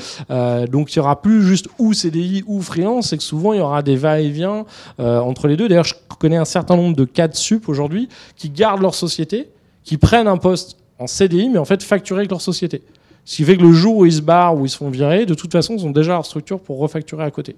[0.70, 3.60] donc il y aura plus juste où CDI ou freelance, c'est que souvent il y
[3.60, 4.64] aura des va-et-vient
[5.00, 5.68] euh, entre les deux.
[5.68, 9.48] D'ailleurs, je connais un certain nombre de cas de sup aujourd'hui qui gardent leur société,
[9.84, 12.82] qui prennent un poste en CDI, mais en fait facturé avec leur société.
[13.24, 15.26] Ce qui fait que le jour où ils se barrent ou ils se font virer,
[15.26, 17.56] de toute façon, ils ont déjà leur structure pour refacturer à côté.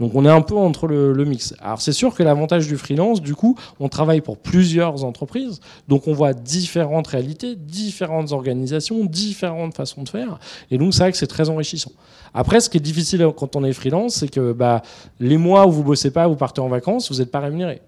[0.00, 1.54] Donc on est un peu entre le, mix.
[1.60, 6.06] Alors c'est sûr que l'avantage du freelance, du coup, on travaille pour plusieurs entreprises, donc
[6.06, 10.38] on voit différentes réalités, différentes organisations, différentes façons de faire,
[10.70, 11.92] et donc c'est vrai que c'est très enrichissant.
[12.32, 14.82] Après, ce qui est difficile quand on est freelance, c'est que bah,
[15.18, 17.80] les mois où vous bossez pas, vous partez en vacances, vous n'êtes pas rémunéré.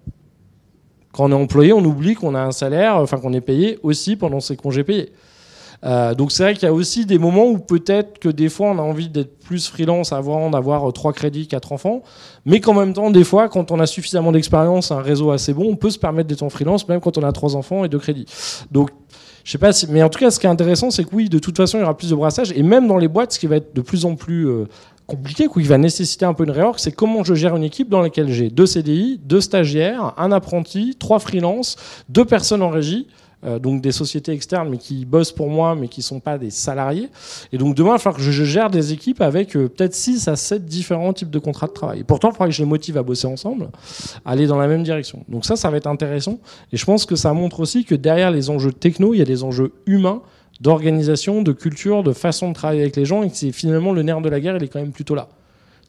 [1.13, 4.15] Quand on est employé, on oublie qu'on a un salaire, enfin qu'on est payé aussi
[4.15, 5.11] pendant ses congés payés.
[5.83, 8.69] Euh, donc c'est vrai qu'il y a aussi des moments où peut-être que des fois
[8.69, 12.03] on a envie d'être plus freelance avant d'avoir euh, trois crédits, quatre enfants,
[12.45, 15.67] mais qu'en même temps des fois quand on a suffisamment d'expérience, un réseau assez bon,
[15.67, 17.99] on peut se permettre d'être en freelance même quand on a trois enfants et deux
[17.99, 18.25] crédits.
[18.71, 18.91] Donc
[19.43, 21.29] je sais pas si, mais en tout cas ce qui est intéressant c'est que oui
[21.29, 23.39] de toute façon il y aura plus de brassage et même dans les boîtes ce
[23.39, 24.65] qui va être de plus en plus euh,
[25.07, 28.01] compliqué, qui va nécessiter un peu une réorg, c'est comment je gère une équipe dans
[28.01, 31.75] laquelle j'ai deux CDI, deux stagiaires, un apprenti, trois freelances,
[32.07, 33.07] deux personnes en régie.
[33.43, 36.37] Euh, donc des sociétés externes, mais qui bossent pour moi, mais qui ne sont pas
[36.37, 37.09] des salariés.
[37.51, 40.27] Et donc demain, il va falloir que je gère des équipes avec euh, peut-être 6
[40.27, 42.01] à 7 différents types de contrats de travail.
[42.01, 43.69] Et pourtant, il faudra que je les motive à bosser ensemble,
[44.25, 45.25] à aller dans la même direction.
[45.27, 46.39] Donc ça, ça va être intéressant.
[46.71, 49.25] Et je pense que ça montre aussi que derrière les enjeux techno, il y a
[49.25, 50.21] des enjeux humains
[50.59, 54.03] d'organisation, de culture, de façon de travailler avec les gens, et que c'est finalement le
[54.03, 55.27] nerf de la guerre, il est quand même plutôt là.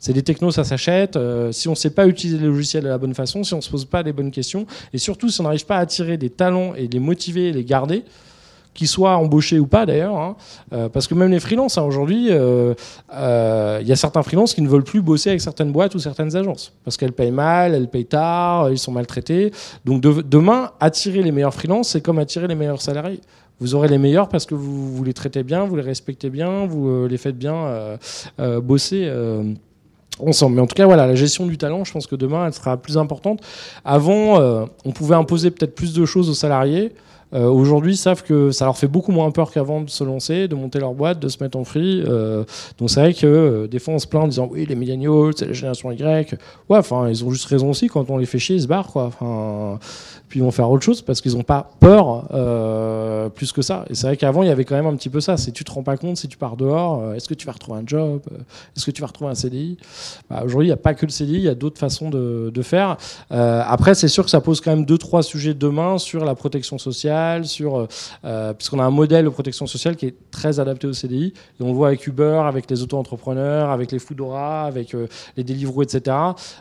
[0.02, 1.14] C'est des technos, ça s'achète.
[1.14, 3.58] Euh, si on ne sait pas utiliser les logiciels de la bonne façon, si on
[3.58, 6.16] ne se pose pas les bonnes questions, et surtout si on n'arrive pas à attirer
[6.16, 8.02] des talents et les motiver les garder,
[8.74, 10.34] qu'ils soient embauchés ou pas d'ailleurs, hein,
[10.72, 12.74] euh, parce que même les freelances, hein, aujourd'hui, euh,
[13.80, 16.34] il y a certains freelances qui ne veulent plus bosser avec certaines boîtes ou certaines
[16.34, 19.52] agences, parce qu'elles payent mal, elles payent tard, ils sont maltraités.
[19.84, 23.20] Donc demain, attirer les meilleurs freelances, c'est comme attirer les meilleurs salariés
[23.60, 27.06] vous aurez les meilleurs parce que vous, les traitez bien, vous les respectez bien, vous
[27.06, 27.96] les faites bien
[28.60, 29.08] bosser
[30.18, 30.56] ensemble.
[30.56, 32.76] Mais en tout cas, voilà, la gestion du talent, je pense que demain, elle sera
[32.76, 33.40] plus importante.
[33.84, 36.92] Avant, euh, on pouvait imposer peut-être plus de choses aux salariés.
[37.34, 40.54] Euh, aujourd'hui, savent que ça leur fait beaucoup moins peur qu'avant de se lancer, de
[40.54, 42.04] monter leur boîte, de se mettre en free.
[42.06, 42.44] Euh,
[42.76, 45.46] donc c'est vrai que des fois, on se plaint en disant oui, les millennials, c'est
[45.46, 46.34] la génération Y.
[46.68, 47.86] Ouais, enfin, ils ont juste raison aussi.
[47.88, 49.10] Quand on les fait chier, ils se barrent, quoi.
[50.32, 53.84] Puis ils vont faire autre chose parce qu'ils n'ont pas peur euh, plus que ça.
[53.90, 55.36] Et c'est vrai qu'avant, il y avait quand même un petit peu ça.
[55.36, 57.52] C'est tu te rends pas compte si tu pars dehors, euh, est-ce que tu vas
[57.52, 58.38] retrouver un job euh,
[58.74, 59.76] Est-ce que tu vas retrouver un CDI
[60.30, 62.50] bah, Aujourd'hui, il n'y a pas que le CDI, il y a d'autres façons de,
[62.50, 62.96] de faire.
[63.28, 66.78] après, c'est sûr que ça pose quand même deux, trois sujets demain sur la protection
[66.78, 67.86] sociale, sur,
[68.56, 71.34] puisqu'on a un modèle de protection sociale qui est très adapté au CDI.
[71.60, 74.96] Et on le voit avec Uber, avec les auto-entrepreneurs, avec les Foodora, avec
[75.36, 76.16] les Deliveroo, etc.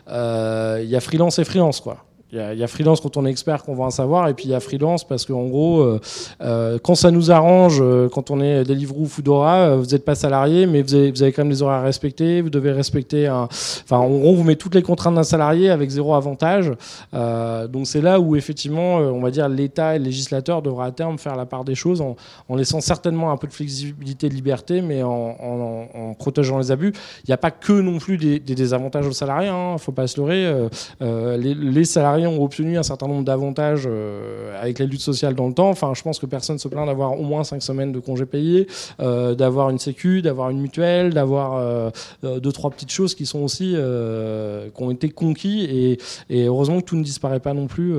[0.08, 2.04] Il y a freelance et freelance, quoi.
[2.34, 4.52] Il y, a freelance quand on est expert qu'on va en savoir, et puis il
[4.52, 6.00] y a freelance parce qu'en gros, euh,
[6.40, 10.14] euh, quand ça nous arrange, euh, quand on est Deliveroo ou Foodora, vous n'êtes pas
[10.14, 13.42] salarié, mais vous avez, quand même des horaires à respecter, vous devez respecter un...
[13.42, 16.72] Enfin, en gros, vous met toutes les contraintes d'un salarié avec zéro avantage.
[17.12, 21.18] donc c'est là où effectivement, on va dire, l'État et le législateur devra à terme
[21.18, 22.16] faire la part des choses en,
[22.56, 26.94] laissant certainement un peu de flexibilité, de liberté, mais en, protégeant les abus.
[27.24, 29.92] Il n'y a pas que non plus des, désavantages aux salariés, il hein, ne faut
[29.92, 30.50] pas se leurrer.
[30.98, 35.54] Les salariés ont obtenu un certain nombre d'avantages euh, avec les luttes sociales dans le
[35.54, 35.68] temps.
[35.68, 38.26] Enfin, je pense que personne ne se plaint d'avoir au moins 5 semaines de congés
[38.26, 38.66] payés,
[39.00, 41.90] euh, d'avoir une sécu, d'avoir une mutuelle, d'avoir euh,
[42.22, 45.98] deux, trois petites choses qui sont aussi, qui ont été conquis
[46.30, 47.94] et, heureusement que tout ne disparaît pas non plus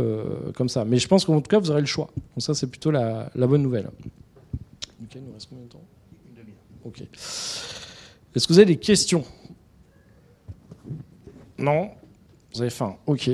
[0.55, 0.85] comme ça.
[0.85, 2.09] Mais je pense qu'en tout cas, vous aurez le choix.
[2.15, 3.89] Donc ça, c'est plutôt la, bonne nouvelle.
[5.03, 5.81] Ok, nous reste combien de temps?
[6.29, 6.57] Une demi-heure.
[6.85, 7.01] Ok.
[8.35, 9.23] Est-ce que vous avez des questions?
[11.57, 11.91] Non?
[12.53, 13.31] Vous avez faim, ok.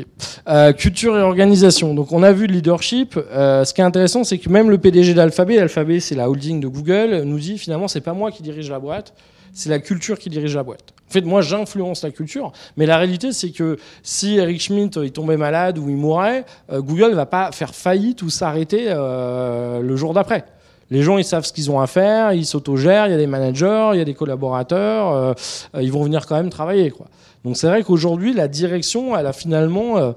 [0.47, 1.93] Euh, culture et organisation.
[1.93, 3.17] Donc on a vu le leadership.
[3.17, 6.61] Euh, ce qui est intéressant, c'est que même le PDG d'Alphabet, Alphabet c'est la holding
[6.61, 9.13] de Google, nous dit finalement c'est pas moi qui dirige la boîte,
[9.51, 10.93] c'est la culture qui dirige la boîte.
[11.09, 15.11] En fait, moi j'influence la culture, mais la réalité c'est que si Eric Schmidt il
[15.11, 20.13] tombait malade ou il mourait, euh, Google va pas faire faillite ou s'arrêter le jour
[20.13, 20.45] d'après.
[20.91, 23.27] Les gens, ils savent ce qu'ils ont à faire, ils s'autogèrent, il y a des
[23.27, 25.35] managers, il y a des collaborateurs,
[25.79, 26.89] ils vont venir quand même travailler.
[26.89, 27.05] Quoi.
[27.43, 30.11] Donc c'est vrai qu'aujourd'hui, la direction, elle a finalement euh,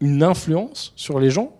[0.00, 1.52] une influence sur les gens.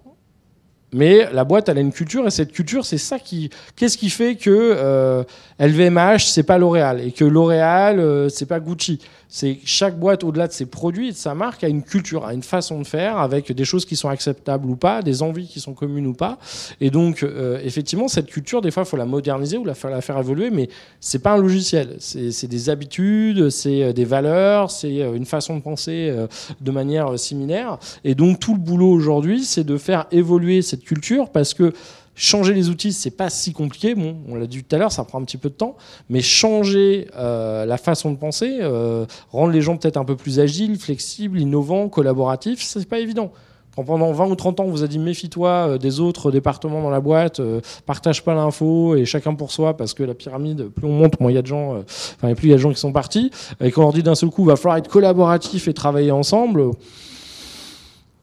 [0.92, 3.50] Mais la boîte, elle a une culture et cette culture, c'est ça qui.
[3.76, 5.22] Qu'est-ce qui fait que euh,
[5.60, 8.98] LVMH, c'est pas L'Oréal et que L'Oréal, euh, c'est pas Gucci
[9.32, 12.34] c'est chaque boîte, au-delà de ses produits et de sa marque, a une culture, a
[12.34, 15.60] une façon de faire avec des choses qui sont acceptables ou pas, des envies qui
[15.60, 16.38] sont communes ou pas.
[16.80, 19.90] Et donc, euh, effectivement, cette culture, des fois, il faut la moderniser ou la faire,
[19.90, 21.96] la faire évoluer, mais c'est pas un logiciel.
[22.00, 26.12] C'est des habitudes, c'est euh, des valeurs, c'est euh, une façon de penser
[26.60, 27.78] de manière similaire.
[28.02, 31.72] Et donc, tout le boulot aujourd'hui, c'est de faire évoluer cette culture parce que
[32.16, 33.94] Changer les outils, c'est pas si compliqué.
[33.94, 35.76] Bon, on l'a dit tout à l'heure, ça prend un petit peu de temps,
[36.10, 40.38] mais changer euh, la façon de penser, euh, rendre les gens peut-être un peu plus
[40.38, 43.32] agiles, flexibles, innovants, collaboratifs, c'est pas évident.
[43.74, 46.90] quand pendant 20 ou 30 ans on vous a dit méfie-toi des autres départements dans
[46.90, 47.40] la boîte,
[47.86, 51.30] partage pas l'info et chacun pour soi parce que la pyramide, plus on monte, moins
[51.30, 53.30] il y a de gens, enfin plus il y a de gens qui sont partis,
[53.60, 56.72] et qu'on leur dit d'un seul coup, va falloir être collaboratif et travailler ensemble.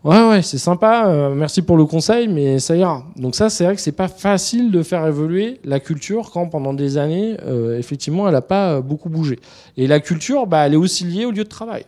[0.08, 3.04] Ouais, ouais, c'est sympa, euh, merci pour le conseil, mais ça ira.
[3.18, 6.74] Donc ça, c'est vrai que c'est pas facile de faire évoluer la culture quand pendant
[6.74, 9.38] des années, euh, effectivement, elle n'a pas euh, beaucoup bougé.
[9.76, 11.84] Et la culture, bah, elle est aussi liée au lieu de travail.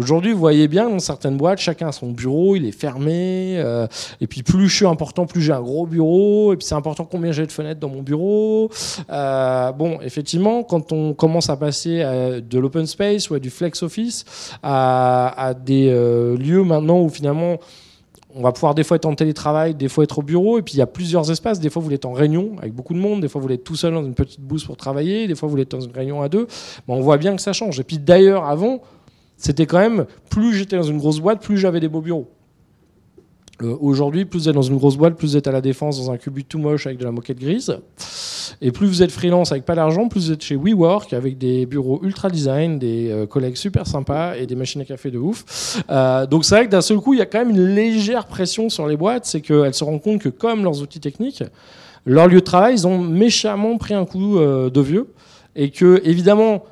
[0.00, 3.58] Aujourd'hui, vous voyez bien, dans certaines boîtes, chacun a son bureau, il est fermé.
[3.58, 3.86] Euh,
[4.18, 6.54] et puis, plus je suis important, plus j'ai un gros bureau.
[6.54, 8.70] Et puis, c'est important combien j'ai de fenêtres dans mon bureau.
[9.10, 13.82] Euh, bon, effectivement, quand on commence à passer à de l'open space ou du flex
[13.82, 14.24] office,
[14.62, 17.58] à, des euh, lieux maintenant où finalement
[18.34, 20.74] on va pouvoir des fois être en télétravail, des fois être au bureau, et puis
[20.74, 21.60] il y a plusieurs espaces.
[21.60, 23.76] Des fois, vous êtes en réunion avec beaucoup de monde, des fois, vous êtes tout
[23.76, 26.28] seul dans une petite bouse pour travailler, des fois, vous êtes dans une réunion à
[26.28, 26.46] deux.
[26.88, 27.80] on voit bien que ça change.
[27.80, 28.80] Et puis d'ailleurs, avant,
[29.40, 32.28] c'était quand même, plus j'étais dans une grosse boîte, plus j'avais des beaux bureaux.
[33.62, 35.98] Euh, aujourd'hui, plus vous êtes dans une grosse boîte, plus vous êtes à la défense
[35.98, 37.78] dans un cubit tout moche avec de la moquette grise.
[38.60, 41.64] Et plus vous êtes freelance avec pas d'argent, plus vous êtes chez WeWork avec des
[41.64, 45.82] bureaux ultra design, des euh, collègues super sympas et des machines à café de ouf.
[45.88, 48.26] Euh, donc c'est vrai que d'un seul coup, il y a quand même une légère
[48.26, 51.42] pression sur les boîtes, c'est qu'elles se rendent compte que comme leurs outils techniques,
[52.04, 55.08] leur lieu de travail, ils ont méchamment pris un coup de vieux.
[55.56, 56.64] Et que, évidemment,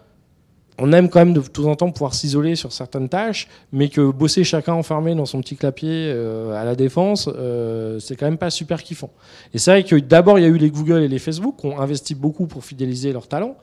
[0.79, 4.11] on aime quand même de temps en temps pouvoir s'isoler sur certaines tâches, mais que
[4.11, 8.39] bosser chacun enfermé dans son petit clapier euh, à la défense, euh, c'est quand même
[8.39, 9.11] pas super kiffant.
[9.53, 11.67] Et c'est vrai que d'abord il y a eu les Google et les Facebook qui
[11.67, 13.57] ont investi beaucoup pour fidéliser leurs talents.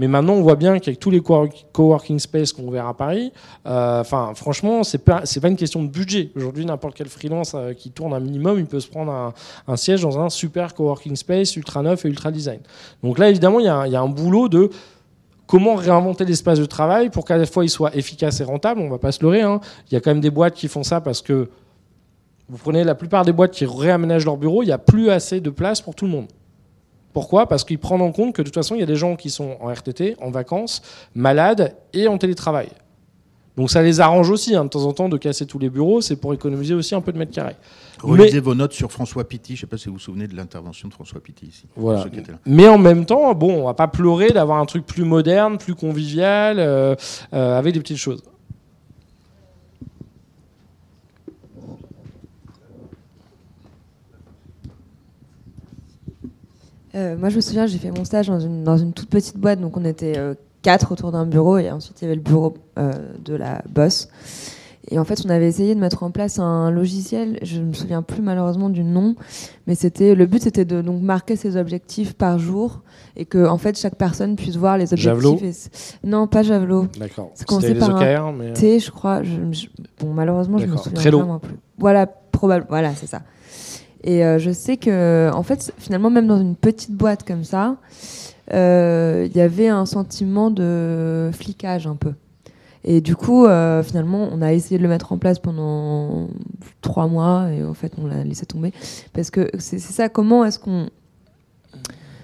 [0.00, 3.32] Mais maintenant, on voit bien qu'avec tous les coworking space qu'on verra à Paris,
[3.66, 6.30] euh, enfin, franchement, c'est pas c'est pas une question de budget.
[6.36, 9.34] Aujourd'hui, n'importe quel freelance qui tourne un minimum, il peut se prendre
[9.66, 12.60] un, siège dans un super coworking space ultra neuf et ultra design.
[13.02, 14.70] Donc là, évidemment, il y, a un boulot de
[15.48, 18.80] comment réinventer l'espace de travail pour qu'à la fois il soit efficace et rentable.
[18.80, 19.42] On va pas se leurrer.
[19.42, 19.60] Hein.
[19.90, 21.48] Il y a quand même des boîtes qui font ça parce que
[22.48, 25.40] vous prenez la plupart des boîtes qui réaménagent leur bureau, il n'y a plus assez
[25.40, 26.28] de place pour tout le monde.
[27.12, 27.48] Pourquoi?
[27.48, 29.28] Parce qu'ils prennent en compte que de toute façon, il y a des gens qui
[29.28, 30.82] sont en RTT, en vacances,
[31.14, 32.68] malades et en télétravail.
[33.58, 36.00] Donc ça les arrange aussi, hein, de temps en temps, de casser tous les bureaux,
[36.00, 37.56] c'est pour économiser aussi un peu de mètres carrés.
[38.00, 40.36] Relisez vos notes sur François Pitti, je ne sais pas si vous vous souvenez de
[40.36, 41.64] l'intervention de François Pitti ici.
[41.74, 42.06] Voilà.
[42.46, 45.74] Mais en même temps, bon, on va pas pleurer d'avoir un truc plus moderne, plus
[45.74, 46.94] convivial, euh,
[47.32, 48.22] euh, avec des petites choses.
[56.94, 59.36] Euh, moi, je me souviens, j'ai fait mon stage dans une, dans une, toute petite
[59.36, 60.16] boîte, donc on était
[60.62, 62.92] quatre autour d'un bureau et ensuite il y avait le bureau euh,
[63.24, 64.08] de la boss.
[64.90, 67.72] Et en fait, on avait essayé de mettre en place un logiciel, je ne me
[67.74, 69.16] souviens plus malheureusement du nom,
[69.66, 72.80] mais c'était le but c'était de donc marquer ses objectifs par jour
[73.14, 75.98] et que en fait chaque personne puisse voir les objectifs.
[76.04, 76.86] Non, pas Javelot.
[76.98, 77.30] D'accord.
[77.34, 78.54] C'est commencé par un mais...
[78.54, 79.20] T, je crois.
[80.00, 81.56] bon, malheureusement, je me souviens pas plus.
[81.76, 82.64] Voilà, probable.
[82.70, 83.20] Voilà, c'est ça.
[84.04, 87.70] Et euh, je sais que en fait, finalement, même dans une petite boîte comme ça,
[87.70, 87.72] euh,
[88.50, 92.12] il y avait un sentiment de flicage un peu.
[92.84, 96.28] Et du coup, euh, finalement, on a essayé de le mettre en place pendant
[96.80, 98.72] trois mois et en fait, on l'a laissé tomber.
[99.12, 100.88] Parce que c'est ça, comment est-ce qu'on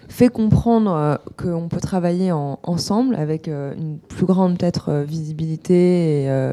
[0.08, 6.52] fait comprendre euh, qu'on peut travailler ensemble avec une plus grande peut-être visibilité et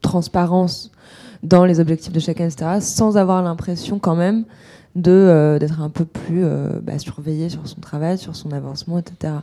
[0.00, 0.90] transparence
[1.42, 4.44] dans les objectifs de chacun, etc., sans avoir l'impression quand même
[4.94, 8.98] de euh, d'être un peu plus euh, bah, surveillé sur son travail, sur son avancement,
[8.98, 9.34] etc.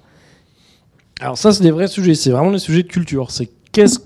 [1.20, 2.16] Alors ça, c'est des vrais sujets.
[2.16, 3.32] C'est vraiment des sujets de culture.
[3.32, 4.00] C'est qu'est-ce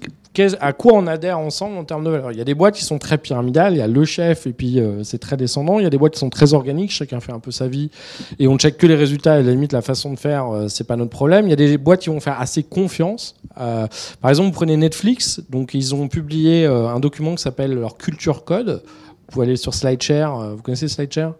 [0.60, 2.32] à quoi on adhère ensemble en termes de valeur.
[2.32, 4.52] Il y a des boîtes qui sont très pyramidales, il y a le chef et
[4.52, 5.78] puis euh, c'est très descendant.
[5.78, 7.92] Il y a des boîtes qui sont très organiques, chacun fait un peu sa vie
[8.40, 10.48] et on ne check que les résultats et à la limite la façon de faire,
[10.70, 11.46] c'est pas notre problème.
[11.46, 13.36] Il y a des boîtes qui vont faire assez confiance.
[13.56, 18.44] par exemple, vous prenez Netflix, donc ils ont publié un document qui s'appelle leur culture
[18.44, 18.82] code.
[19.28, 20.40] Vous pouvez aller sur SlideShare.
[20.40, 21.34] Euh, vous connaissez SlideShare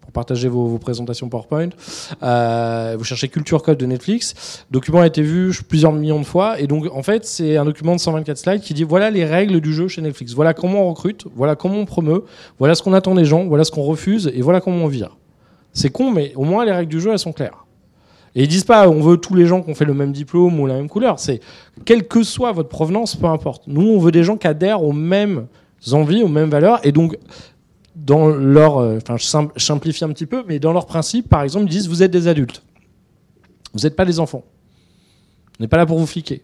[0.00, 1.70] pour partager vos, présentations PowerPoint.
[2.22, 4.64] Euh, vous cherchez Culture Code de Netflix.
[4.70, 6.60] Le document a été vu plusieurs millions de fois.
[6.60, 9.60] Et donc, en fait, c'est un document de 124 slides qui dit voilà les règles
[9.60, 10.34] du jeu chez Netflix.
[10.34, 11.26] Voilà comment on recrute.
[11.34, 12.24] Voilà comment on promeut.
[12.58, 13.44] Voilà ce qu'on attend des gens.
[13.44, 14.30] Voilà ce qu'on refuse.
[14.34, 15.16] Et voilà comment on vire.
[15.72, 17.64] C'est con, mais au moins les règles du jeu, elles sont claires.
[18.34, 20.58] Et ils disent pas on veut tous les gens qui ont fait le même diplôme
[20.58, 21.18] ou la même couleur.
[21.18, 21.40] C'est
[21.84, 23.64] quelle que soit votre provenance, peu importe.
[23.66, 25.46] Nous, on veut des gens qui adhèrent aux mêmes
[25.90, 26.84] envies, aux mêmes valeurs.
[26.86, 27.16] Et donc,
[27.94, 31.66] dans leur, euh, enfin, je simplifie un petit peu, mais dans leur principe, par exemple,
[31.66, 32.62] ils disent vous êtes des adultes,
[33.74, 34.44] vous n'êtes pas des enfants.
[35.58, 36.42] On n'est pas là pour vous fliquer.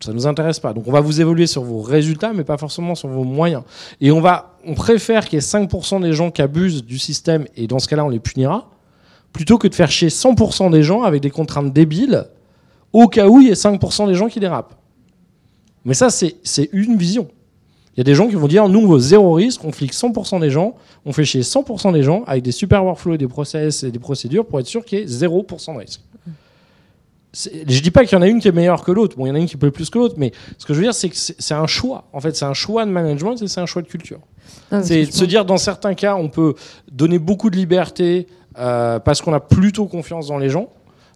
[0.00, 0.72] Ça ne nous intéresse pas.
[0.72, 3.64] Donc on va vous évoluer sur vos résultats, mais pas forcément sur vos moyens.
[4.00, 7.46] Et on va, on préfère qu'il y ait 5% des gens qui abusent du système,
[7.56, 8.70] et dans ce cas-là, on les punira,
[9.32, 12.26] plutôt que de faire chier 100% des gens avec des contraintes débiles,
[12.92, 14.74] au cas où il y ait 5% des gens qui dérapent.
[15.84, 17.28] Mais ça, c'est une vision.
[17.98, 19.92] Il y a des gens qui vont dire nous on veut zéro risque, on flique
[19.92, 23.26] 100% des gens, on fait chier 100% des gens avec des super workflows et des
[23.26, 26.00] process et des procédures pour être sûr qu'il y ait 0% de risque.
[27.34, 29.16] Je dis pas qu'il y en a une qui est meilleure que l'autre.
[29.16, 30.78] Bon, il y en a une qui peut plus que l'autre, mais ce que je
[30.78, 32.04] veux dire, c'est que c'est un choix.
[32.12, 34.20] En fait, c'est un choix de management et c'est un choix de culture.
[34.84, 36.54] C'est de se dire, dans certains cas, on peut
[36.92, 40.70] donner beaucoup de liberté euh, parce qu'on a plutôt confiance dans les gens.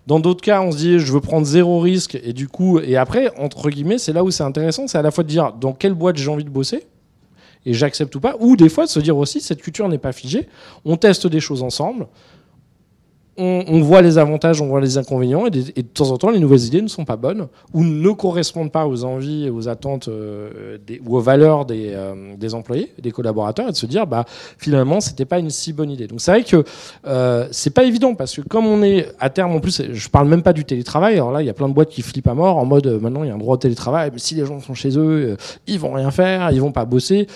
[0.06, 2.96] Dans d'autres cas, on se dit je veux prendre zéro risque et du coup et
[2.96, 5.72] après entre guillemets, c'est là où c'est intéressant, c'est à la fois de dire dans
[5.72, 6.84] quelle boîte j'ai envie de bosser
[7.64, 10.12] et j'accepte ou pas, ou des fois de se dire aussi cette culture n'est pas
[10.12, 10.48] figée,
[10.84, 12.08] on teste des choses ensemble,
[13.38, 16.64] on, voit les avantages, on voit les inconvénients, et, de temps en temps, les nouvelles
[16.64, 20.76] idées ne sont pas bonnes ou ne correspondent pas aux envies aux attentes euh,
[21.06, 24.26] ou aux valeurs euh, des, employés, des collaborateurs, et de se dire, bah,
[24.58, 26.06] finalement, c'était pas une si bonne idée.
[26.06, 26.64] Donc c'est vrai que
[27.06, 30.28] euh, c'est pas évident parce que comme on est à terme, en plus, je parle
[30.28, 31.14] même pas du télétravail.
[31.14, 33.24] Alors là, il y a plein de boîtes qui flippent à mort en mode, maintenant,
[33.24, 35.36] il y a un droit au télétravail, mais si les gens sont chez eux,
[35.66, 37.26] ils vont rien faire, ils vont pas bosser.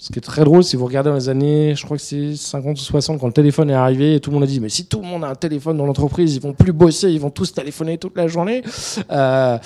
[0.00, 2.36] Ce qui est très drôle, si vous regardez dans les années, je crois que c'est
[2.36, 4.68] 50 ou 60, quand le téléphone est arrivé, et tout le monde a dit, mais
[4.68, 7.30] si tout le monde a un téléphone dans l'entreprise, ils vont plus bosser, ils vont
[7.30, 8.62] tous téléphoner toute la journée.
[9.10, 9.58] Euh,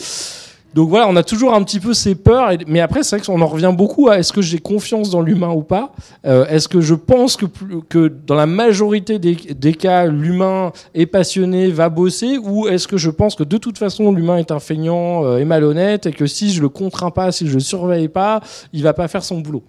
[0.75, 3.43] donc voilà, on a toujours un petit peu ces peurs, mais après c'est vrai qu'on
[3.43, 5.93] en revient beaucoup à est-ce que j'ai confiance dans l'humain ou pas?
[6.25, 11.69] Euh, Est-ce que je pense que, dans la majorité des, des cas, l'humain est passionné,
[11.71, 15.27] va bosser, ou est-ce que je pense que de toute façon l'humain est un feignant
[15.27, 18.41] euh, et malhonnête et que si je le contrains pas, si je le surveille pas,
[18.73, 19.63] il va pas faire son boulot?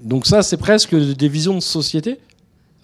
[0.00, 2.18] Donc ça, c'est presque des visions de société.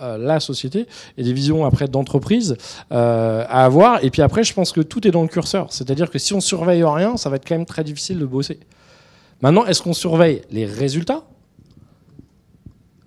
[0.01, 0.87] Euh, la société
[1.17, 2.57] et des visions après d'entreprise
[2.91, 4.03] euh, à avoir.
[4.03, 5.69] Et puis après je pense que tout est dans le curseur.
[5.71, 8.19] C'est à dire que si on surveille rien ça va être quand même très difficile
[8.19, 8.59] de bosser.
[9.41, 11.23] Maintenant est-ce qu'on surveille les résultats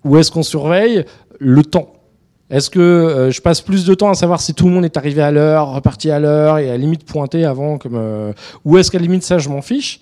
[0.02, 1.04] ou est-ce qu'on surveille
[1.38, 1.92] le temps?
[2.48, 4.96] Est-ce que euh, je passe plus de temps à savoir si tout le monde est
[4.96, 8.32] arrivé à l'heure, reparti à l'heure et à la limite pointé avant comme
[8.64, 10.00] ou est-ce qu'à la limite ça je m'en fiche?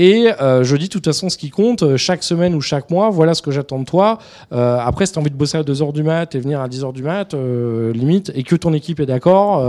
[0.00, 2.90] Et euh, je dis de toute façon ce qui compte, euh, chaque semaine ou chaque
[2.90, 4.18] mois, voilà ce que j'attends de toi.
[4.50, 6.68] Euh, après, si tu as envie de bosser à 2h du mat et venir à
[6.68, 9.62] 10h du mat, limite, et que ton équipe est d'accord,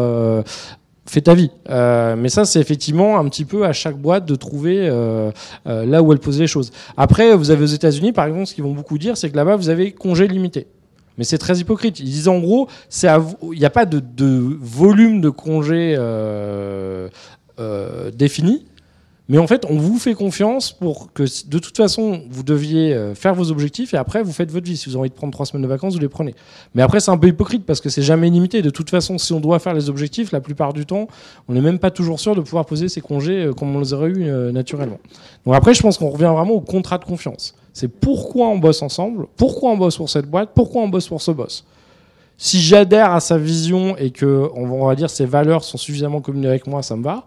[1.06, 1.52] fais ta vie.
[1.68, 4.90] mais ça, c'est effectivement un petit peu à chaque boîte de trouver
[5.66, 6.72] là où elle pose les choses.
[6.96, 9.58] Après, vous avez aux États-Unis, par exemple, ce qu'ils vont beaucoup dire, c'est que là-bas,
[9.58, 10.68] vous avez congé limité.
[11.18, 12.00] Mais c'est très hypocrite.
[12.00, 12.70] Ils disent en gros,
[13.04, 15.98] il n'y a pas de, de, volume de congé
[18.14, 18.66] défini
[19.32, 23.16] mais en fait, on vous fait confiance pour que de toute façon, vous deviez euh,
[23.16, 24.76] faire vos objectifs et après, vous faites votre vie.
[24.76, 26.36] Si vous avez envie de prendre trois semaines de vacances, vous les prenez.
[26.76, 28.62] Mais après, c'est un peu hypocrite parce que c'est jamais limité.
[28.62, 31.08] De toute façon, si on doit faire les objectifs, la plupart du temps,
[31.48, 33.94] on n'est même pas toujours sûr de pouvoir poser ses congés euh, comme on les
[33.94, 35.00] aurait eu euh, naturellement.
[35.46, 37.56] Donc après, je pense qu'on revient vraiment au contrat de confiance.
[37.72, 41.22] C'est pourquoi on bosse ensemble, pourquoi on bosse pour cette boîte, pourquoi on bosse pour
[41.22, 41.64] ce boss.
[42.36, 46.48] Si j'adhère à sa vision et que, on va dire, ses valeurs sont suffisamment communes
[46.48, 47.24] avec moi, ça me va.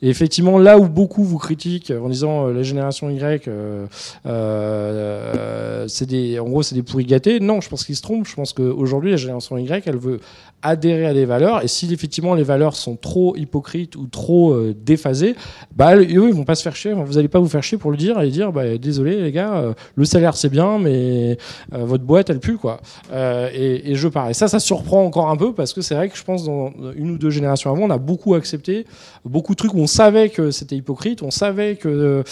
[0.00, 3.86] Et effectivement, là où beaucoup vous critiquent en disant euh, la génération Y, euh,
[4.26, 7.40] euh, c'est des, en gros, c'est des pourris gâtés.
[7.40, 8.26] Non, je pense qu'ils se trompent.
[8.26, 10.20] Je pense qu'aujourd'hui, la génération Y, elle veut
[10.62, 11.64] adhérer à des valeurs.
[11.64, 15.36] Et si effectivement les valeurs sont trop hypocrites ou trop déphasées,
[15.76, 16.92] bah, eux, ils vont pas se faire chier.
[16.92, 19.74] Vous n'allez pas vous faire chier pour le dire et dire bah, désolé les gars,
[19.94, 21.38] le salaire c'est bien, mais
[21.70, 22.56] votre boîte elle pue.
[22.56, 22.80] Quoi.
[23.12, 24.30] Et, et, je pars.
[24.30, 26.72] Et ça, ça surprend encore un peu parce que c'est vrai que je pense dans
[26.96, 28.84] une ou deux générations avant, on a beaucoup accepté
[29.28, 32.22] beaucoup de trucs où on savait que c'était hypocrite, on savait que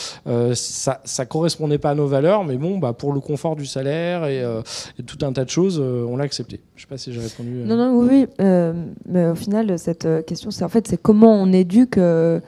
[0.54, 4.26] ça, ça correspondait pas à nos valeurs, mais bon, bah, pour le confort du salaire
[4.26, 4.42] et,
[4.98, 6.60] et tout un tas de choses, on l'a accepté.
[6.76, 7.50] Je sais pas si j'ai répondu.
[7.64, 8.72] Non, non, oui, oui, euh,
[9.08, 11.98] mais au final, cette euh, question, c'est en fait, c'est comment on éduque.
[11.98, 12.40] Euh,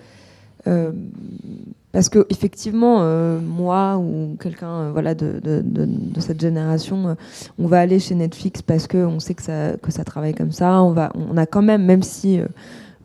[1.93, 3.03] parce que effectivement,
[3.41, 5.41] moi ou quelqu'un voilà de,
[6.19, 7.17] cette génération,
[7.59, 10.53] on va aller chez Netflix parce que on sait que ça que ça travaille comme
[10.53, 10.83] ça.
[10.83, 12.41] On va, on a quand même, même si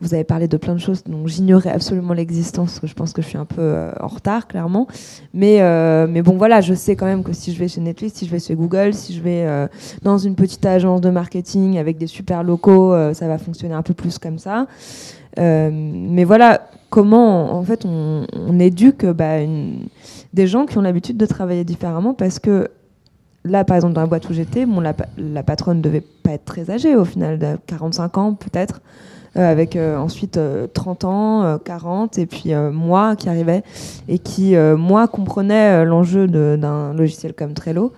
[0.00, 3.28] vous avez parlé de plein de choses dont j'ignorais absolument l'existence, je pense que je
[3.28, 4.86] suis un peu euh, en retard, clairement.
[5.32, 8.18] Mais, euh, mais bon, voilà, je sais quand même que si je vais chez Netflix,
[8.18, 9.66] si je vais chez Google, si je vais euh,
[10.02, 13.94] dans une petite agence de marketing avec des super locaux, ça va fonctionner un peu
[13.94, 14.66] plus comme ça.
[15.38, 18.26] mais voilà, comment en fait on,
[18.58, 19.38] éduque bah,
[20.32, 22.68] des gens qui ont l'habitude de travailler différemment parce que
[23.44, 26.44] là, par exemple, dans la boîte où j'étais, bon, la, la patronne devait pas être
[26.44, 28.80] très âgée au final, de 45 ans peut-être.
[29.36, 30.38] Euh, avec euh, ensuite
[30.74, 33.64] 30 euh, ans, 40, et puis moi qui arrivais
[34.06, 37.92] et qui, moi, comprenait l'enjeu d'un logiciel comme Trello.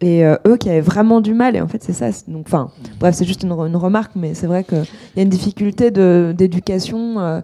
[0.00, 1.56] et eux qui avaient vraiment du mal.
[1.56, 2.10] Et en fait, c'est ça.
[2.28, 2.70] Donc, enfin,
[3.00, 4.84] bref, c'est juste une, remarque, mais c'est vrai qu'il
[5.16, 7.42] y a une difficulté d'éducation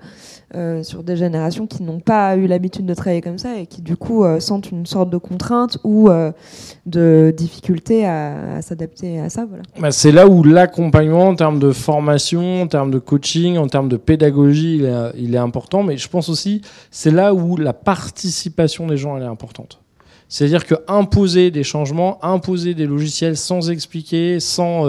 [0.82, 3.96] sur des générations qui n'ont pas eu l'habitude de travailler comme ça et qui du
[3.96, 6.32] coup euh, sentent une sorte de contrainte ou euh,
[6.86, 9.44] de difficulté à, s'adapter à ça.
[9.44, 9.62] Voilà.
[9.78, 13.88] Bah, c'est là où l'accompagnement en termes de formation, en termes de coaching, en termes
[13.88, 14.82] de pédagogie,
[15.16, 19.24] il est, important, mais je pense aussi c'est là où la participation des gens elle
[19.24, 19.80] est importante.
[20.28, 24.86] C'est-à-dire que imposer des changements, imposer des logiciels sans expliquer, sans,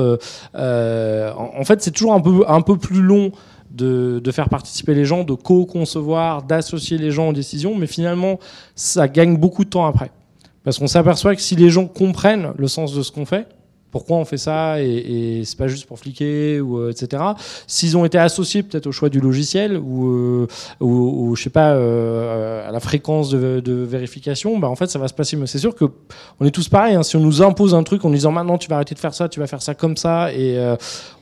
[0.56, 3.32] en, fait, c'est toujours un peu un peu plus long
[3.78, 8.40] de, faire participer les gens, de co-concevoir, d'associer les gens aux décisions, mais finalement,
[8.76, 10.12] ça gagne beaucoup de temps après.
[10.64, 13.48] Parce qu'on s'aperçoit que si les gens comprennent le sens de ce qu'on fait,
[13.98, 17.24] pourquoi on fait ça et, c'est pas juste pour fliquer ou euh, etc.
[17.66, 20.48] S'ils ont été associés peut-être au choix du logiciel ou, euh,
[20.80, 25.08] ou, je sais pas euh, à la fréquence de, vérification, bah en fait ça va
[25.08, 25.36] se passer.
[25.36, 25.86] Mais c'est sûr que
[26.40, 26.94] on est tous pareils.
[26.94, 27.02] Hein.
[27.02, 29.30] Si on nous impose un truc en disant maintenant tu vas arrêter de faire ça,
[29.30, 30.60] tu vas faire ça comme ça et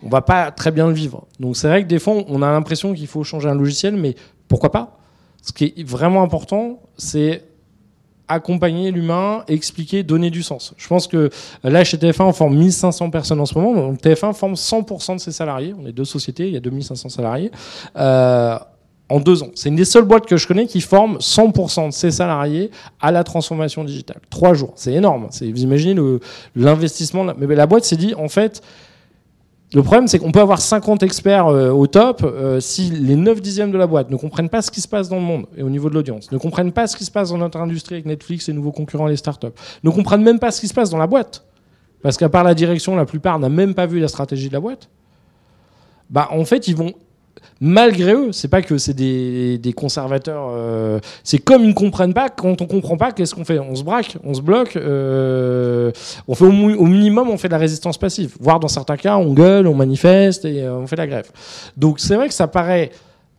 [0.04, 1.28] on va pas très bien le vivre.
[1.40, 4.16] Donc c'est vrai que des fois on a l'impression qu'il faut changer un logiciel, mais
[4.50, 5.00] pourquoi pas?
[5.42, 7.42] Ce qui est vraiment important, c'est
[8.28, 10.74] accompagner l'humain, expliquer, donner du sens.
[10.78, 11.30] Je pense que
[11.64, 13.74] là, chez TF1, on forme 1500 personnes en ce moment.
[13.74, 15.74] Donc TF1 forme 100% de ses salariés.
[15.80, 17.52] On est deux sociétés, il y a 2500 salariés.
[17.98, 18.58] Euh,
[19.10, 19.50] en deux ans.
[19.54, 23.12] C'est une des seules boîtes que je connais qui forme 100% de ses salariés à
[23.12, 24.20] la transformation digitale.
[24.30, 25.28] Trois jours, c'est énorme.
[25.32, 25.96] Vous imaginez
[26.56, 27.26] l'investissement.
[27.38, 28.64] Mais la boîte s'est dit, en fait,
[29.76, 33.42] le problème, c'est qu'on peut avoir 50 experts euh, au top euh, si les 9
[33.42, 35.64] dixièmes de la boîte ne comprennent pas ce qui se passe dans le monde et
[35.64, 38.06] au niveau de l'audience, ne comprennent pas ce qui se passe dans notre industrie avec
[38.06, 39.48] Netflix, les nouveaux concurrents, les startups,
[39.84, 41.46] ne comprennent même pas ce qui se passe dans la boîte.
[42.02, 44.62] Parce qu'à part la direction, la plupart n'a même pas vu la stratégie de la
[44.62, 44.88] boîte.
[46.10, 46.94] Bah, en fait, ils vont
[47.62, 48.32] malgré eux.
[48.32, 50.50] C'est pas que c'est des, conservateurs.
[50.52, 52.30] Euh, c'est comme ils ne comprennent pas.
[52.30, 53.60] Quand on comprend pas, qu'est-ce qu'on fait?
[53.60, 54.76] On se braque, on se bloque.
[54.76, 55.92] Euh,
[56.28, 58.36] au, minimum, on fait de la résistance passive.
[58.40, 61.32] Voire dans certains cas, on gueule, on manifeste et euh, on fait la grève.
[61.78, 62.92] Donc c'est vrai que ça paraît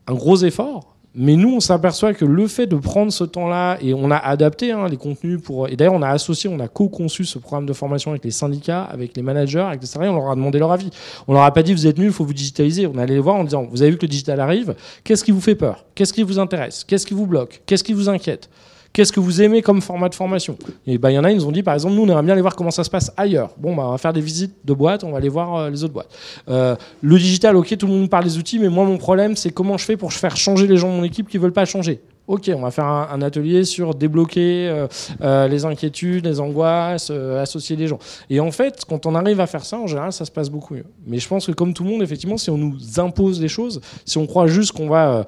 [0.06, 0.95] un gros effort.
[1.18, 4.70] Mais nous, on s'aperçoit que le fait de prendre ce temps-là, et on a adapté
[4.72, 5.66] hein, les contenus pour.
[5.66, 8.82] Et d'ailleurs, on a associé, on a co-conçu ce programme de formation avec les syndicats,
[8.82, 10.90] avec les managers, avec les salariés, on leur a demandé leur avis.
[11.26, 12.86] On leur a pas dit vous êtes nuls, il faut vous digitaliser.
[12.86, 14.74] On allait les voir en disant vous avez vu que le digital arrive,
[15.05, 15.86] qu'est-ce qui vous fait peur?
[15.94, 16.84] Qu'est-ce qui vous intéresse?
[16.84, 17.62] Qu'est-ce qui vous bloque?
[17.64, 18.51] Qu'est-ce qui vous inquiète?
[18.97, 20.56] Qu'est-ce que vous aimez comme format de formation?
[20.86, 22.23] Et ben il y en a, ils nous ont dit par exemple, nous on aimerait
[22.23, 23.51] bien aller voir comment ça se passe ailleurs.
[23.59, 25.85] Bon, bah, on va faire des visites de boîtes, on va aller voir euh, les
[25.85, 26.09] autres boîtes.
[26.48, 29.51] Euh, le digital, ok, tout le monde parle des outils, mais moi mon problème c'est
[29.51, 32.01] comment je fais pour faire changer les gens de mon équipe qui veulent pas changer?
[32.27, 34.86] Ok, on va faire un, atelier sur débloquer
[35.20, 37.98] euh, les inquiétudes, les angoisses, associer les gens.
[38.31, 40.73] Et en fait, quand on arrive à faire ça, en général, ça se passe beaucoup
[40.73, 40.86] mieux.
[41.06, 43.82] Mais je pense que comme tout le monde, effectivement, si on nous impose des choses,
[44.06, 45.27] si on croit juste qu'on va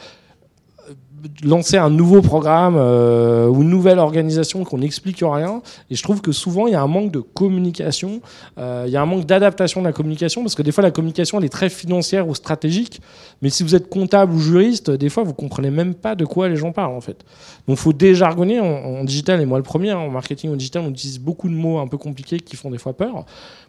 [1.43, 5.63] lancer un nouveau programme euh, ou une nouvelle organisation qu'on n'explique rien.
[5.91, 8.21] Et je trouve que souvent, il y a un manque de communication,
[8.59, 10.91] euh, il y a un manque d'adaptation de la communication, parce que des fois, la
[10.91, 13.01] communication, elle est très financière ou stratégique.
[13.43, 16.49] Mais si vous êtes comptable ou juriste, des fois, vous comprenez même pas de quoi
[16.49, 17.25] les gens parlent, en fait.
[17.67, 20.83] Donc, faut déjargonner en, en, digital, et moi le premier, hein, en marketing ou digital,
[20.87, 23.25] on utilise beaucoup de mots un peu compliqués qui font des fois peur.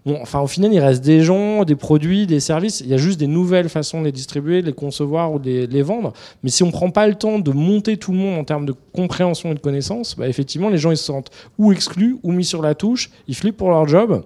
[0.05, 2.81] Enfin, au final, il reste des gens, des produits, des services.
[2.81, 5.65] Il y a juste des nouvelles façons de les distribuer, de les concevoir ou de
[5.65, 6.13] les, vendre.
[6.43, 8.73] Mais si on prend pas le temps de monter tout le monde en termes de
[8.93, 12.45] compréhension et de connaissance, bah, effectivement, les gens ils se sentent ou exclus ou mis
[12.45, 13.11] sur la touche.
[13.27, 14.23] Ils flippent pour leur job.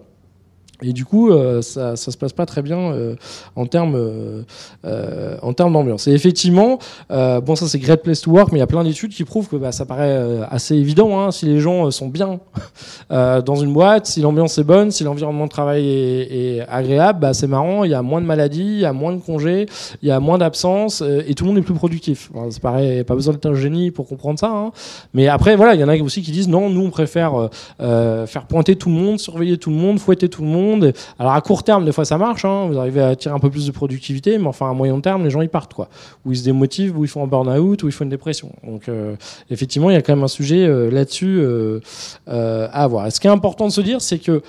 [0.83, 3.15] Et du coup, euh, ça, ça se passe pas très bien euh,
[3.55, 6.07] en termes euh, en termes d'ambiance.
[6.07, 6.79] Et effectivement,
[7.09, 9.47] bon, ça c'est Great Place to Work, mais il y a plein d'études qui prouvent
[9.47, 11.19] que bah, ça paraît assez évident.
[11.19, 12.39] Hein, si les gens sont bien
[13.09, 17.47] dans une boîte, si l'ambiance est bonne, si l'environnement de travail est, agréable, bah, c'est
[17.47, 17.83] marrant.
[17.83, 19.67] Il y a moins de maladies, il y a moins de congés,
[20.01, 22.31] il y a moins d'absences, et tout le monde est plus productif.
[22.49, 24.49] ça paraît pas besoin d'être un génie pour comprendre ça.
[24.49, 24.71] Hein.
[25.13, 27.49] Mais après, voilà, il y en a aussi qui disent non, nous on préfère
[27.79, 30.72] faire pointer tout le monde, surveiller tout le monde, fouetter tout le monde
[31.19, 32.67] alors à court terme, des fois ça marche, hein.
[32.67, 35.29] vous arrivez à tirer un peu plus de productivité, mais enfin à moyen terme, les
[35.29, 35.89] gens ils partent quoi.
[36.25, 38.51] Ou ils se démotivent, ou ils font un burn-out, ou ils font une dépression.
[38.65, 39.15] Donc euh,
[39.49, 41.79] effectivement, il y a quand même un sujet euh, là-dessus euh,
[42.25, 43.11] à avoir.
[43.11, 44.41] ce qui est important de se dire, c'est que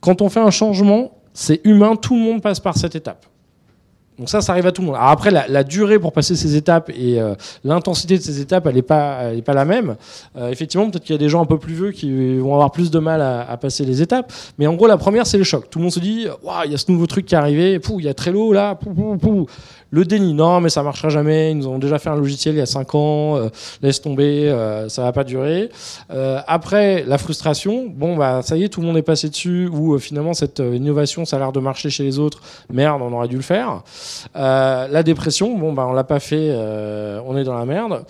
[0.00, 3.26] quand on fait un changement, c'est humain, tout le monde passe par cette étape.
[4.18, 4.96] Donc ça, ça arrive à tout le monde.
[4.96, 7.34] Alors après, la, durée pour passer ces étapes et euh,
[7.64, 9.96] l'intensité de ces étapes, elle n'est pas, elle est pas la même.
[10.36, 12.70] Euh, effectivement, peut-être qu'il y a des gens un peu plus vieux qui vont avoir
[12.70, 14.32] plus de mal à, passer les étapes.
[14.58, 15.68] Mais en gros, la première, c'est le choc.
[15.68, 17.78] Tout le monde se dit, waouh, il y a ce nouveau truc qui est arrivé.
[17.98, 18.78] il y a Trello là.
[19.90, 21.52] Le déni, non, mais ça marchera jamais.
[21.52, 23.36] Ils nous ont déjà fait un logiciel il y a 5 ans.
[23.36, 23.48] Euh,
[23.82, 25.70] laisse tomber, euh, ça va pas durer.
[26.10, 27.86] Euh, après, la frustration.
[27.88, 29.68] Bon, bah, ça y est, tout le monde est passé dessus.
[29.72, 32.40] Ou finalement, cette innovation, ça a l'air de marcher chez les autres.
[32.72, 33.82] Merde, on aurait dû le faire.
[34.34, 36.50] la dépression, bon, bah, on l'a pas fait.
[37.24, 38.04] on est dans la merde.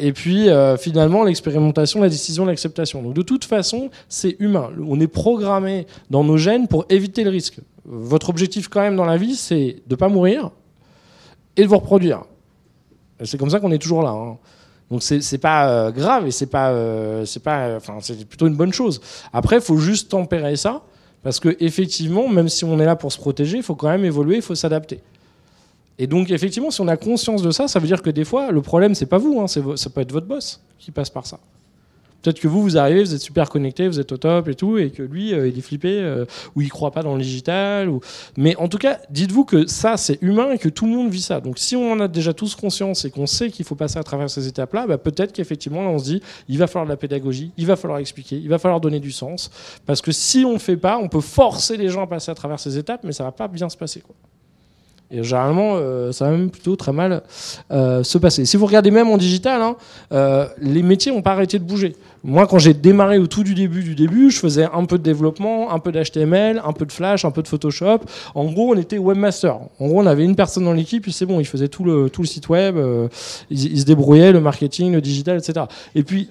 [0.00, 0.48] et puis,
[0.78, 3.02] finalement, l'expérimentation, la décision, l'acceptation.
[3.02, 4.70] Donc, de toute façon, c'est humain.
[4.88, 7.58] On est programmé dans nos gènes pour éviter le risque.
[7.84, 10.50] Votre objectif, quand même, dans la vie, c'est de pas mourir
[11.56, 12.22] et de vous reproduire.
[13.24, 14.10] C'est comme ça qu'on est toujours là.
[14.10, 14.36] Hein.
[14.90, 18.56] Donc c'est pas euh, grave et c'est pas euh, c'est pas enfin c'est plutôt une
[18.56, 19.00] bonne chose.
[19.32, 20.82] Après il faut juste tempérer ça
[21.22, 24.04] parce que effectivement même si on est là pour se protéger, il faut quand même
[24.04, 25.00] évoluer, il faut s'adapter.
[25.98, 28.50] Et donc effectivement si on a conscience de ça, ça veut dire que des fois
[28.50, 31.38] le problème c'est pas vous, hein, ça peut être votre boss qui passe par ça.
[32.22, 34.76] Peut-être que vous, vous arrivez, vous êtes super connecté, vous êtes au top et tout,
[34.76, 37.90] et que lui, euh, il est flippé, euh, ou il croit pas dans le digital.
[38.36, 41.22] Mais en tout cas, dites-vous que ça, c'est humain et que tout le monde vit
[41.22, 41.40] ça.
[41.40, 44.02] Donc si on en a déjà tous conscience et qu'on sait qu'il faut passer à
[44.02, 46.96] travers ces étapes-là, bah, peut-être qu'effectivement, là, on se dit, il va falloir de la
[46.96, 49.50] pédagogie, il va falloir expliquer, il va falloir donner du sens.
[49.86, 52.34] Parce que si on ne fait pas, on peut forcer les gens à passer à
[52.34, 54.00] travers ces étapes, mais ça va pas bien se passer.
[54.00, 54.14] Quoi.
[55.10, 57.22] Et généralement, euh, ça va même plutôt très mal
[57.70, 58.44] se passer.
[58.44, 61.96] Si vous regardez même en digital, hein, les métiers n'ont pas arrêté de bouger.
[62.22, 65.02] Moi, quand j'ai démarré au tout du début du début, je faisais un peu de
[65.02, 68.00] développement, un peu d'HTML, un peu de Flash, un peu de Photoshop.
[68.34, 69.56] En gros, on était webmaster.
[69.78, 72.10] En gros, on avait une personne dans l'équipe, puis c'est bon, il faisait tout le,
[72.10, 72.76] tout le site web,
[73.50, 75.66] il, il, se débrouillait, le marketing, le digital, etc.
[75.94, 76.28] Et puis,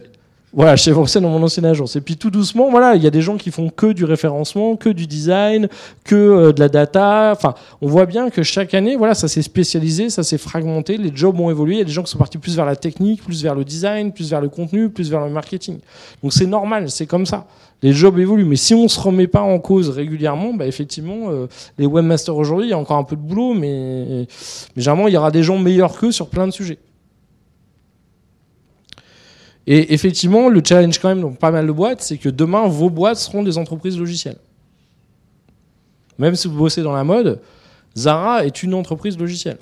[0.51, 1.95] voilà, chez Voxel dans mon ancienne agence.
[1.95, 4.75] Et puis tout doucement, voilà, il y a des gens qui font que du référencement,
[4.75, 5.69] que du design,
[6.03, 7.31] que euh, de la data.
[7.35, 11.11] Enfin, on voit bien que chaque année, voilà, ça s'est spécialisé, ça s'est fragmenté, les
[11.13, 11.75] jobs ont évolué.
[11.75, 13.63] Il y a des gens qui sont partis plus vers la technique, plus vers le
[13.63, 15.79] design, plus vers le contenu, plus vers le marketing.
[16.23, 17.45] Donc c'est normal, c'est comme ça.
[17.81, 21.47] Les jobs évoluent, mais si on se remet pas en cause régulièrement, bah effectivement, euh,
[21.77, 24.27] les webmasters aujourd'hui, il y a encore un peu de boulot, mais,
[24.75, 26.79] mais généralement, il y aura des gens meilleurs qu'eux sur plein de sujets.
[29.71, 32.89] Et effectivement, le challenge quand même dans pas mal de boîtes, c'est que demain, vos
[32.89, 34.39] boîtes seront des entreprises logicielles.
[36.17, 37.39] Même si vous bossez dans la mode,
[37.95, 39.59] Zara est une entreprise logicielle.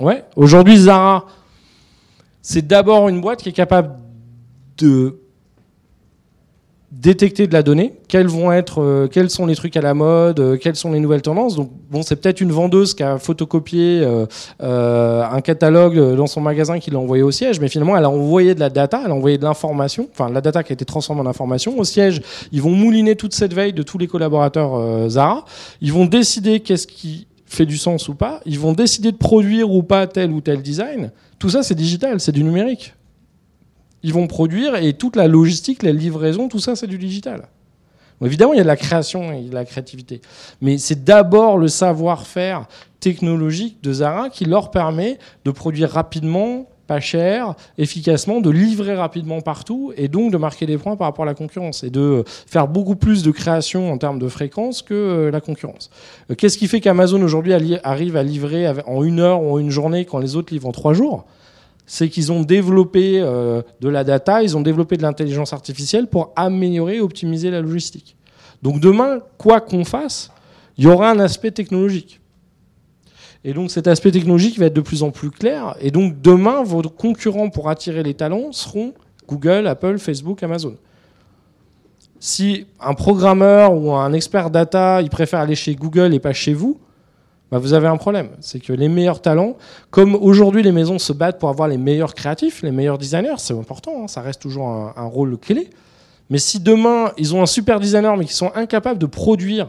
[0.00, 1.28] Ouais, aujourd'hui Zara,
[2.42, 3.96] c'est d'abord une boîte qui est capable
[4.76, 5.20] de
[6.90, 10.40] détecter de la donnée, quels vont être, euh, quels sont les trucs à la mode,
[10.40, 11.54] euh, quelles sont les nouvelles tendances.
[11.54, 16.78] Donc bon, c'est peut-être une vendeuse qui a photocopié euh, un catalogue dans son magasin
[16.78, 19.14] qui l'a envoyé au siège, mais finalement elle a envoyé de la data, elle a
[19.14, 21.78] envoyé de l'information, enfin la data qui a été transformée en information.
[21.78, 25.44] Au siège, ils vont mouliner toute cette veille de tous les collaborateurs Zara.
[25.82, 28.40] Ils vont décider qu'est-ce qui fait du sens ou pas.
[28.46, 31.10] Ils vont décider de produire ou pas tel ou tel design.
[31.38, 32.94] Tout ça, c'est digital, c'est du numérique
[34.02, 37.48] ils vont produire et toute la logistique, la livraison, tout ça, c'est du digital.
[38.24, 40.20] évidemment, il y a de la création et de la créativité.
[40.60, 42.66] Mais c'est d'abord le savoir-faire
[43.00, 49.40] technologique de Zara qui leur permet de produire rapidement, pas cher, efficacement, de livrer rapidement
[49.40, 52.66] partout et donc de marquer des points par rapport à la concurrence et de faire
[52.66, 55.90] beaucoup plus de création en termes de fréquence que euh, la concurrence.
[56.30, 57.52] Euh, qu'est-ce qui fait qu'Amazon aujourd'hui
[57.84, 60.72] arrive à livrer en une heure ou en une journée quand les autres livrent en
[60.72, 61.26] trois jours?
[61.88, 66.32] C'est qu'ils ont développé euh, de la data, ils ont développé de l'intelligence artificielle pour
[66.36, 68.14] améliorer et optimiser la logistique.
[68.62, 70.30] Donc demain, quoi qu'on fasse,
[70.76, 72.20] il y aura un aspect technologique.
[73.42, 75.76] Et donc cet aspect technologique va être de plus en plus clair.
[75.80, 78.92] Et donc demain, vos concurrents pour attirer les talents seront
[79.26, 80.76] Google, Apple, Facebook, Amazon.
[82.20, 86.52] Si un programmeur ou un expert data, il préfère aller chez Google et pas chez
[86.52, 86.78] vous,
[87.50, 88.30] bah, vous avez un problème.
[88.40, 89.56] C'est que les meilleurs talents,
[89.90, 93.54] comme aujourd'hui les maisons se battent pour avoir les meilleurs créatifs, les meilleurs designers, c'est
[93.54, 95.70] important, hein, ça reste toujours un, rôle clé.
[96.30, 99.68] Mais si demain ils ont un super designer mais qu'ils sont incapables de produire,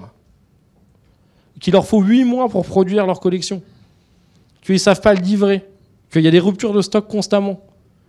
[1.61, 3.61] qu'il leur faut 8 mois pour produire leur collection,
[4.61, 5.65] qu'ils ne savent pas livrer,
[6.11, 7.61] qu'il y a des ruptures de stock constamment,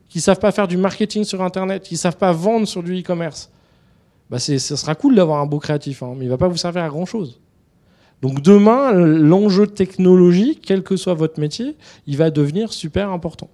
[0.09, 2.83] qu'ils ne savent pas faire du marketing sur Internet, qu'ils ne savent pas vendre sur
[2.83, 3.51] du e-commerce,
[4.29, 6.57] bah ce sera cool d'avoir un beau créatif, hein, mais il ne va pas vous
[6.57, 7.41] servir à grand-chose.
[8.23, 11.77] Donc demain, l'enjeu technologique, quel que soit votre métier,
[12.07, 13.49] il va devenir super important.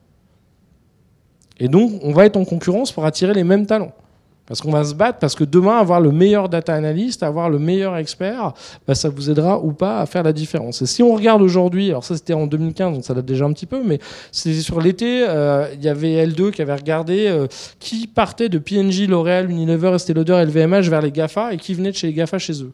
[1.58, 3.92] Et donc, on va être en concurrence pour attirer les mêmes talents.
[4.46, 7.58] Parce qu'on va se battre, parce que demain, avoir le meilleur data analyst, avoir le
[7.58, 8.52] meilleur expert,
[8.86, 10.82] bah, ça vous aidera ou pas à faire la différence.
[10.82, 13.52] Et si on regarde aujourd'hui, alors ça c'était en 2015, donc ça date déjà un
[13.52, 13.98] petit peu, mais
[14.30, 17.48] c'était sur l'été, euh, il y avait L2 qui avait regardé euh,
[17.80, 21.90] qui partait de PNG, L'Oréal, Unilever, Estée Lauder, LVMH vers les GAFA et qui venait
[21.90, 22.70] de chez les GAFA chez eux.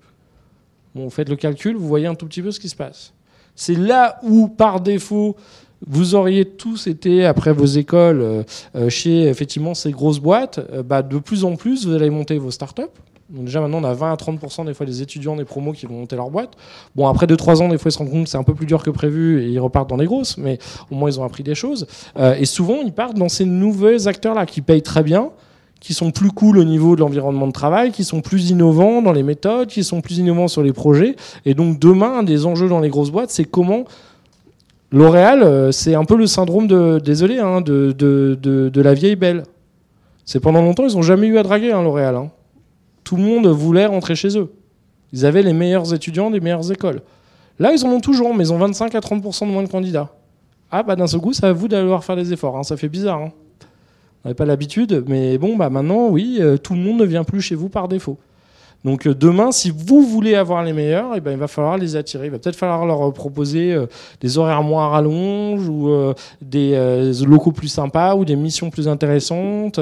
[0.95, 3.13] Bon, vous faites le calcul, vous voyez un tout petit peu ce qui se passe.
[3.55, 5.37] C'est là où, par défaut,
[5.87, 8.43] vous auriez tous été, après vos écoles, euh,
[8.77, 12.39] euh, chez effectivement ces grosses boîtes, euh, bah, de plus en plus, vous allez monter
[12.39, 12.83] vos startups,
[13.31, 15.95] déjà maintenant on a 20 à 30% des fois des étudiants des promos qui vont
[15.95, 16.53] monter leur boîte.
[16.95, 18.67] Bon après 2-3 ans des fois ils se rendent compte que c'est un peu plus
[18.67, 20.59] dur que prévu et ils repartent dans les grosses, mais
[20.91, 21.87] au moins ils ont appris des choses.
[22.39, 25.31] Et souvent ils partent dans ces nouveaux acteurs-là qui payent très bien,
[25.83, 29.11] qui sont plus cool au niveau de l'environnement de travail, qui sont plus innovants dans
[29.11, 31.17] les méthodes, qui sont plus innovants sur les projets.
[31.45, 33.85] Et donc demain, un des enjeux dans les grosses boîtes, c'est comment
[34.93, 39.17] L'Oréal, euh, c'est un peu le syndrome de, désolé, hein, de, de, de, la vieille
[39.17, 39.43] belle.
[40.25, 42.15] C'est pendant longtemps, ils n'ont jamais eu à draguer, hein, L'Oréal.
[42.15, 42.31] Hein
[43.03, 44.53] tout le monde voulait rentrer chez eux.
[45.13, 47.03] Ils avaient les meilleurs étudiants des meilleures écoles.
[47.59, 50.11] Là, ils en ont toujours, mais ils ont 25 à 30% de moins de candidats.
[50.71, 52.57] Ah, bah d'un seul coup, c'est à vous d'aller faire des efforts.
[52.57, 52.63] Hein.
[52.63, 53.31] Ça fait bizarre.
[54.25, 57.25] On n'avait pas l'habitude, mais bon, bah maintenant, oui, euh, tout le monde ne vient
[57.25, 58.19] plus chez vous par défaut.
[58.85, 61.97] Donc euh, demain, si vous voulez avoir les meilleurs, eh ben, il va falloir les
[61.97, 62.27] attirer.
[62.27, 63.87] Il va peut-être falloir leur proposer euh,
[64.21, 65.91] des horaires moins rallonges ou
[66.41, 69.81] des locaux plus sympas ou des missions plus intéressantes.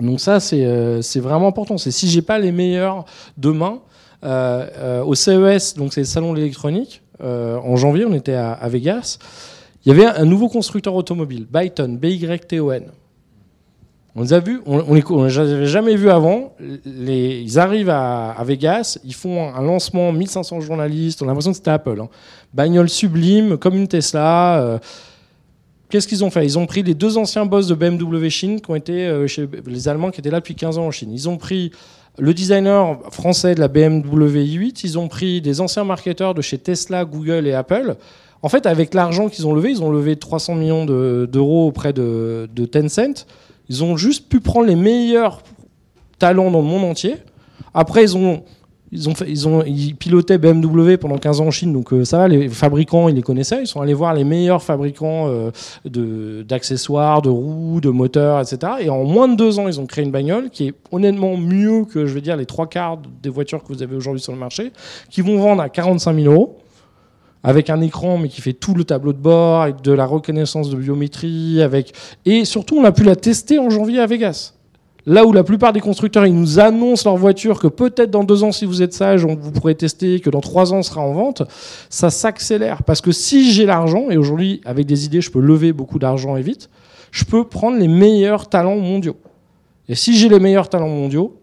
[0.00, 1.76] Donc ça, c'est vraiment important.
[1.76, 3.04] C'est si j'ai pas les meilleurs
[3.36, 3.80] demain,
[4.22, 9.18] au CES, donc c'est le salon de l'électronique, en janvier, on était à, Vegas,
[9.84, 12.84] il y avait un nouveau constructeur automobile, Byton, B-Y-T-O-N.
[14.14, 16.54] On les a vus, on, les avait jamais vus avant.
[16.84, 21.58] Les, ils arrivent à, Vegas, ils font un lancement, 1500 journalistes, on a l'impression que
[21.58, 22.00] c'était Apple.
[22.00, 22.08] Hein.
[22.52, 24.80] Bagnole sublime, comme une Tesla.
[25.90, 26.44] Qu'est-ce qu'ils ont fait?
[26.44, 29.48] Ils ont pris les deux anciens boss de BMW Chine, qui ont été euh, chez
[29.66, 31.10] les Allemands qui étaient là depuis 15 ans en Chine.
[31.12, 31.70] Ils ont pris
[32.18, 36.58] le designer français de la BMW i8, ils ont pris des anciens marketeurs de chez
[36.58, 37.96] Tesla, Google et Apple.
[38.42, 42.48] En fait, avec l'argent qu'ils ont levé, ils ont levé 300 millions d'euros auprès de,
[42.52, 43.26] de Tencent.
[43.68, 45.42] Ils ont juste pu prendre les meilleurs
[46.18, 47.16] talents dans le monde entier.
[47.74, 48.42] Après, ils ont
[48.90, 52.18] ils, ont ils, ont, ils pilotaient BMW pendant 15 ans en Chine, donc euh, ça
[52.18, 53.60] va, les fabricants, ils les connaissaient.
[53.60, 58.72] Ils sont allés voir les meilleurs fabricants euh, d'accessoires, de, roues, de moteurs, etc.
[58.80, 61.84] Et en moins de deux ans, ils ont créé une bagnole qui est honnêtement mieux
[61.84, 64.38] que, je veux dire, les trois quarts des voitures que vous avez aujourd'hui sur le
[64.38, 64.72] marché,
[65.10, 66.58] qui vont vendre à 45 000 euros
[67.42, 70.70] avec un écran mais qui fait tout le tableau de bord, avec de la reconnaissance
[70.70, 71.92] de biométrie, avec
[72.24, 74.54] et surtout on a pu la tester en janvier à Vegas.
[75.06, 78.44] Là où la plupart des constructeurs, ils nous annoncent leur voiture que peut-être dans deux
[78.44, 81.44] ans, si vous êtes sage, vous pourrez tester, que dans trois ans, sera en vente,
[81.88, 82.82] ça s'accélère.
[82.82, 86.36] Parce que si j'ai l'argent, et aujourd'hui, avec des idées, je peux lever beaucoup d'argent
[86.36, 86.68] et vite,
[87.10, 89.16] je peux prendre les meilleurs talents mondiaux.
[89.88, 91.40] Et si j'ai les meilleurs talents mondiaux,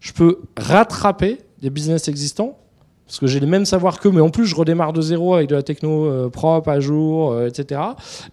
[0.00, 2.58] je peux rattraper des business existants
[3.06, 5.48] parce que j'ai les mêmes savoirs qu'eux, mais en plus je redémarre de zéro avec
[5.48, 7.80] de la techno euh, propre, à jour, euh, etc.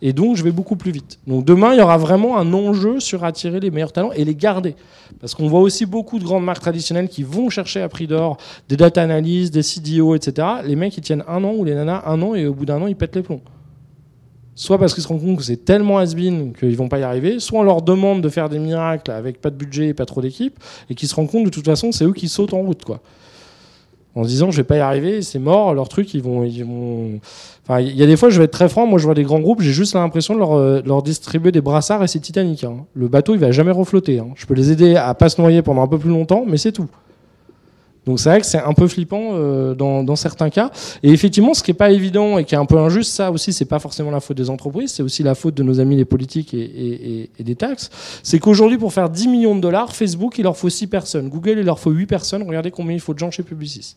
[0.01, 1.19] Et donc je vais beaucoup plus vite.
[1.27, 4.33] Donc demain, il y aura vraiment un enjeu sur attirer les meilleurs talents et les
[4.33, 4.75] garder.
[5.19, 8.37] Parce qu'on voit aussi beaucoup de grandes marques traditionnelles qui vont chercher à prix d'or
[8.67, 10.47] des data analysts, des CDO, etc.
[10.65, 12.81] Les mecs, ils tiennent un an ou les nanas un an et au bout d'un
[12.81, 13.41] an, ils pètent les plombs.
[14.55, 17.39] Soit parce qu'ils se rendent compte que c'est tellement has-been qu'ils vont pas y arriver,
[17.39, 20.21] soit on leur demande de faire des miracles avec pas de budget et pas trop
[20.21, 20.59] d'équipe,
[20.89, 22.83] et qu'ils se rendent compte de toute façon c'est eux qui sautent en route.
[22.83, 23.01] quoi
[24.15, 27.19] en disant je vais pas y arriver, c'est mort, leur truc, ils vont, ils vont.
[27.67, 29.23] Enfin, il y a des fois, je vais être très franc, moi je vois des
[29.23, 32.63] grands groupes, j'ai juste l'impression de leur, euh, leur, distribuer des brassards et c'est Titanic.
[32.63, 32.85] Hein.
[32.93, 34.19] Le bateau, il va jamais reflotter.
[34.19, 34.29] Hein.
[34.35, 36.71] Je peux les aider à pas se noyer pendant un peu plus longtemps, mais c'est
[36.71, 36.87] tout.
[38.05, 40.71] Donc c'est vrai que c'est un peu flippant euh, dans, dans, certains cas.
[41.03, 43.53] Et effectivement, ce qui est pas évident et qui est un peu injuste, ça aussi,
[43.53, 46.05] c'est pas forcément la faute des entreprises, c'est aussi la faute de nos amis les
[46.05, 47.89] politiques et, et, et des taxes.
[48.21, 51.29] C'est qu'aujourd'hui, pour faire 10 millions de dollars, Facebook, il leur faut 6 personnes.
[51.29, 52.43] Google, il leur faut 8 personnes.
[52.43, 53.95] Regardez combien il faut de gens chez Publicis.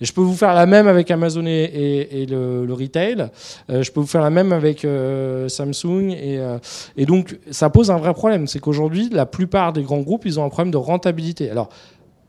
[0.00, 3.28] Et je peux vous faire la même avec Amazon et, le, retail.
[3.70, 6.10] Euh, je peux vous faire la même avec euh, Samsung.
[6.10, 6.58] Et, euh,
[6.96, 8.48] et, donc, ça pose un vrai problème.
[8.48, 11.48] C'est qu'aujourd'hui, la plupart des grands groupes, ils ont un problème de rentabilité.
[11.48, 11.68] Alors,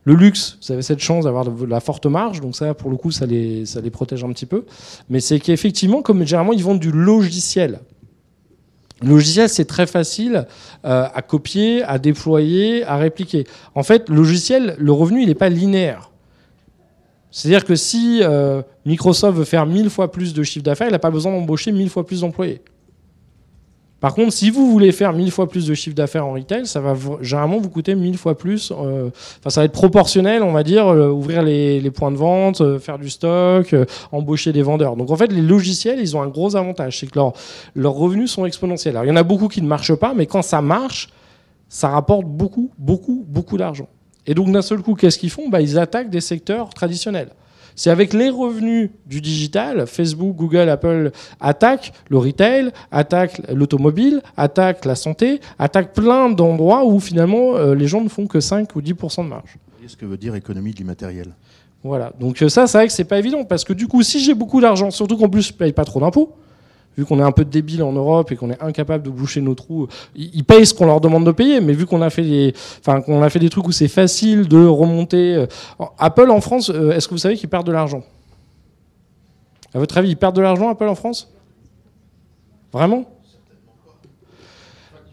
[0.06, 2.96] le luxe, vous avez cette chance d'avoir de la forte marge, donc ça, pour le
[2.96, 4.66] coup, ça les, protège un petit peu.
[5.10, 7.80] Mais c'est qu'effectivement, comme généralement, ils vendent du logiciel.
[9.02, 10.46] Le logiciel, c'est très facile
[10.84, 13.46] à copier, à déployer, à répliquer.
[13.74, 16.12] En fait, le logiciel, le revenu, il n'est pas linéaire.
[17.36, 21.00] C'est-à-dire que si euh, Microsoft veut faire mille fois plus de chiffre d'affaires, il n'a
[21.00, 22.62] pas besoin d'embaucher mille fois plus d'employés.
[24.02, 26.80] Par contre, si vous voulez faire mille fois plus de chiffre d'affaires en retail, ça
[26.80, 28.72] va généralement vous coûter mille fois plus.
[28.72, 29.10] Euh,
[29.40, 33.00] enfin, ça va être proportionnel, on va dire, euh, ouvrir les, points de vente, faire
[33.00, 33.74] du stock,
[34.12, 34.96] embaucher des vendeurs.
[34.96, 37.20] Donc en fait, les logiciels, ils ont un gros avantage, c'est que
[37.76, 38.96] leurs revenus sont exponentiels.
[38.96, 41.10] Alors il y en a beaucoup qui ne marchent pas, mais quand ça marche,
[41.70, 43.88] ça rapporte beaucoup, beaucoup, beaucoup d'argent.
[44.28, 45.50] Et donc d'un seul coup, qu'est-ce qu'ils font?
[45.50, 47.30] Bah, Ils attaquent des secteurs traditionnels.
[47.76, 54.86] C'est avec les revenus du digital, Facebook, Google, Apple attaquent le retail, attaquent l'automobile, attaquent
[54.86, 58.82] la santé, attaquent plein d'endroits où finalement euh, les gens ne font que 5 ou
[58.82, 59.58] 10% de marge.
[59.66, 61.28] Vous voyez ce que veut dire économie du matériel
[61.84, 64.20] Voilà, donc euh, ça c'est vrai que c'est pas évident parce que du coup si
[64.20, 66.34] j'ai beaucoup d'argent, surtout qu'en plus je paye pas trop d'impôts,
[66.98, 69.56] vu qu'on est un peu débile en Europe et qu'on est incapable de boucher nos
[69.56, 73.50] trous, ils, payent ce qu'on leur demande de payer, mais vu qu'on a fait des,
[73.50, 75.36] trucs où c'est facile de remonter.
[75.36, 75.46] Euh,
[75.98, 78.04] Apple en France, euh, est-ce que vous savez qu'ils perdent de l'argent?
[79.74, 81.32] À votre avis, ils perdent de l'argent Apple en France?
[82.72, 83.06] Vraiment?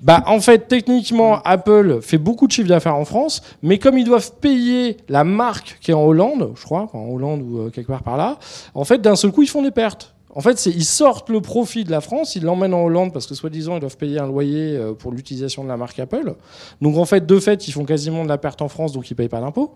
[0.02, 4.04] Bah, en fait, techniquement, Apple fait beaucoup de chiffre d'affaires en France, mais comme ils
[4.04, 7.86] doivent payer la marque qui est en Hollande, je crois, en Hollande ou euh, quelque
[7.86, 8.36] part par là,
[8.74, 10.11] en fait, d'un seul coup, ils font des pertes.
[10.34, 13.34] En fait, ils sortent le profit de la France, ils l'emmènent en Hollande parce que
[13.34, 16.34] soi-disant ils doivent payer un loyer euh, pour l'utilisation de la marque Apple.
[16.80, 19.14] Donc en fait, de fait, ils font quasiment de la perte en France, donc ils
[19.14, 19.74] payent pas d'impôts.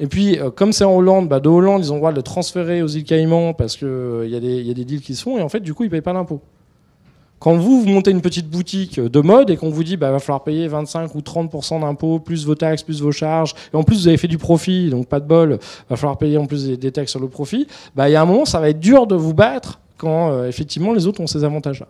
[0.00, 2.16] Et puis, euh, comme c'est en Hollande, bah, de Hollande, ils ont le droit de
[2.16, 5.38] le transférer aux îles Caïmans parce qu'il euh, y, a des deals qui se font,
[5.38, 6.40] et en fait, du coup, ils payent pas d'impôts.
[7.38, 10.18] Quand vous, vous montez une petite boutique de mode et qu'on vous dit bah va
[10.18, 14.00] falloir payer 25 ou 30% d'impôts, plus vos taxes, plus vos charges, et en plus
[14.00, 15.58] vous avez fait du profit, donc pas de bol,
[15.90, 18.24] va falloir payer en plus des, taxes sur le profit, bah il y a un
[18.24, 21.44] moment ça va être dur de vous battre quand euh, effectivement les autres ont ces
[21.44, 21.86] avantages-là.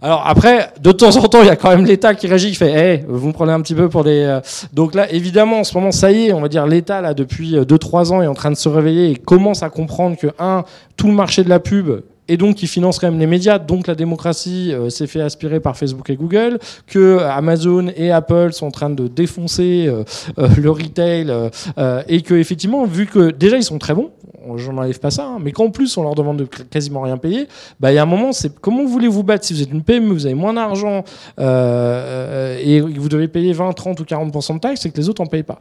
[0.00, 2.54] Alors après, de temps en temps, il y a quand même l'État qui réagit, qui
[2.54, 4.22] fait hey, vous me prenez un petit peu pour des...
[4.22, 4.40] Euh,
[4.72, 7.56] donc là, évidemment, en ce moment, ça y est, on va dire l'État, là, depuis
[7.56, 10.62] 2-3 euh, ans, est en train de se réveiller et commence à comprendre que, un,
[10.96, 13.58] tout le marché de la pub et donc qui finance quand même les médias.
[13.58, 18.52] Donc la démocratie euh, s'est fait aspirer par Facebook et Google, que Amazon et Apple
[18.52, 20.04] sont en train de défoncer euh,
[20.38, 21.32] euh, le retail
[22.08, 24.10] et que effectivement, vu que déjà ils sont très bons,
[24.56, 27.48] j'en enlève pas ça, hein, mais qu'en plus on leur demande de quasiment rien payer,
[27.80, 30.12] bah il y a un moment, c'est comment voulez-vous battre si vous êtes une PME,
[30.12, 31.04] vous avez moins d'argent
[31.38, 35.26] et vous devez payer 20, 30 ou 40% de taxes, c'est que les autres en
[35.26, 35.60] payent pas?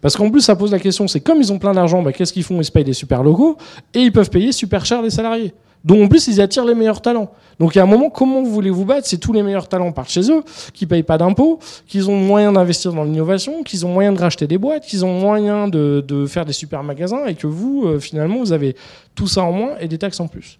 [0.00, 2.32] Parce qu'en plus, ça pose la question, c'est comme ils ont plein d'argent, bah, qu'est-ce
[2.32, 2.60] qu'ils font?
[2.60, 3.56] Ils se payent des super logos
[3.94, 5.52] et ils peuvent payer super cher les salariés.
[5.84, 7.30] Donc en plus, ils attirent les meilleurs talents.
[7.58, 9.06] Donc a un moment, comment vous voulez vous battre?
[9.06, 10.42] Si tous les meilleurs talents partent chez eux,
[10.74, 14.46] qui payent pas d'impôts, qu'ils ont moyen d'investir dans l'innovation, qu'ils ont moyen de racheter
[14.46, 18.38] des boîtes, qu'ils ont moyen de, faire des super magasins, et que vous, euh, finalement,
[18.38, 18.76] vous avez
[19.14, 20.58] tout ça en moins et des taxes en plus.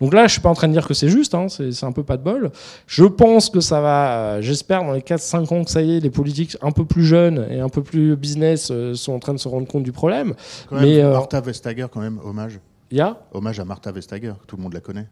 [0.00, 1.92] Donc là, je suis pas en train de dire que c'est juste, hein, c'est un
[1.92, 2.50] peu pas de bol.
[2.88, 6.00] Je pense que ça va, euh, j'espère dans les 4-5 ans que ça y est,
[6.00, 9.32] les politiques un peu plus jeunes et un peu plus business euh, sont en train
[9.32, 10.34] de se rendre compte du problème.
[10.68, 12.58] Quand même, Mais, Martha Vestager, quand même, hommage.
[12.92, 15.08] Il y a Hommage à Martha Vestager, tout le monde la connaît.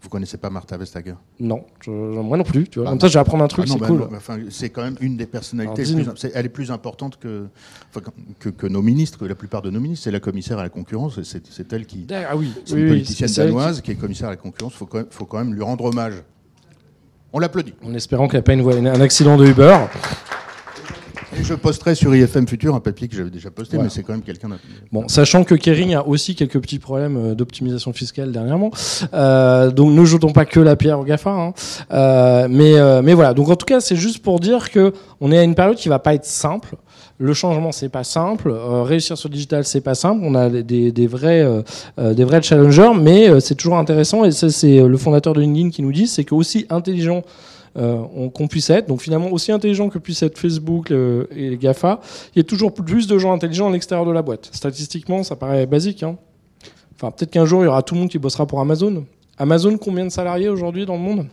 [0.00, 1.16] Vous connaissez pas Martha Vestager?
[1.40, 2.68] Non, moi non plus.
[2.68, 2.88] Tu vois.
[2.88, 4.08] Comme ça, je vais apprendre un truc, ah c'est bah cool.
[4.14, 5.82] enfin, c'est quand même une des personnalités.
[6.32, 7.48] elle est plus importante que,
[8.38, 10.04] que, que, nos ministres, que la plupart de nos ministres.
[10.04, 11.20] C'est la commissaire à la concurrence.
[11.24, 12.06] C'est elle qui.
[12.12, 12.52] Ah oui.
[12.64, 13.90] C'est une politicienne danoise qui...
[13.90, 14.74] est commissaire à la concurrence.
[14.74, 16.14] Il faut, faut, quand même lui rendre hommage.
[17.32, 17.74] On l'applaudit.
[17.84, 19.76] En espérant qu'elle n'ait pas une, un accident de Uber
[21.42, 24.22] je posterai sur IFM Futur un papier que j'avais déjà posté, mais c'est quand même
[24.22, 24.48] quelqu'un
[24.92, 28.70] Bon, sachant que Kering a aussi quelques petits problèmes euh, d'optimisation fiscale dernièrement.
[29.14, 31.30] Euh, donc ne jetons pas que la pierre au GAFA.
[31.30, 31.52] Hein.
[31.92, 35.38] Euh, mais, mais voilà, donc en tout cas, c'est juste pour dire que on est
[35.38, 36.76] à une période qui va pas être simple.
[37.18, 38.52] Le changement, c'est pas simple.
[38.52, 40.20] réussir sur le digital, c'est pas simple.
[40.22, 41.44] On a des, des vrais,
[41.98, 44.24] des vrais challengers, mais c'est toujours intéressant.
[44.24, 47.24] Et ça, c'est le fondateur de LinkedIn qui nous dit, c'est que aussi intelligent
[47.76, 48.86] euh, qu'on puisse être.
[48.86, 52.00] Donc finalement, aussi intelligent que puisse être Facebook et GAFA,
[52.34, 54.48] il y a toujours plus de gens intelligents à l'extérieur de la boîte.
[54.52, 56.02] Statistiquement, ça paraît basique.
[56.02, 56.16] Hein.
[56.94, 59.04] Enfin, peut-être qu'un jour, il y aura tout le monde qui bossera pour Amazon.
[59.36, 61.26] Amazon, combien de salariés aujourd'hui dans le monde?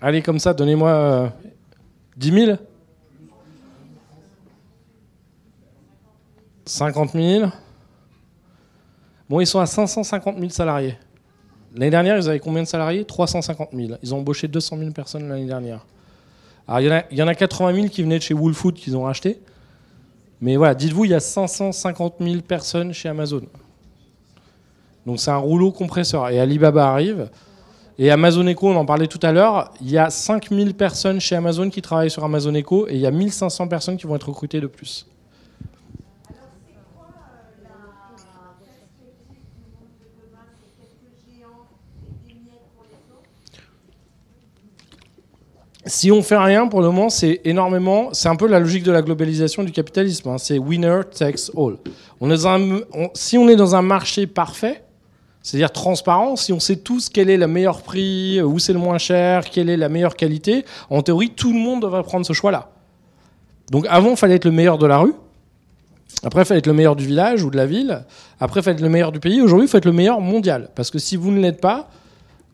[0.00, 1.32] Allez, comme ça, donnez-moi
[2.16, 2.56] 10 000
[6.66, 7.50] 50 000
[9.28, 10.96] Bon, ils sont à 550 000 salariés.
[11.74, 13.04] L'année dernière, ils avaient combien de salariés?
[13.04, 13.98] 350 000.
[14.02, 15.84] Ils ont embauché 200 000 personnes l'année dernière.
[16.68, 16.80] Alors,
[17.10, 19.40] il y, en a, 80 000 qui venaient de chez Woolfood qu'ils ont racheté.
[20.40, 23.42] Mais voilà, dites-vous, il y a 550 000 personnes chez Amazon.
[25.06, 26.28] Donc c'est un rouleau compresseur.
[26.30, 27.30] Et Alibaba arrive.
[27.98, 31.34] Et Amazon Echo, on en parlait tout à l'heure, il y a 5000 personnes chez
[31.34, 34.28] Amazon qui travaillent sur Amazon Echo et il y a 1500 personnes qui vont être
[34.28, 35.06] recrutées de plus.
[45.86, 48.10] Si on fait rien pour le moment, c'est énormément.
[48.12, 50.28] C'est un peu la logique de la globalisation du capitalisme.
[50.28, 50.38] Hein.
[50.38, 51.76] C'est winner takes all.
[53.14, 54.82] Si on est dans un marché parfait,
[55.42, 58.98] c'est-à-dire transparent, si on sait tous quel est le meilleur prix, où c'est le moins
[58.98, 62.70] cher, quelle est la meilleure qualité, en théorie, tout le monde devrait prendre ce choix-là.
[63.70, 65.14] Donc avant, il fallait être le meilleur de la rue.
[66.24, 68.04] Après, il fallait être le meilleur du village ou de la ville.
[68.40, 69.40] Après, il fallait être le meilleur du pays.
[69.40, 70.70] Aujourd'hui, il faut être le meilleur mondial.
[70.74, 71.90] Parce que si vous ne l'êtes pas,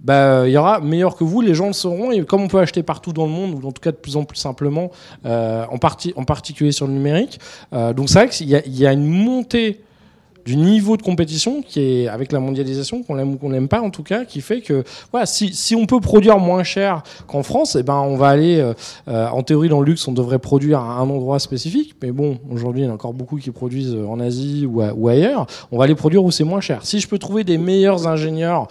[0.03, 2.11] bah, il y aura meilleur que vous, les gens le sauront.
[2.11, 4.17] Et comme on peut acheter partout dans le monde, ou en tout cas de plus
[4.17, 4.91] en plus simplement,
[5.25, 7.39] euh, en, partie, en particulier sur le numérique,
[7.73, 9.81] euh, donc c'est vrai qu'il y, y, a une montée
[10.45, 13.81] du niveau de compétition qui est avec la mondialisation, qu'on l'aime ou qu'on n'aime pas
[13.81, 17.43] en tout cas, qui fait que voilà, si, si on peut produire moins cher qu'en
[17.43, 18.75] France, eh ben on va aller, euh,
[19.09, 22.39] euh, en théorie dans le luxe, on devrait produire à un endroit spécifique, mais bon,
[22.51, 25.87] aujourd'hui il y en a encore beaucoup qui produisent en Asie ou, ailleurs, on va
[25.87, 26.85] les produire où c'est moins cher.
[26.85, 28.69] Si je peux trouver des meilleurs ingénieurs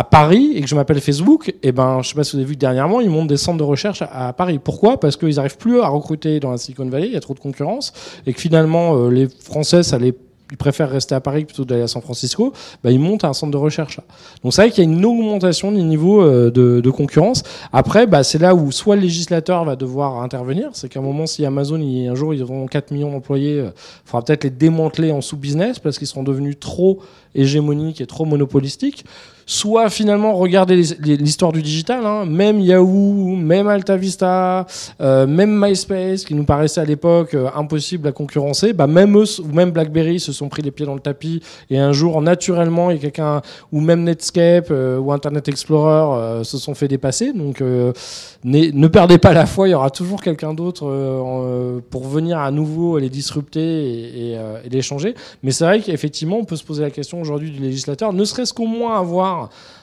[0.00, 2.38] à Paris et que je m'appelle Facebook, et eh ben, je sais pas si vous
[2.38, 4.58] avez vu que dernièrement, ils montent des centres de recherche à, Paris.
[4.58, 4.98] Pourquoi?
[4.98, 7.38] Parce qu'ils n'arrivent plus à recruter dans la Silicon Valley, il y a trop de
[7.38, 7.92] concurrence,
[8.26, 10.14] et que finalement, euh, les Français, ça les
[10.50, 12.52] ils préfèrent rester à Paris plutôt d'aller à San Francisco,
[12.82, 14.00] bah, ils montent un centre de recherche
[14.42, 17.44] Donc c'est vrai qu'il y a une augmentation du niveau euh, de, concurrence.
[17.72, 21.26] Après, bah, c'est là où soit le législateur va devoir intervenir, c'est qu'à un moment,
[21.26, 23.70] si Amazon, un jour, ils auront 4 millions d'employés, il euh,
[24.04, 26.98] faudra peut-être les démanteler en sous-business parce qu'ils seront devenus trop
[27.34, 29.04] hégémoniques et trop monopolistiques
[29.50, 32.24] soit finalement regarder l'histoire du digital, hein.
[32.24, 34.64] même Yahoo, même AltaVista,
[35.00, 39.24] euh, même MySpace, qui nous paraissait à l'époque euh, impossible à concurrencer, bah même eux,
[39.40, 42.92] ou même BlackBerry se sont pris les pieds dans le tapis et un jour naturellement,
[42.92, 47.32] il y a quelqu'un, ou même Netscape euh, ou Internet Explorer se sont fait dépasser.
[47.32, 52.52] Donc ne perdez pas la foi, il y aura toujours quelqu'un d'autre pour venir à
[52.52, 54.38] nouveau les disrupter et
[54.70, 55.14] les changer.
[55.42, 58.54] Mais c'est vrai qu'effectivement, on peut se poser la question aujourd'hui du législateur, ne serait-ce
[58.54, 59.39] qu'au moins avoir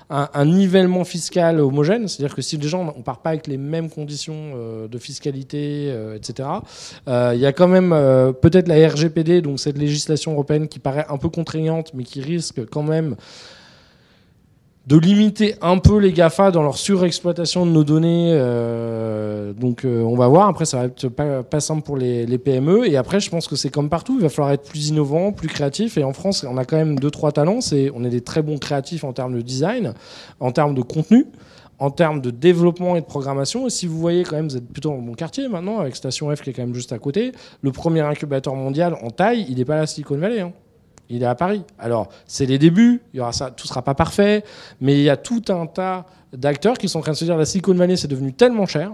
[0.10, 3.90] un, nivellement fiscal homogène, c'est-à-dire que si les gens on part pas avec les mêmes
[3.90, 6.48] conditions euh, de fiscalité, euh, etc.
[7.08, 7.90] Euh, il y a quand même
[8.42, 12.66] peut-être la RGPD, donc cette législation européenne qui paraît un peu contraignante, mais qui risque
[12.70, 13.16] quand même
[14.88, 18.30] de limiter un peu les GAFA dans leur surexploitation de nos données.
[18.32, 20.48] Euh, donc euh, on va voir.
[20.48, 22.88] Après, ça va être pas, pas simple pour les, les, PME.
[22.88, 24.16] Et après, je pense que c'est comme partout.
[24.18, 25.98] Il va falloir être plus innovant, plus créatif.
[25.98, 27.60] Et en France, on a quand même deux trois talents.
[27.60, 29.94] C'est on est des très bons créatifs en termes de design,
[30.40, 31.26] en termes de contenu
[31.80, 33.68] en termes de développement et de programmation.
[33.68, 36.36] Et si vous voyez quand même, vous êtes plutôt dans mon quartier maintenant, avec Station
[36.36, 39.58] F qui est quand même juste à côté, le premier incubateur mondial en taille, il
[39.58, 40.40] n'est pas à Silicon Valley.
[40.40, 40.54] Hein
[41.10, 41.64] il est à Paris.
[41.80, 44.44] Alors, c'est les débuts, il y aura ça, tout sera pas parfait,
[44.82, 47.38] mais il y a tout un tas d'acteurs qui sont en train de se dire
[47.38, 48.92] la Silicon Valley, c'est devenu tellement cher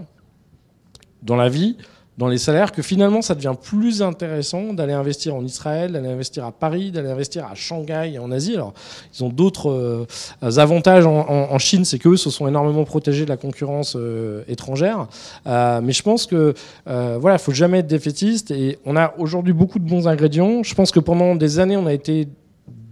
[1.21, 1.77] dans la vie
[2.17, 6.45] dans les salaires que finalement ça devient plus intéressant d'aller investir en Israël, d'aller investir
[6.45, 8.53] à Paris, d'aller investir à Shanghai et en Asie.
[8.53, 8.73] Alors
[9.13, 13.37] ils ont d'autres euh, avantages en, Chine, c'est qu'eux se sont énormément protégés de la
[13.37, 15.07] concurrence euh, étrangère.
[15.47, 16.53] Euh, mais je pense que
[16.85, 20.63] voilà, faut jamais être défaitiste et on a aujourd'hui beaucoup de bons ingrédients.
[20.63, 22.27] Je pense que pendant des années on a été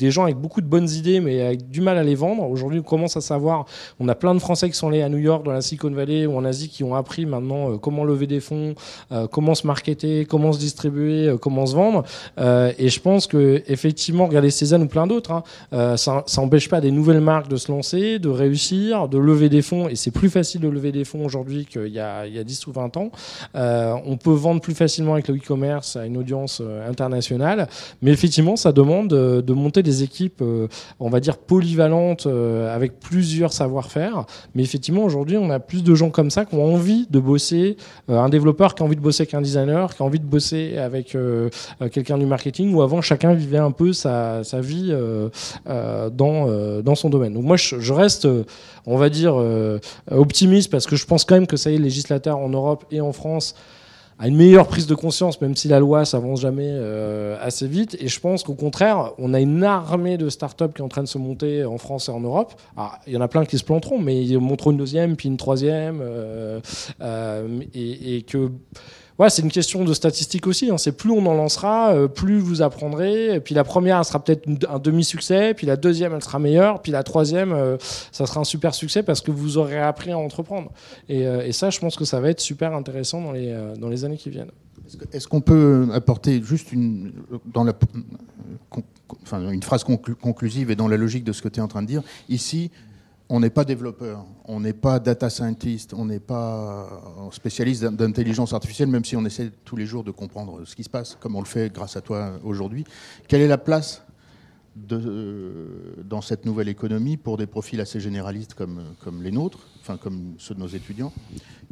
[0.01, 2.49] des gens avec beaucoup de bonnes idées, mais avec du mal à les vendre.
[2.49, 3.65] Aujourd'hui, on commence à savoir,
[3.99, 6.25] on a plein de Français qui sont allés à New York, dans la Silicon Valley
[6.25, 8.73] ou en Asie, qui ont appris maintenant euh, comment lever des fonds,
[9.11, 12.03] euh, comment se marketer, comment se distribuer, euh, comment se vendre.
[12.37, 15.43] et je pense que effectivement, regardez Cézanne ou plein d'autres, hein,
[15.97, 19.87] ça n'empêche pas des nouvelles marques de se lancer, de réussir, de lever des fonds.
[19.87, 22.43] Et c'est plus facile de lever des fonds aujourd'hui qu'il y, a, il y a
[22.43, 23.11] 10 ou 20 ans.
[23.53, 27.67] on peut vendre plus facilement avec le e-commerce à une audience internationale.
[28.01, 30.67] Mais effectivement, ça demande de monter des équipes, euh,
[30.99, 34.25] on va dire, polyvalentes, euh, avec plusieurs savoir-faire.
[34.55, 37.77] Mais effectivement, aujourd'hui, on a plus de gens comme ça qui ont envie de bosser.
[38.09, 40.25] Euh, un développeur qui a envie de bosser avec un designer, qui a envie de
[40.25, 41.17] bosser avec
[41.91, 44.93] quelqu'un du marketing, où avant, chacun vivait un peu sa, vie
[45.65, 47.33] dans, dans son domaine.
[47.33, 48.27] Donc moi, je, reste,
[48.85, 49.35] on va dire,
[50.09, 52.85] optimiste, parce que je pense quand même que ça y est, les législateurs en Europe
[52.91, 53.55] et en France
[54.21, 57.97] à une meilleure prise de conscience, même si la loi s'avance jamais euh, assez vite.
[57.99, 61.01] Et je pense qu'au contraire, on a une armée de startups qui est en train
[61.01, 62.53] de se monter en France et en Europe.
[63.07, 65.37] il y en a plein qui se planteront, mais ils montreront une deuxième, puis une
[65.37, 66.59] troisième, euh,
[67.01, 68.51] euh, et, que
[69.29, 70.69] c'est une question de statistique aussi.
[70.69, 70.77] Hein.
[70.77, 73.39] C'est plus on en lancera, euh, plus vous apprendrez.
[73.39, 75.53] Puis la première, elle sera peut-être un demi-succès.
[75.53, 76.81] Puis la deuxième, elle sera meilleure.
[76.81, 77.77] Puis la troisième, euh,
[78.11, 80.71] ça sera un super succès parce que vous aurez appris à entreprendre.
[81.09, 84.05] Euh, et, ça, je pense que ça va être super intéressant dans les, dans les
[84.05, 84.51] années qui viennent.
[85.13, 87.13] Est-ce qu'on peut apporter juste une,
[87.53, 87.73] dans la,
[89.23, 91.81] enfin, une phrase conclusive et dans la logique de ce que tu es en train
[91.81, 92.71] de dire Ici,
[93.33, 98.89] on n'est pas développeur, on n'est pas data scientist, on n'est pas spécialiste d'intelligence artificielle,
[98.89, 101.39] même si on essaie tous les jours de comprendre ce qui se passe, comme on
[101.39, 102.83] le fait grâce à toi aujourd'hui.
[103.29, 104.03] Quelle est la place
[104.75, 109.97] de, dans cette nouvelle économie pour des profils assez généralistes comme, comme les nôtres, enfin
[109.97, 111.11] comme ceux de nos étudiants,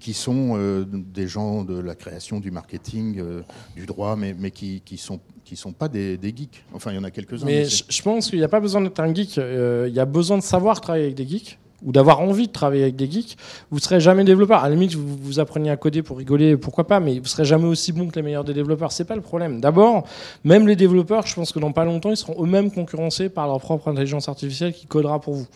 [0.01, 3.41] qui sont euh, des gens de la création, du marketing, euh,
[3.75, 6.63] du droit, mais, mais qui ne sont, qui sont pas des, des, geeks.
[6.73, 7.45] Enfin, il y en a quelques-uns.
[7.45, 10.05] Mais, je pense qu'il n'y a pas besoin d'être un geek, euh, il y a
[10.05, 13.37] besoin de savoir travailler avec des geeks ou d'avoir envie de travailler avec des geeks,
[13.71, 14.63] vous serez jamais développeur.
[14.63, 17.45] À la limite, vous, vous appreniez à coder pour rigoler, pourquoi pas, mais vous serez
[17.45, 18.91] jamais aussi bon que les meilleurs des développeurs.
[18.91, 19.61] C'est pas le problème.
[19.61, 20.03] D'abord,
[20.43, 23.59] même les développeurs, je pense que dans pas longtemps, ils seront eux-mêmes concurrencés par leur
[23.59, 25.47] propre intelligence artificielle qui codera pour vous.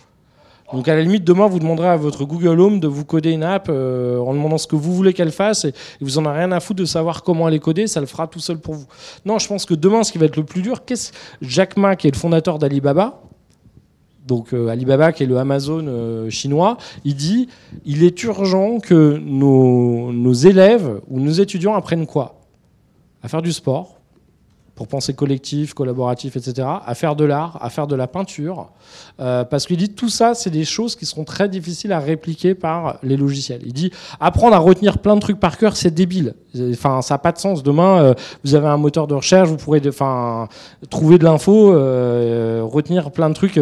[0.71, 3.43] Donc à la limite, demain, vous demanderez à votre Google Home de vous coder une
[3.43, 6.51] app euh, en demandant ce que vous voulez qu'elle fasse et, vous en avez rien
[6.51, 8.85] à foutre de savoir comment elle est codée, ça le fera tout seul pour vous.
[9.23, 11.95] Non, je pense que demain, ce qui va être le plus dur, qu'est-ce Jack Ma,
[11.95, 13.21] qui est le fondateur d'Alibaba,
[14.25, 17.47] donc euh, Alibaba qui est le Amazon euh, chinois, il dit
[17.85, 22.39] il est urgent que nos, nos élèves ou nos étudiants apprennent quoi?
[23.21, 23.92] À faire du sport,
[24.75, 28.71] pour penser collectif, collaboratif, etc., à faire de l'art, à faire de la peinture,
[29.19, 32.55] euh, parce qu'il dit tout ça, c'est des choses qui seront très difficiles à répliquer
[32.55, 33.61] par les logiciels.
[33.65, 36.33] Il dit apprendre à retenir plein de trucs par cœur, c'est débile.
[36.71, 37.61] Enfin, ça n'a pas de sens.
[37.61, 38.13] Demain, euh,
[38.43, 40.47] vous avez un moteur de recherche, vous pourrez, enfin,
[40.89, 43.59] trouver de l'info, euh, retenir plein de trucs.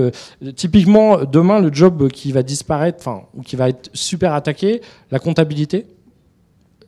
[0.55, 4.81] typiquement, demain, le job qui va disparaître, enfin, ou qui va être super attaqué,
[5.11, 5.87] la comptabilité.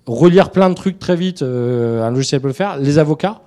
[0.06, 2.78] Relire plein de trucs très vite, un logiciel peut le faire.
[2.78, 3.42] Les avocats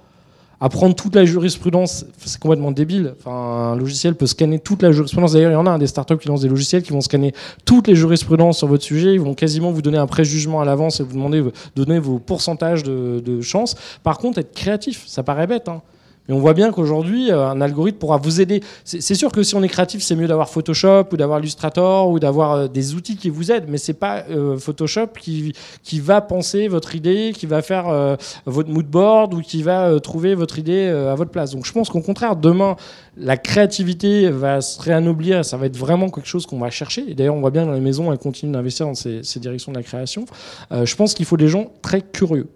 [0.60, 3.14] apprendre toute la jurisprudence, c'est complètement débile.
[3.18, 5.32] Enfin, un logiciel peut scanner toute la jurisprudence.
[5.32, 7.34] D'ailleurs, il y en a un des startups qui lancent des logiciels qui vont scanner
[7.64, 9.14] toutes les jurisprudences sur votre sujet.
[9.14, 12.18] Ils vont quasiment vous donner un préjugement à l'avance et vous demander de donner vos
[12.18, 13.76] pourcentages de, de chance.
[14.02, 15.68] Par contre, être créatif, ça paraît bête.
[15.68, 15.82] Hein.
[16.28, 18.62] Et on voit bien qu'aujourd'hui, euh, un algorithme pourra vous aider.
[18.85, 22.19] C'est sûr que si on est créatif, c'est mieux d'avoir Photoshop ou d'avoir Illustrator ou
[22.19, 26.20] d'avoir euh, des outils qui vous aident, mais c'est pas euh, Photoshop qui, qui va
[26.20, 28.16] penser votre idée, qui va faire
[28.47, 31.53] votre mood board ou qui va trouver votre idée à votre place.
[31.53, 32.77] Donc je pense qu'au contraire, demain,
[33.16, 37.05] la créativité va se réanoblir, ça va être vraiment quelque chose qu'on va chercher.
[37.09, 39.73] Et d'ailleurs, on voit bien dans les maisons, elles continuent d'investir dans ces, ces, directions
[39.73, 40.24] de la création.
[40.70, 42.48] je pense qu'il faut des gens très curieux.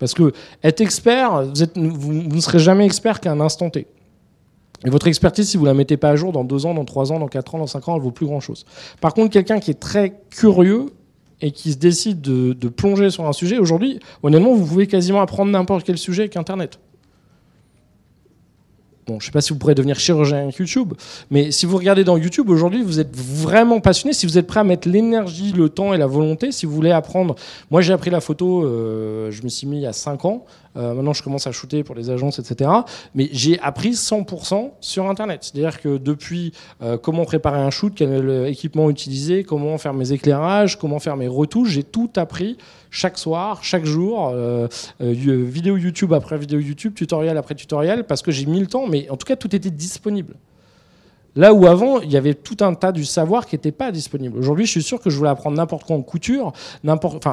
[0.00, 0.32] Parce que
[0.64, 1.44] être expert,
[1.76, 3.86] vous, ne serez jamais expert qu'à un instant T.
[4.84, 7.12] Et votre expertise, si vous la mettez pas à jour dans deux ans, dans trois
[7.12, 8.64] ans, dans quatre ans, dans cinq ans, elle vaut plus grand chose.
[9.00, 10.86] Par contre, quelqu'un qui est très curieux
[11.42, 15.20] et qui se décide de, de plonger sur un sujet, aujourd'hui, honnêtement, vous pouvez quasiment
[15.20, 16.80] apprendre n'importe quel sujet avec Internet
[19.18, 20.94] je ne sais pas si vous pourrez devenir chirurgien avec YouTube,
[21.30, 24.60] mais si vous regardez dans YouTube aujourd'hui, vous êtes vraiment passionné, si vous êtes prêt
[24.60, 27.34] à mettre l'énergie, le temps et la volonté, si vous voulez apprendre.
[27.70, 30.44] Moi, j'ai appris la photo, euh, je me suis mis il y a 5 ans.
[30.76, 32.70] Euh, maintenant, je commence à shooter pour les agences, etc.
[33.14, 35.40] Mais j'ai appris 100% sur Internet.
[35.42, 36.52] C'est-à-dire que depuis
[36.82, 41.28] euh, comment préparer un shoot, quel équipement utiliser, comment faire mes éclairages, comment faire mes
[41.28, 42.56] retouches, j'ai tout appris
[42.90, 44.68] chaque soir, chaque jour, euh,
[45.00, 49.08] vidéo YouTube après vidéo YouTube, tutoriel après tutoriel, parce que j'ai mis le temps, mais
[49.10, 50.34] en tout cas, tout était disponible.
[51.36, 54.36] Là où avant, il y avait tout un tas du savoir qui n'était pas disponible.
[54.36, 56.52] Aujourd'hui, je suis sûr que je voulais apprendre n'importe quoi en couture,
[56.82, 57.24] n'importe.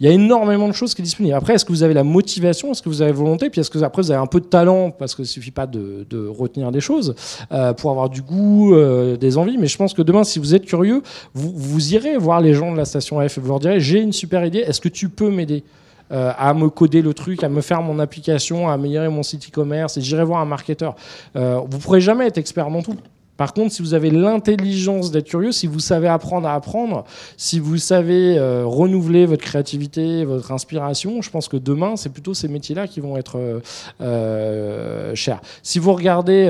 [0.00, 1.34] Il y a énormément de choses qui sont disponibles.
[1.34, 2.70] Après, est-ce que vous avez la motivation?
[2.70, 3.50] Est-ce que vous avez volonté?
[3.50, 4.92] Puis est-ce que après vous avez un peu de talent?
[4.92, 7.16] Parce qu'il ne suffit pas de, retenir des choses
[7.50, 9.58] euh, pour avoir du goût, euh, des envies.
[9.58, 11.02] Mais je pense que demain, si vous êtes curieux,
[11.34, 14.12] vous, irez voir les gens de la station F et vous leur direz j'ai une
[14.12, 14.58] super idée.
[14.58, 15.64] Est-ce que tu peux m'aider
[16.12, 19.48] euh, à me coder le truc, à me faire mon application, à améliorer mon site
[19.48, 20.94] e-commerce, et j'irai voir un marketeur.
[21.34, 22.96] Vous pourrez jamais être expert dans tout.
[23.38, 27.04] Par contre, si vous avez l'intelligence d'être curieux, si vous savez apprendre à apprendre,
[27.36, 32.34] si vous savez euh, renouveler votre créativité, votre inspiration, je pense que demain, c'est plutôt
[32.34, 33.60] ces métiers-là qui vont être euh,
[34.00, 35.40] euh, chers.
[35.62, 36.48] Si vous regardez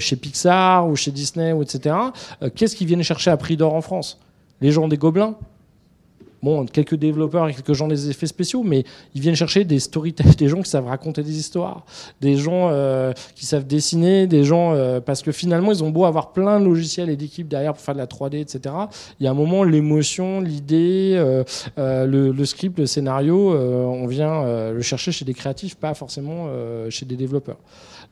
[0.00, 1.94] chez Pixar ou chez Disney, ou etc.,
[2.54, 4.18] qu'est-ce qu'ils viennent chercher à prix d'or en France?
[4.62, 5.36] Les gens des gobelins
[6.44, 8.84] bon, quelques développeurs et quelques gens des effets spéciaux, mais
[9.14, 11.84] ils viennent chercher des storytellers, des gens qui savent raconter des histoires,
[12.20, 16.04] des gens euh, qui savent dessiner, des gens euh, parce que finalement ils ont beau
[16.04, 18.74] avoir plein de logiciels et d'équipes derrière pour faire de la 3D, etc.
[19.18, 21.44] Il y a un moment l'émotion, l'idée, euh,
[22.06, 26.48] le, script, le scénario, on vient le chercher chez des créatifs, pas forcément
[26.90, 27.56] chez des développeurs.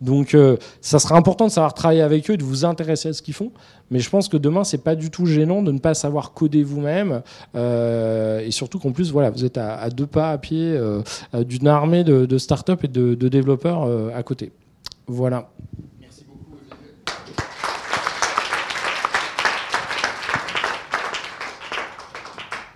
[0.02, 0.36] Donc,
[0.80, 3.52] ça sera important de savoir travailler avec eux, de vous intéresser à ce qu'ils font.
[3.92, 6.62] Mais je pense que demain, c'est pas du tout gênant de ne pas savoir coder
[6.62, 7.20] vous-même.
[7.54, 11.02] Euh, et surtout qu'en plus, voilà, vous êtes à, deux pas à pied euh,
[11.44, 14.50] d'une armée de, de start-up et de, développeurs euh, à côté.
[15.06, 15.50] Voilà.